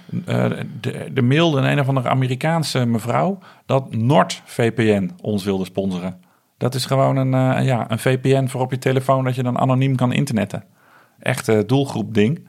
[0.79, 6.21] De, de mailde een of andere Amerikaanse mevrouw dat NordVPN ons wilde sponsoren.
[6.57, 9.95] Dat is gewoon een, ja, een VPN voor op je telefoon dat je dan anoniem
[9.95, 10.63] kan internetten.
[11.19, 12.47] Echt doelgroep ding.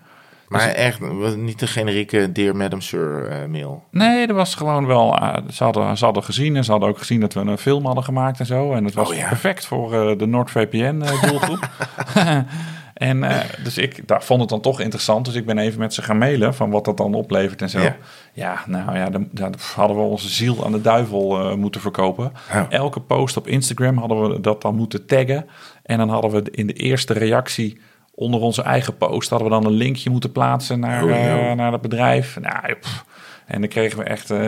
[0.50, 1.00] Maar echt,
[1.36, 3.84] niet de generieke Dear Madam Sir eh, mail.
[3.90, 5.16] Nee, dat was gewoon wel.
[5.16, 7.86] eh, ze, hadden, ze hadden gezien en ze hadden ook gezien dat we een film
[7.86, 8.72] hadden gemaakt en zo.
[8.72, 9.28] En het was Oh ja.
[9.28, 11.68] perfect voor eh, de NordVPN-doelgroep.
[12.94, 13.24] en
[13.64, 15.24] dus ik daar vond het dan toch interessant.
[15.24, 17.80] Dus ik ben even met ze gaan mailen van wat dat dan oplevert en zo.
[17.80, 17.96] Ja.
[18.32, 22.32] Ja, nou ja, dan, dan hadden we onze ziel aan de duivel moeten verkopen.
[22.68, 25.46] Elke post op Instagram hadden we dat dan moeten taggen.
[25.82, 27.80] En dan hadden we in de eerste reactie
[28.20, 31.72] onder onze eigen post hadden we dan een linkje moeten plaatsen naar, Oh, eh, naar
[31.72, 32.38] het bedrijf.
[32.40, 33.04] Nou, pff.
[33.46, 34.30] en dan kregen we echt...
[34.30, 34.38] eh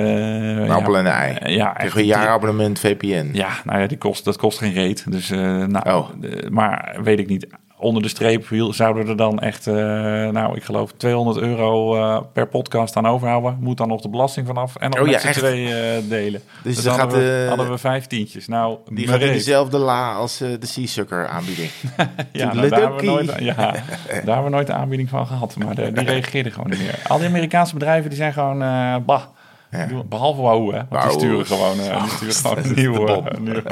[0.57, 1.35] Een appel en een ei.
[1.35, 3.29] eh, Ja, een jaarabonnement VPN.
[3.33, 5.05] ja, nou ja, die kost, dat kost geen reet.
[5.13, 6.09] Dus, nou, Oh.
[6.51, 7.47] maar weet ik niet.
[7.83, 9.75] Onder de streep zouden er dan echt, eh,
[10.29, 13.57] nou, ik geloof 200 euro eh, per podcast aan overhouden.
[13.61, 16.41] Moet dan nog de belasting vanaf en nog Oh ja, twee eh, delen.
[16.63, 18.49] Dus Dus, dan dan hadden, gaat we, hadden we vijf tientjes.
[18.49, 21.71] Nou, Die gaat in dezelfde la als de Seasucker aanbieding.
[22.33, 23.75] Ja, nou, daar, hebben we nooit, ja, daar
[24.25, 25.57] hebben we nooit de aanbieding van gehad.
[25.57, 26.99] Maar de- die reageerden gewoon niet meer.
[27.09, 28.59] Al die Amerikaanse bedrijven die zijn gewoon,
[29.05, 29.23] bah.
[29.73, 29.89] Ja.
[30.09, 30.77] Behalve Wahoo, hè.
[30.77, 31.19] Want die Wahoo.
[31.19, 33.27] sturen gewoon, eh, die sturen gewoon is een nieuw, de bom.
[33.27, 33.63] eh, nieuw-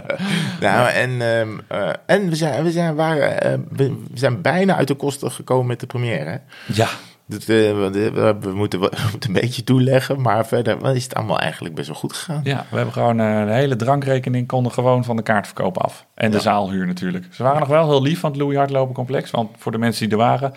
[0.60, 4.76] Nou, en, ehm, eh, en we zijn, we, zijn, waren, eh, we we zijn bijna
[4.76, 6.30] uit de kosten gekomen met de première.
[6.30, 6.36] hè.
[6.74, 6.88] Ja,
[7.26, 11.74] Dat, eh, we, moeten, we moeten een beetje toeleggen, maar verder is het allemaal eigenlijk
[11.74, 12.40] best wel goed gegaan.
[12.44, 16.06] Ja, we hebben gewoon de hele drankrekening konden gewoon van de kaartverkoop af.
[16.14, 16.42] En de Ja.
[16.42, 17.26] zaalhuur natuurlijk.
[17.30, 19.30] Ze waren nog wel heel lief van het Louis Hardlopen complex.
[19.30, 20.52] Want voor de mensen die er waren,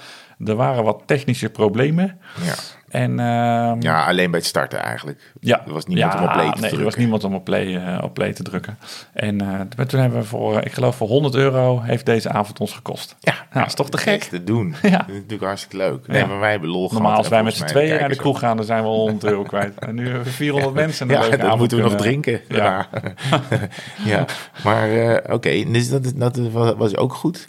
[0.45, 2.17] er waren wat technische problemen.
[2.43, 2.53] Ja,
[2.93, 5.31] En ehm, ja alleen bij het starten eigenlijk.
[5.39, 6.83] ja, Er was niemand ja, om op play te nee, er drukken.
[6.83, 8.77] was niemand om op play, eh, op play te drukken.
[9.13, 12.73] En eh, toen hebben we voor, ik geloof voor 100 euro, heeft deze avond ons
[12.73, 13.15] gekost.
[13.19, 14.23] Ja, Nou, dat is toch te gek?
[14.23, 14.75] te doen.
[14.81, 14.89] Ja.
[14.97, 16.07] Dat is natuurlijk hartstikke leuk.
[16.07, 16.25] Nee, Ja.
[16.27, 17.01] maar wij hebben lol gehad.
[17.01, 19.23] Normaal als wij met z'n tweeën naar de kroeg gaan, dan zijn we al 100
[19.23, 19.79] euro kwijt.
[19.79, 21.07] En nu hebben we 400 mensen.
[21.07, 22.41] Ja, dat avond moeten we nog drinken.
[22.49, 22.87] Ja.
[24.05, 24.25] Ja,
[24.63, 27.47] maar eh, oké, dus dat, dat was- was ook goed.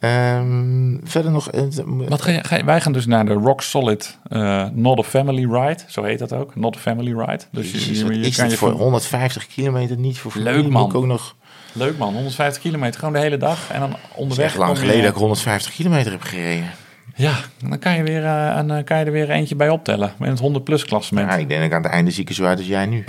[0.00, 1.50] Ehm, verder nog...
[1.50, 1.62] eh,
[2.08, 5.02] Wat ga je, ga je- wij gaan dus naar de Rock Solid eh, Not a
[5.02, 5.78] Family Ride.
[5.88, 6.56] Zo heet dat ook.
[6.56, 7.42] Not a Family Ride.
[7.50, 10.82] Dus Jezus, je, je, is kan je voor voor- 150 kilometer niet voor Leuk, man.
[10.82, 11.34] Moet ik ook nog...
[11.72, 12.98] Leuk man, 150 kilometer.
[12.98, 13.70] Gewoon de hele dag.
[13.72, 16.70] En dan Het is onderweg lang geleden dat ik 150 kilometer heb gereden.
[17.14, 17.34] Ja,
[17.68, 20.12] dan kan je, weer, eh, kan je er weer eentje bij optellen.
[20.18, 21.30] Met het 100 plus klassement.
[21.30, 23.04] Ja, ik denk dat ik aan het einde zieken zo uit als jij nu.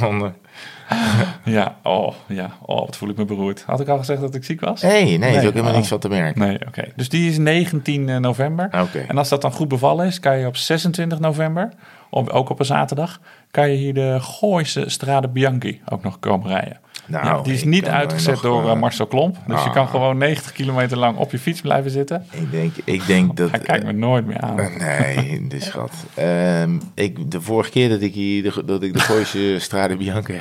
[0.88, 1.20] Eh,
[1.54, 2.50] Ja, oh, ja.
[2.60, 3.62] Oh, wat voel ik me beroerd.
[3.66, 4.82] Had ik al gezegd dat ik ziek was?
[4.82, 5.76] nee, nee, er is ook helemaal oh.
[5.76, 6.40] niks van te merken.
[6.40, 6.84] Nee, oké.
[6.96, 8.64] Dus die is 19 november.
[8.64, 8.98] Oké.
[8.98, 11.68] En als dat dan goed bevallen is, kan je op 26 november,
[12.14, 16.48] op, ook op een zaterdag, kan je hier de Gooise Strade Bianchi ook nog komen
[16.48, 16.78] rijden.
[17.06, 19.36] Nou, ja, die is niet uitgezet nog, door eh, eh, Marcel Klomp.
[19.46, 19.74] Dus je ah.
[19.74, 22.26] kan gewoon 90 kilometer lang op je fiets blijven zitten.
[22.30, 23.50] Ik denk, ik denk dat...
[23.50, 24.58] Hij kijkt me nooit meer aan.
[24.58, 24.76] Eh,
[25.16, 25.92] Nee, de schat.
[26.14, 30.34] Ehm, ik, de vorige keer dat ik hier de, dat ik de Gooise Strade Bianca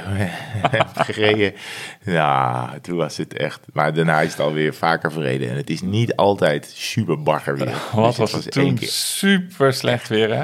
[0.69, 1.53] heb gereden,
[2.03, 3.59] ja, toen was het echt.
[3.74, 7.74] Maar daarna is het alweer vaker verreden en het is niet altijd super bagger weer.
[7.93, 8.76] Wat Dus was het één toen?
[8.76, 8.88] keer.
[8.88, 10.43] Super slecht weer, hè?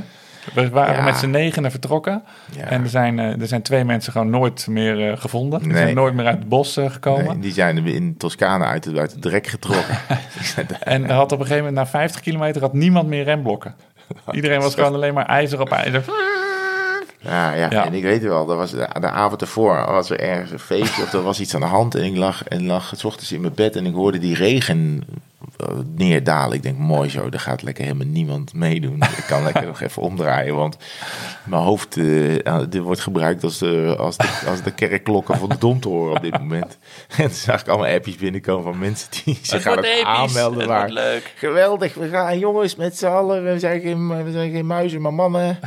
[0.54, 1.04] We waren Ja.
[1.04, 2.24] met z'n negenen vertrokken.
[2.58, 2.64] Ja.
[2.64, 5.60] En er zijn, eh, er zijn twee mensen gewoon nooit meer eh, gevonden.
[5.60, 5.78] Die Nee.
[5.82, 7.26] zijn nooit meer uit het bos eh, gekomen.
[7.26, 9.98] Nee, die zijn in Toscane uit, het- uit het drek getrokken.
[10.80, 13.76] En er had op een gegeven moment na 50 kilometer had niemand meer remblokken.
[14.32, 16.04] Iedereen was gewoon alleen maar ijzer op ijzer.
[17.22, 17.86] Ja, ja, Ja.
[17.86, 21.04] en ik weet wel, dat was de, de avond ervoor was er ergens een feestje
[21.04, 21.96] of er was iets aan de hand.
[21.96, 25.04] En ik lag, en lag s ochtends in mijn bed en ik hoorde die regen
[25.96, 26.56] neerdalen.
[26.56, 29.02] Ik denk, mooi zo, er gaat lekker helemaal niemand meedoen.
[29.18, 30.78] Ik kan lekker nog even omdraaien, want
[31.44, 35.50] mijn hoofd eh, ja, dit wordt gebruikt als de, als, de, als de kerkklokken van
[35.50, 36.78] de domtoren op dit moment.
[37.18, 40.68] En toen zag ik allemaal appjes binnenkomen van mensen die zich gaan aanmelden.
[40.68, 40.90] waar.
[40.90, 41.34] leuk.
[41.36, 43.44] Geweldig, we gaan jongens met z'n allen.
[43.44, 45.60] We zijn geen, we zijn geen muizen, maar mannen.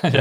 [0.00, 0.12] Was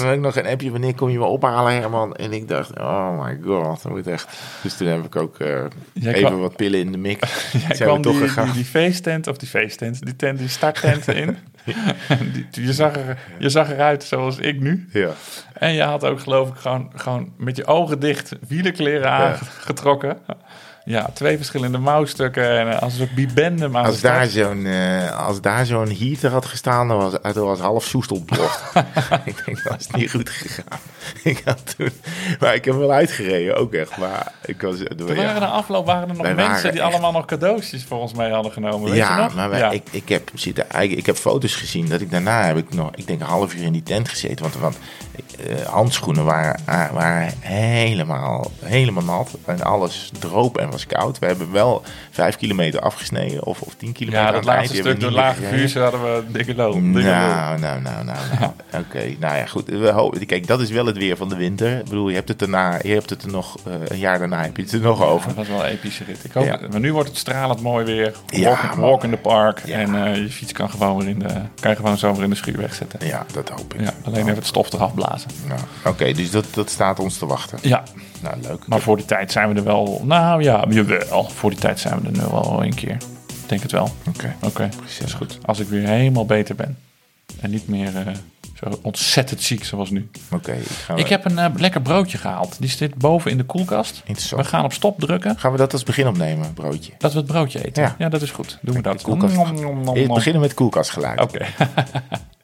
[0.00, 2.14] dan ik nog een appje, wanneer kom je me ophalen Herman?
[2.16, 4.28] En ik dacht, oh my god, dat wordt echt...
[4.62, 5.64] Dus toen heb ik ook eh,
[5.94, 7.24] even kwam- wat pillen in de mik.
[7.68, 11.36] Jij kwam toch die, die, die feesttent, of die feesttent, die tent, die starttent in.
[12.32, 14.88] Die- je, zag er, je zag eruit zoals ik nu.
[14.92, 15.08] Ja.
[15.52, 20.18] En je had ook geloof ik gewoon, gewoon met je ogen dicht wielenkleren aangetrokken.
[20.26, 20.36] Ja,
[21.14, 25.66] twee verschillende mouwstukken en eh, als een bibende maar Als daar zo'n eh, als daar
[25.66, 28.62] zo'n heater had gestaan, dan was het was half Soest ontploft.
[29.24, 30.78] ik denk, dat is niet goed gegaan.
[31.22, 31.90] ik had toen,
[32.40, 33.96] maar ik heb wel uitgereden, ook echt.
[33.96, 37.24] Maar ik was, Er waren de afloop waren er nog mensen die echt- allemaal nog
[37.24, 38.80] cadeautjes voor ons mee hadden genomen.
[38.84, 39.34] Weet je ja, nog?
[39.34, 39.70] maar wij- Ja.
[39.70, 42.90] Ik, ik, heb zitten, ik, ik heb foto's gezien dat ik daarna heb ik nog,
[42.94, 44.42] ik denk een half uur in die tent gezeten.
[44.42, 44.78] Want, want
[45.46, 51.18] eh, handschoenen waren, ah, waren helemaal, helemaal nat en alles droop en was koud.
[51.18, 54.26] We hebben wel vijf kilometer afgesneden of, of tien kilometer.
[54.26, 56.74] ja, dat laatste stuk door lage vuur hadden we dikke loop.
[56.80, 58.04] Nou, nou, nou, nou.
[58.04, 58.52] nou.
[58.72, 59.68] Oké, nou ja, goed.
[59.68, 61.78] We hopen, kijk, dat is wel het weer van de winter.
[61.78, 64.42] Ik bedoel, je hebt het daarna, je hebt het er nog, eh, een jaar daarna
[64.42, 65.26] heb je het er nog over.
[65.28, 66.24] Dat was wel een epische rit.
[66.24, 66.68] Ik hoop.
[66.70, 68.14] Maar nu wordt het stralend mooi weer.
[68.76, 69.58] Walk, in the park.
[69.58, 71.28] En eh, je fiets kan gewoon weer in de,
[71.60, 73.06] kan je gewoon zo weer in de schuur wegzetten.
[73.06, 73.80] Ja, dat hoop ik.
[73.80, 75.30] Ja, alleen even het stof eraf blazen.
[75.48, 77.58] Nou, Oké, dus dat, dat staat ons te wachten.
[77.62, 77.82] Ja,
[78.20, 78.66] Nou, leuk.
[78.66, 80.02] maar voor die tijd zijn we er wel.
[80.04, 81.24] Nou ja, jawel.
[81.24, 82.96] Voor die tijd zijn we er nu wel een keer.
[83.26, 83.90] Ik denk het wel.
[84.08, 84.34] Oké.
[84.40, 84.68] Oké,
[85.04, 85.38] is goed.
[85.44, 86.78] Als ik weer helemaal beter ben.
[87.40, 88.14] En niet meer eh,
[88.54, 90.10] zo ontzettend ziek zoals nu.
[90.30, 92.56] Oké, ik ga Ik heb een eh, lekker broodje gehaald.
[92.60, 94.02] Die zit boven in de koelkast.
[94.04, 94.42] Interessant.
[94.42, 95.38] We gaan op stop drukken.
[95.38, 96.92] Gaan we dat als begin opnemen, broodje?
[96.98, 97.82] Dat we het broodje eten.
[97.82, 97.94] Ja.
[97.98, 98.58] Ja, dat is goed.
[98.62, 99.02] Doen we dat.
[99.02, 99.34] Koelkast.
[99.34, 100.16] Nom, nom, nom, Eerst nom.
[100.16, 101.20] beginnen met koelkastgeluid.
[101.20, 101.46] Oké.